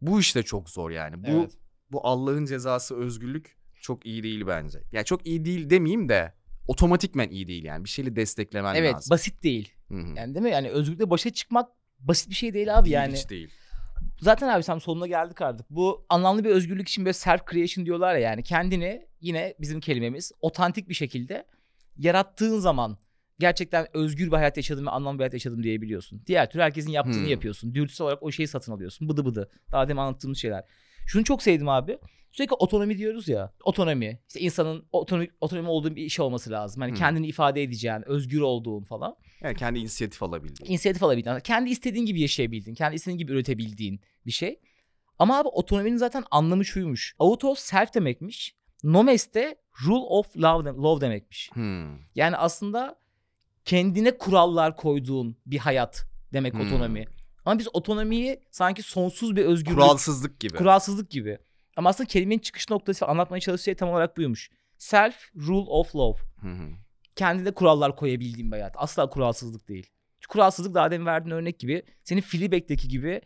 Bu 0.00 0.20
işte 0.20 0.42
çok 0.42 0.70
zor 0.70 0.90
yani. 0.90 1.22
Bu 1.22 1.30
Evet. 1.30 1.52
bu 1.90 2.06
Allah'ın 2.06 2.44
cezası 2.44 2.96
özgürlük 2.96 3.56
çok 3.80 4.06
iyi 4.06 4.22
değil 4.22 4.46
bence. 4.46 4.82
Yani 4.92 5.04
çok 5.04 5.26
iyi 5.26 5.44
değil 5.44 5.70
demeyeyim 5.70 6.08
de 6.08 6.34
otomatikmen 6.68 7.28
iyi 7.28 7.48
değil 7.48 7.64
yani. 7.64 7.84
Bir 7.84 7.88
şeyle 7.88 8.16
desteklemen 8.16 8.74
Evet, 8.74 8.94
lazım. 8.94 9.10
basit 9.10 9.42
değil. 9.42 9.72
Hı 9.88 9.94
hı. 9.94 10.14
Yani 10.16 10.34
değil 10.34 10.44
mi? 10.44 10.50
Yani 10.50 10.68
özgürlükle 10.70 11.10
başa 11.10 11.30
çıkmak 11.30 11.68
basit 11.98 12.30
bir 12.30 12.34
şey 12.34 12.54
değil 12.54 12.78
abi 12.78 12.84
Değil, 12.84 12.94
yani. 12.94 13.12
hiç 13.16 13.30
değil. 13.30 13.50
Zaten 14.20 14.48
abi 14.48 14.62
sen 14.62 14.78
sonuna 14.78 15.06
geldik 15.06 15.40
artık. 15.40 15.70
Bu 15.70 16.06
anlamlı 16.08 16.44
bir 16.44 16.50
özgürlük 16.50 16.88
için 16.88 17.04
böyle 17.04 17.12
self 17.12 17.40
creation 17.50 17.86
diyorlar 17.86 18.14
ya 18.14 18.20
yani 18.20 18.42
kendini 18.42 19.06
yine 19.20 19.54
bizim 19.60 19.80
kelimemiz 19.80 20.32
otantik 20.40 20.88
bir 20.88 20.94
şekilde 20.94 21.46
yarattığın 21.96 22.58
zaman 22.58 22.98
gerçekten 23.38 23.86
özgür 23.96 24.26
bir 24.26 24.36
hayat 24.36 24.56
yaşadım 24.56 24.86
ve 24.86 24.90
anlamlı 24.90 25.18
bir 25.18 25.22
hayat 25.22 25.32
yaşadım 25.32 25.62
diyebiliyorsun. 25.62 26.22
Diğer 26.26 26.50
türlü 26.50 26.62
herkesin 26.62 26.90
yaptığını 26.90 27.16
Hmm. 27.22 27.30
yapıyorsun. 27.30 27.74
Dürtüsel 27.74 28.04
olarak 28.04 28.22
o 28.22 28.30
şeyi 28.32 28.48
satın 28.48 28.72
alıyorsun. 28.72 29.08
Bıdı 29.08 29.24
bıdı. 29.24 29.50
Daha 29.72 29.88
demin 29.88 30.00
anlattığımız 30.00 30.38
şeyler. 30.38 30.64
Şunu 31.06 31.24
çok 31.24 31.42
sevdim 31.42 31.68
abi. 31.68 31.98
Sürekli 32.32 32.54
otonomi 32.54 32.98
diyoruz 32.98 33.28
ya. 33.28 33.52
Otonomi. 33.64 34.20
İşte 34.28 34.40
insanın 34.40 34.84
otonomi, 34.92 35.28
otonomi 35.40 35.68
olduğu 35.68 35.96
bir 35.96 36.02
iş 36.02 36.20
olması 36.20 36.50
lazım. 36.50 36.80
Hani 36.82 36.90
Hmm. 36.90 36.98
kendini 36.98 37.26
ifade 37.26 37.62
edeceğin, 37.62 38.08
özgür 38.08 38.40
olduğun 38.40 38.82
falan. 38.84 39.16
Yani 39.42 39.56
kendi 39.56 39.78
inisiyatif 39.78 40.22
alabildiğin. 40.22 40.70
İnisiyatif 40.70 41.02
alabildiğin, 41.02 41.38
kendi 41.40 41.70
istediğin 41.70 42.06
gibi 42.06 42.20
yaşayabildiğin, 42.20 42.74
kendi 42.74 42.94
istediğin 42.96 43.18
gibi 43.18 43.32
üretebildiğin 43.32 44.00
bir 44.26 44.32
şey. 44.32 44.60
Ama 45.18 45.38
abi 45.38 45.48
otonominin 45.48 45.96
zaten 45.96 46.24
anlamı 46.30 46.64
şuymuş. 46.64 47.14
Auto 47.18 47.54
self 47.54 47.94
demekmiş. 47.94 48.54
Nomes 48.84 49.34
de 49.34 49.56
rule 49.86 50.04
of 50.08 50.36
love, 50.36 50.64
de- 50.64 50.68
love 50.82 51.00
demekmiş. 51.00 51.50
Hmm. 51.52 51.96
Yani 52.14 52.36
aslında 52.36 52.98
kendine 53.64 54.18
kurallar 54.18 54.76
koyduğun 54.76 55.36
bir 55.46 55.58
hayat 55.58 56.04
demek 56.32 56.54
Hmm. 56.54 56.60
otonomi. 56.60 57.04
Ama 57.44 57.58
biz 57.58 57.68
otonomiyi 57.72 58.40
sanki 58.50 58.82
sonsuz 58.82 59.36
bir 59.36 59.44
özgürlük, 59.44 59.78
Kuralsızlık 59.78 60.40
gibi. 60.40 60.56
kuralsızlık 60.56 61.10
gibi. 61.10 61.38
Ama 61.76 61.88
aslında 61.88 62.08
kelimenin 62.08 62.38
çıkış 62.38 62.70
noktası 62.70 63.04
ve 63.04 63.10
anlatmaya 63.10 63.40
çalıştığı 63.40 63.64
şey 63.64 63.74
tam 63.74 63.88
olarak 63.88 64.16
buymuş. 64.16 64.50
Self 64.78 65.14
rule 65.36 65.70
of 65.70 65.96
love. 65.96 66.18
Hı 66.40 66.48
hı. 66.48 66.68
Kendine 67.16 67.50
kurallar 67.50 67.96
koyabildiğin 67.96 68.52
bir 68.52 68.56
hayat. 68.56 68.74
Asla 68.76 69.10
kuralsızlık 69.10 69.68
değil. 69.68 69.86
Çünkü 70.20 70.32
kuralsızlık 70.32 70.74
daha 70.74 70.90
demin 70.90 71.06
verdiğin 71.06 71.34
örnek 71.36 71.58
gibi 71.58 71.82
seni 72.04 72.20
Fleabag'deki 72.20 72.88
gibi 72.88 73.20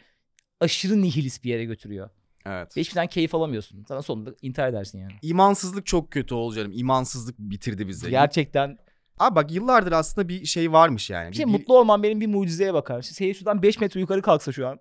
aşırı 0.61 1.03
nihilist 1.03 1.45
bir 1.45 1.51
yere 1.51 1.65
götürüyor. 1.65 2.11
Evet. 2.47 2.77
Ve 2.77 2.81
hiçbir 2.81 2.95
zaman 2.95 3.07
keyif 3.09 3.35
alamıyorsun. 3.35 3.85
Sana 3.89 4.03
sonunda 4.03 4.31
intihar 4.43 4.69
edersin 4.69 4.99
yani. 4.99 5.13
İmansızlık 5.23 5.87
çok 5.87 6.11
kötü 6.11 6.35
olacağım. 6.35 6.73
İmansızlık 6.75 7.39
bitirdi 7.39 7.89
bizi. 7.89 8.11
Gerçekten. 8.11 8.79
Abi 9.19 9.35
bak 9.35 9.53
yıllardır 9.53 9.93
aslında 9.93 10.29
bir 10.29 10.45
şey 10.45 10.73
varmış 10.73 11.11
yani. 11.11 11.31
Bir 11.31 11.37
şey 11.37 11.47
Bir- 11.47 11.51
mutlu 11.51 11.79
olmam 11.79 12.03
benim 12.03 12.21
bir 12.21 12.27
mucizeye 12.27 12.75
bakar. 12.75 13.03
Seyir 13.03 13.35
şuradan 13.35 13.63
5 13.63 13.81
metre 13.81 14.01
yukarı 14.01 14.23
kalksa 14.23 14.53
şu 14.53 14.69
an. 14.69 14.79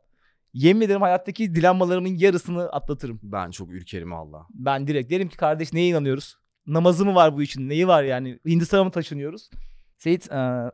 Yemin 0.53 0.81
ederim 0.81 1.01
hayattaki 1.01 1.55
dilenmalarımın 1.55 2.15
yarısını 2.15 2.69
atlatırım. 2.69 3.19
Ben 3.23 3.51
çok 3.51 3.71
ürkerim 3.71 4.13
Allah. 4.13 4.47
Ben 4.53 4.87
direkt 4.87 5.11
derim 5.11 5.29
ki 5.29 5.37
kardeş 5.37 5.73
neye 5.73 5.87
inanıyoruz? 5.87 6.37
Namazı 6.67 7.05
mı 7.05 7.15
var 7.15 7.35
bu 7.37 7.41
için? 7.41 7.69
Neyi 7.69 7.87
var 7.87 8.03
yani? 8.03 8.39
Hindistan'a 8.47 8.83
mı 8.83 8.91
taşınıyoruz? 8.91 9.49
Seyit 9.97 10.29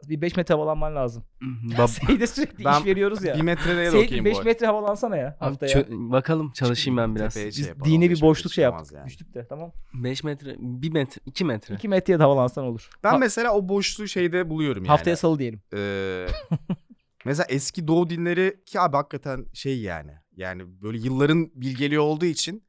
bir 0.10 0.21
5 0.21 0.36
metre 0.38 0.54
havalanman 0.54 0.95
lazım. 0.95 1.23
Seyit'e 1.88 2.27
sürekli 2.27 2.65
Ben 2.65 2.80
iş 2.80 2.86
veriyoruz 2.86 3.23
ya. 3.23 3.36
Bir 3.36 3.41
metreye 3.41 3.77
de 3.86 3.91
Seyit 3.91 4.06
okeyim 4.06 4.25
5 4.25 4.38
bu. 4.39 4.43
metre 4.43 4.65
havalansana 4.65 5.17
ya 5.17 5.38
Abi 5.39 5.49
haftaya. 5.49 5.71
çö- 5.73 6.12
bakalım 6.12 6.51
çalışayım 6.51 6.97
ben 6.97 7.15
biraz. 7.15 7.34
Tepeye 7.34 7.51
şey 7.51 7.60
Biz 7.62 7.67
yapalım, 7.67 7.86
beş 7.91 8.01
bir 8.01 8.10
metre 8.10 8.21
boşluk 8.21 8.54
şey 8.54 8.63
çıkamaz 8.65 8.80
yaptık. 8.82 8.97
yani. 8.97 9.08
Düştük 9.08 9.34
de 9.34 9.47
tamam. 9.47 9.71
5 9.93 10.23
metre, 10.23 10.56
1 10.60 10.91
metre, 10.91 11.21
2 11.25 11.45
metre. 11.45 11.75
2 11.75 11.88
metreye 11.88 12.19
de 12.19 12.23
havalansan 12.23 12.63
olur. 12.65 12.89
Ben 13.04 13.10
Ha- 13.12 13.17
mesela 13.17 13.54
o 13.54 13.69
boşluğu 13.69 14.08
şeyde 14.08 14.49
buluyorum 14.49 14.84
yani. 14.84 14.88
Haftaya 14.91 15.17
salı 15.17 15.39
diyelim. 15.39 15.62
Ee, 15.73 16.27
mesela 17.25 17.45
eski 17.49 17.88
doğu 17.88 18.10
dinleri 18.10 18.63
ki 18.65 18.80
abi 18.80 18.95
hakikaten 18.95 19.45
şey 19.54 19.82
yani. 19.82 20.12
Yani 20.36 20.63
böyle 20.82 20.97
yılların 20.97 21.51
bilgeliği 21.56 21.99
olduğu 21.99 22.25
için 22.25 22.63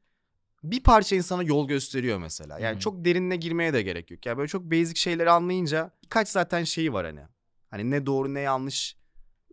bir 0.63 0.83
parça 0.83 1.15
insana 1.15 1.43
yol 1.43 1.67
gösteriyor 1.67 2.17
mesela. 2.17 2.59
Yani 2.59 2.73
Hı 2.73 2.75
hı. 2.75 2.79
çok 2.79 3.05
derinine 3.05 3.35
girmeye 3.35 3.73
de 3.73 3.81
gerek 3.81 4.11
yok. 4.11 4.25
Yani 4.25 4.37
böyle 4.37 4.47
çok 4.47 4.63
basic 4.63 4.95
şeyleri 4.95 5.31
anlayınca 5.31 5.91
birkaç 6.03 6.27
zaten 6.27 6.63
şeyi 6.63 6.93
var 6.93 7.05
hani. 7.05 7.21
Hani 7.69 7.91
ne 7.91 8.05
doğru 8.05 8.33
ne 8.33 8.39
yanlış. 8.39 8.97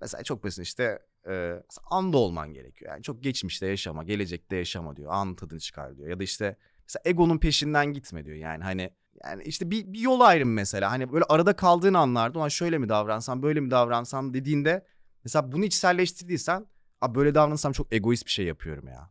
Mesela 0.01 0.23
çok 0.23 0.45
basit 0.45 0.65
işte 0.65 0.99
e, 1.29 1.63
anda 1.91 2.19
olman 2.19 2.53
gerekiyor. 2.55 2.93
Yani 2.93 3.03
çok 3.03 3.23
geçmişte 3.23 3.67
yaşama, 3.67 4.05
gelecekte 4.05 4.57
yaşama 4.57 4.97
diyor. 4.97 5.11
Anın 5.13 5.35
tadını 5.35 5.61
çıkar 5.61 5.97
diyor. 5.97 6.09
Ya 6.09 6.21
da 6.21 6.23
işte 6.23 6.57
mesela 6.83 7.03
egonun 7.05 7.39
peşinden 7.39 7.93
gitme 7.93 8.25
diyor. 8.25 8.37
Yani 8.37 8.65
hani 8.65 8.91
yani 9.25 9.43
işte 9.43 9.71
bir, 9.71 9.93
bir 9.93 10.01
yol 10.01 10.21
ayrımı 10.21 10.53
mesela. 10.53 10.91
Hani 10.91 11.13
böyle 11.13 11.25
arada 11.29 11.57
kaldığın 11.57 11.95
anlarda 11.95 12.39
ulan 12.39 12.49
şöyle 12.49 12.79
mi 12.79 12.89
davransam, 12.89 13.43
böyle 13.43 13.61
mi 13.61 13.71
davransam 13.71 14.35
dediğinde 14.35 14.87
mesela 15.25 15.53
bunu 15.53 15.65
içselleştirdiysen 15.65 16.67
böyle 17.09 17.35
davranırsam 17.35 17.73
çok 17.73 17.93
egoist 17.93 18.27
bir 18.27 18.31
şey 18.31 18.47
yapıyorum 18.47 18.89
ya. 18.89 19.11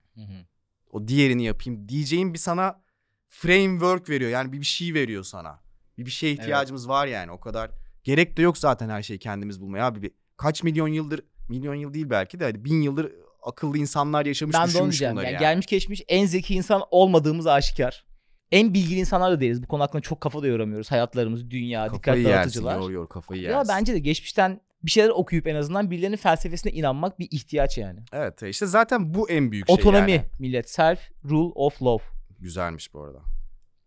O 0.89 1.08
diğerini 1.08 1.43
yapayım 1.43 1.89
diyeceğin 1.89 2.34
bir 2.34 2.39
sana 2.39 2.82
framework 3.28 4.10
veriyor. 4.10 4.32
Yani 4.32 4.52
bir 4.52 4.60
bir 4.60 4.65
şey 4.65 4.93
veriyor 4.93 5.23
sana. 5.23 5.60
Bir 5.97 6.06
bir 6.06 6.12
şeye 6.12 6.34
ihtiyacımız 6.34 6.89
var 6.89 7.08
yani 7.08 7.32
o 7.32 7.39
kadar. 7.39 7.71
Gerek 8.04 8.38
de 8.38 8.41
yok 8.41 8.58
zaten 8.58 8.89
her 8.89 9.04
şeyi 9.04 9.19
kendimiz 9.19 9.62
bulmaya 9.62 9.86
abi. 9.86 10.02
Bir, 10.02 10.12
kaç 10.38 10.63
milyon 10.63 10.88
yıldır 10.88 11.21
milyon 11.49 11.75
yıl 11.75 11.93
değil 11.93 12.10
belki 12.10 12.39
de 12.39 12.45
hadi 12.45 12.65
bin 12.65 12.82
yıldır 12.82 13.12
akıllı 13.43 13.78
insanlar 13.78 14.25
yaşamış 14.25 14.56
Ben 14.56 14.67
düşünmüş 14.67 15.02
bunları 15.02 15.15
Yani 15.15 15.25
yani. 15.25 15.39
Gelmiş 15.39 15.65
geçmiş 15.65 16.02
en 16.08 16.25
zeki 16.25 16.56
insan 16.56 16.82
olmadığımız 16.91 17.47
aşikar. 17.47 18.06
En 18.52 18.73
bilgili 18.73 18.99
insanlar 18.99 19.32
da 19.32 19.39
değiliz. 19.39 19.63
Bu 19.63 19.67
konu 19.67 19.84
hakkında 19.84 20.02
çok 20.02 20.21
kafa 20.21 20.41
da 20.41 20.47
yoramıyoruz. 20.47 20.91
Hayatlarımız, 20.91 21.52
dünya, 21.52 21.86
dikkat 21.86 22.02
Kafayı 22.02 22.23
yersin 22.23 22.38
dağıtıcılar. 22.38 22.80
yor 22.80 22.89
yor 22.89 23.10
kafayı 23.10 23.41
yersin. 23.41 23.58
Ya 23.58 23.78
bence 23.78 23.93
de 23.93 23.99
geçmişten 23.99 24.62
bir 24.84 24.92
şeyler 24.92 25.10
okuyup 25.10 25.48
en 25.48 25.56
azından 25.56 25.92
birilerinin 25.92 26.18
felsefesine 26.18 26.72
inanmak 26.72 27.20
bir 27.20 27.28
ihtiyaç 27.32 27.78
yani. 27.78 28.00
Evet 28.13 28.42
işte 28.42 28.65
zaten 28.65 29.13
bu 29.13 29.30
en 29.30 29.52
büyük 29.52 29.68
şey 29.68 29.74
Otonomi 29.74 30.12
yani. 30.12 30.26
millet. 30.39 30.70
Self 30.70 31.00
rule 31.30 31.52
of 31.56 31.82
love. 31.82 32.04
Güzelmiş 32.39 32.94
bu 32.94 33.04
arada. 33.04 33.20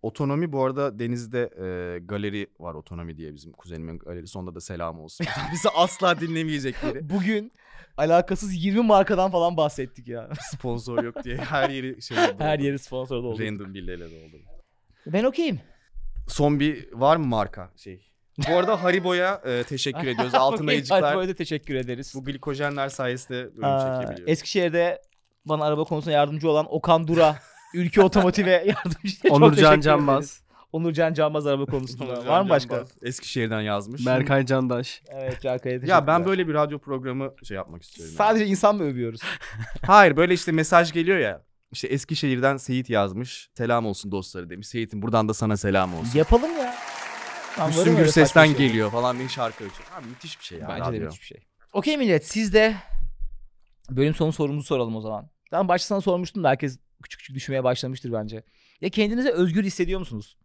Otonomi 0.03 0.53
bu 0.53 0.65
arada 0.65 0.99
denizde 0.99 1.41
e, 1.43 1.99
galeri 1.99 2.47
var 2.61 2.75
otonomi 2.75 3.17
diye 3.17 3.35
bizim 3.35 3.53
kuzenimin 3.53 3.99
galerisi. 3.99 4.39
Onda 4.39 4.55
da 4.55 4.61
selam 4.61 5.01
olsun. 5.01 5.27
Bizi 5.53 5.69
asla 5.69 6.21
dinlemeyecekleri. 6.21 7.11
Bugün 7.11 7.53
alakasız 7.97 8.65
20 8.65 8.83
markadan 8.83 9.31
falan 9.31 9.57
bahsettik 9.57 10.09
ya. 10.09 10.31
Sponsor 10.53 11.05
yok 11.05 11.25
diye 11.25 11.37
her 11.37 11.71
yeri 11.71 12.03
şey 12.03 12.17
Her 12.39 12.59
yeri 12.59 12.79
sponsorda 12.79 13.27
oldu. 13.27 13.43
Random 13.43 13.75
birileriyle 13.75 14.05
doldu. 14.05 14.37
Ben 15.07 15.25
okeyim. 15.25 15.61
Son 16.29 16.61
bir 16.61 16.93
var 16.93 17.17
mı 17.17 17.27
marka 17.27 17.71
şey? 17.77 18.12
Bu 18.39 18.57
arada 18.59 18.83
Haribo'ya 18.83 19.41
e, 19.45 19.65
teşekkür 19.65 20.07
ediyoruz. 20.07 20.35
Altın 20.35 20.55
Okeyim. 20.55 20.69
ayıcıklar 20.69 21.03
Hadi 21.05 21.17
böyle 21.17 21.29
de 21.29 21.35
teşekkür 21.35 21.75
ederiz. 21.75 22.13
bu 22.17 22.25
glikojenler 22.25 22.89
sayesinde 22.89 23.51
bölüm 23.57 23.65
Aa, 23.65 24.01
çekebiliyor. 24.03 24.29
Eskişehir'de 24.29 25.03
bana 25.45 25.65
araba 25.65 25.85
konusunda 25.85 26.15
yardımcı 26.17 26.51
olan 26.51 26.67
Okan 26.75 27.09
Dura, 27.09 27.37
Ülke 27.75 28.03
Otomotiv'e 28.03 28.51
yardımcı. 28.51 29.17
Çok 29.23 29.33
Onurcan 29.33 29.51
teşekkür 29.55 29.69
ederiz. 29.73 29.85
Canbaz, 29.85 30.43
Onurcan 30.73 31.15
Canbaz 31.15 31.47
araba 31.47 31.67
konusunda. 31.67 32.27
Var 32.27 32.43
mı 32.43 32.49
başka? 32.49 32.85
Eskişehir'den 33.03 33.61
yazmış. 33.61 34.07
Berkay 34.07 34.47
Candaş. 34.47 35.03
Evet 35.11 35.45
Berkay'a 35.45 35.75
Ya 35.75 35.81
ben 35.81 35.87
teşekkürler. 35.87 36.27
böyle 36.27 36.49
bir 36.49 36.55
radyo 36.55 36.79
programı 36.79 37.33
şey 37.45 37.55
yapmak 37.57 37.83
istiyorum. 37.83 38.15
yani. 38.19 38.29
Sadece 38.29 38.47
insan 38.47 38.77
mı 38.77 38.83
övüyoruz? 38.83 39.21
Hayır 39.87 40.17
böyle 40.17 40.35
işte 40.35 40.53
mesaj 40.53 40.93
geliyor 40.93 41.19
ya. 41.19 41.43
İşte 41.73 41.89
Eskişehir'den 41.89 42.57
Seyit 42.57 42.91
yazmış. 42.91 43.51
Selam 43.55 43.87
olsun 43.87 44.13
dostları 44.13 44.51
demiş. 44.51 44.69
Seyit'im 44.69 45.03
buradan 45.03 45.29
da 45.29 45.35
sana 45.35 45.57
selam 45.57 45.95
olsun. 45.95 46.19
Yapalım 46.19 46.57
ya. 46.59 46.75
Ben 47.59 47.67
Müslüm 47.69 47.97
Gürses'ten 47.97 48.25
saçma 48.25 48.57
şey. 48.57 48.67
geliyor 48.69 48.91
falan 48.91 49.19
bir 49.21 49.29
şarkı 49.29 49.65
açıyor. 49.65 49.89
Abi 49.97 50.07
müthiş 50.07 50.39
bir 50.39 50.45
şey 50.45 50.59
ya 50.59 50.69
Bence 50.69 50.93
de 50.93 50.97
radyo. 50.97 51.11
hiçbir 51.11 51.27
şey. 51.27 51.39
Okey 51.73 51.97
millet 51.97 52.27
siz 52.27 52.55
de 52.55 52.77
bölüm 53.91 54.15
sonu 54.15 54.33
sorumuzu 54.33 54.67
soralım 54.67 54.97
o 54.97 55.01
zaman. 55.01 55.31
Ben 55.53 55.69
başta 55.69 55.87
sana 55.87 56.01
sormuştum 56.01 56.45
da 56.45 56.49
herkes 56.49 56.79
küçük 57.03 57.21
küçük 57.21 57.37
düşünmeye 57.37 57.65
başlamıştır 57.65 58.13
bence. 58.13 58.43
Ya 58.81 58.89
kendinizi 58.89 59.31
özgür 59.31 59.65
hissediyor 59.65 60.01
musunuz? 60.01 60.37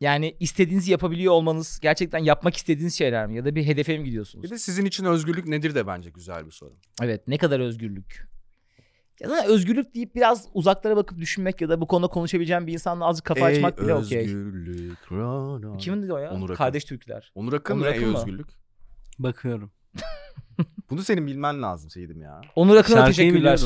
Yani 0.00 0.36
istediğinizi 0.40 0.90
yapabiliyor 0.90 1.32
olmanız 1.32 1.80
gerçekten 1.80 2.18
yapmak 2.18 2.56
istediğiniz 2.56 2.98
şeyler 2.98 3.26
mi? 3.26 3.36
Ya 3.36 3.44
da 3.44 3.54
bir 3.54 3.66
hedefe 3.66 3.98
mi 3.98 4.04
gidiyorsunuz? 4.04 4.44
Bir 4.44 4.50
de 4.50 4.58
sizin 4.58 4.84
için 4.84 5.04
özgürlük 5.04 5.46
nedir 5.46 5.74
de 5.74 5.86
bence 5.86 6.10
güzel 6.10 6.46
bir 6.46 6.50
soru. 6.50 6.76
Evet 7.02 7.28
ne 7.28 7.38
kadar 7.38 7.60
özgürlük? 7.60 8.31
Ya 9.20 9.30
da 9.30 9.46
özgürlük 9.46 9.94
deyip 9.94 10.14
biraz 10.14 10.48
uzaklara 10.54 10.96
bakıp 10.96 11.18
düşünmek 11.18 11.60
ya 11.60 11.68
da 11.68 11.80
bu 11.80 11.86
konuda 11.86 12.08
konuşabileceğim 12.08 12.66
bir 12.66 12.72
insanla 12.72 13.06
azıcık 13.06 13.26
kafa 13.26 13.44
açmak 13.44 13.82
bile 13.82 13.94
okey. 13.94 14.18
özgürlük. 14.18 15.12
rana. 15.12 15.76
Kimin 15.76 16.02
diyor 16.02 16.20
ya? 16.20 16.30
Onur 16.30 16.44
Akın. 16.44 16.54
Kardeş 16.54 16.84
Türkler. 16.84 17.32
Onur 17.34 17.52
Akın 17.52 17.74
Onur 17.74 17.86
Akın 17.86 18.08
mı? 18.08 18.18
özgürlük. 18.18 18.48
Bakıyorum. 19.18 19.72
Bunu 20.90 21.02
senin 21.02 21.26
bilmen 21.26 21.62
lazım 21.62 21.90
Seyit'im 21.90 22.22
ya. 22.22 22.40
Onur 22.56 22.76
Akın'a 22.76 22.96
Şarkıyı 22.96 23.16
teşekkürler. 23.16 23.60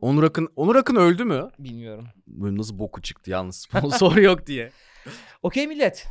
Onur 0.00 0.22
Akın, 0.22 0.48
Onur 0.56 0.76
Akın 0.76 0.96
öldü 0.96 1.24
mü? 1.24 1.48
Bilmiyorum. 1.58 2.06
Böyle 2.26 2.56
nasıl 2.56 2.78
boku 2.78 3.02
çıktı 3.02 3.30
yalnız 3.30 3.56
sponsor 3.70 4.16
yok 4.16 4.46
diye. 4.46 4.70
Okey 5.42 5.66
millet. 5.66 6.06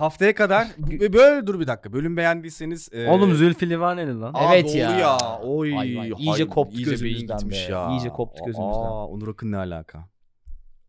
Haftaya 0.00 0.34
kadar 0.34 0.68
böyle 1.12 1.46
dur 1.46 1.60
bir 1.60 1.66
dakika. 1.66 1.92
Bölüm 1.92 2.16
beğendiyseniz 2.16 2.88
e, 2.92 3.08
Oğlum 3.08 3.34
Zülfü 3.34 3.70
Livaneli 3.70 4.20
lan. 4.20 4.30
Aa, 4.34 4.54
Evet 4.54 4.64
doğru 4.66 5.00
ya. 5.00 5.18
Oy. 5.42 5.74
Vay 5.74 5.96
vay, 5.96 6.08
iyice 6.18 6.30
hay- 6.44 6.46
koptu 6.46 6.76
iyice 6.76 6.90
beyin 6.90 7.00
gözümüzden 7.02 7.38
gitmiş 7.38 7.68
be. 7.68 7.72
Ya. 7.72 7.90
İyice 7.90 8.08
koptu 8.08 8.44
gözümüzden. 8.46 8.72
Aa, 8.82 9.06
Onur 9.06 9.28
Akın 9.28 9.52
ne 9.52 9.56
alaka? 9.56 10.08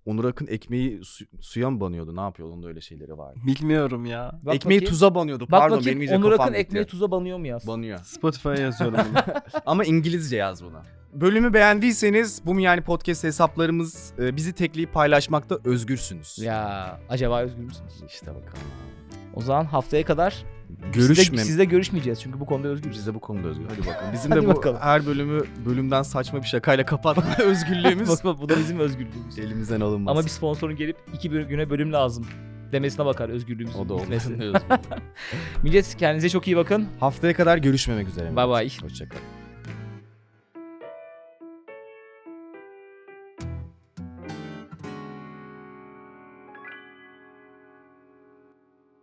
Onur 0.05 0.25
Akın 0.25 0.47
ekmeği 0.47 0.99
su- 1.03 1.25
suya 1.41 1.69
mı 1.69 1.79
banıyordu? 1.79 2.15
Ne 2.15 2.21
yapıyordu? 2.21 2.53
Onun 2.53 2.63
da 2.63 2.67
öyle 2.67 2.81
şeyleri 2.81 3.17
vardı. 3.17 3.39
Bilmiyorum 3.47 4.05
ya. 4.05 4.31
Bak 4.43 4.55
ekmeği 4.55 4.77
bakayım. 4.79 4.91
tuza 4.93 5.15
banıyordu. 5.15 5.43
Bak 5.51 5.59
Pardon 5.59 5.77
bakayım 5.77 5.99
benim 5.99 6.01
iyice 6.11 6.15
Onur 6.17 6.31
Akın 6.31 6.53
ekmeği 6.53 6.85
tuza 6.85 7.11
banıyor 7.11 7.37
mu 7.37 7.47
yaz? 7.47 7.67
banıyor. 7.67 7.99
Spotify'a 8.03 8.55
yazıyorum 8.55 8.97
bunu. 9.09 9.33
Ama 9.65 9.83
İngilizce 9.83 10.37
yaz 10.37 10.63
buna. 10.63 10.83
Bölümü 11.13 11.53
beğendiyseniz 11.53 12.41
bu 12.45 12.59
yani 12.59 12.81
podcast 12.81 13.23
hesaplarımız 13.23 14.13
e, 14.19 14.35
bizi 14.35 14.53
tekleyip 14.53 14.93
paylaşmakta 14.93 15.57
özgürsünüz. 15.65 16.37
Ya 16.39 16.99
acaba 17.09 17.41
özgür 17.41 17.63
müsünüz? 17.63 18.03
İşte 18.07 18.27
bakalım. 18.27 18.63
O 19.33 19.41
zaman 19.41 19.65
haftaya 19.65 20.05
kadar 20.05 20.35
Görüşme. 20.93 21.15
sizle, 21.23 21.37
sizle 21.43 21.65
görüşmeyeceğiz 21.65 22.21
çünkü 22.21 22.39
bu 22.39 22.45
konuda 22.45 22.67
özgürüz. 22.67 22.97
Biz 22.97 23.07
de 23.07 23.13
bu 23.15 23.19
konuda 23.19 23.47
özgür. 23.47 23.65
Hadi 23.69 23.79
bakalım. 23.87 24.13
Bizim 24.13 24.31
Hadi 24.31 24.41
de 24.41 24.45
bu 24.45 24.55
bakalım. 24.55 24.77
her 24.81 25.05
bölümü 25.05 25.41
bölümden 25.65 26.01
saçma 26.01 26.41
bir 26.41 26.47
şakayla 26.47 26.85
kapatma 26.85 27.23
özgürlüğümüz 27.43 28.09
bak 28.09 28.23
bak 28.23 28.41
bu 28.41 28.49
da 28.49 28.57
bizim 28.57 28.79
özgürlüğümüz. 28.79 29.39
elimizden 29.39 29.81
alınmaz. 29.81 30.11
Ama 30.11 30.23
bir 30.25 30.29
sponsorun 30.29 30.75
gelip 30.75 30.97
iki 31.13 31.29
güne 31.29 31.69
bölüm 31.69 31.93
lazım 31.93 32.25
demesine 32.71 33.05
bakar 33.05 33.29
özgürlüğümüzün 33.29 33.79
o 33.79 33.89
da 33.89 33.93
olmaz. 33.93 34.27
Millet 35.63 35.95
kendinize 35.97 36.29
çok 36.29 36.47
iyi 36.47 36.57
bakın. 36.57 36.87
Haftaya 36.99 37.33
kadar 37.33 37.57
görüşmemek 37.57 38.07
üzere. 38.07 38.35
Bye 38.35 38.47
bye. 38.47 38.69
Hoşçakalın. 38.81 39.38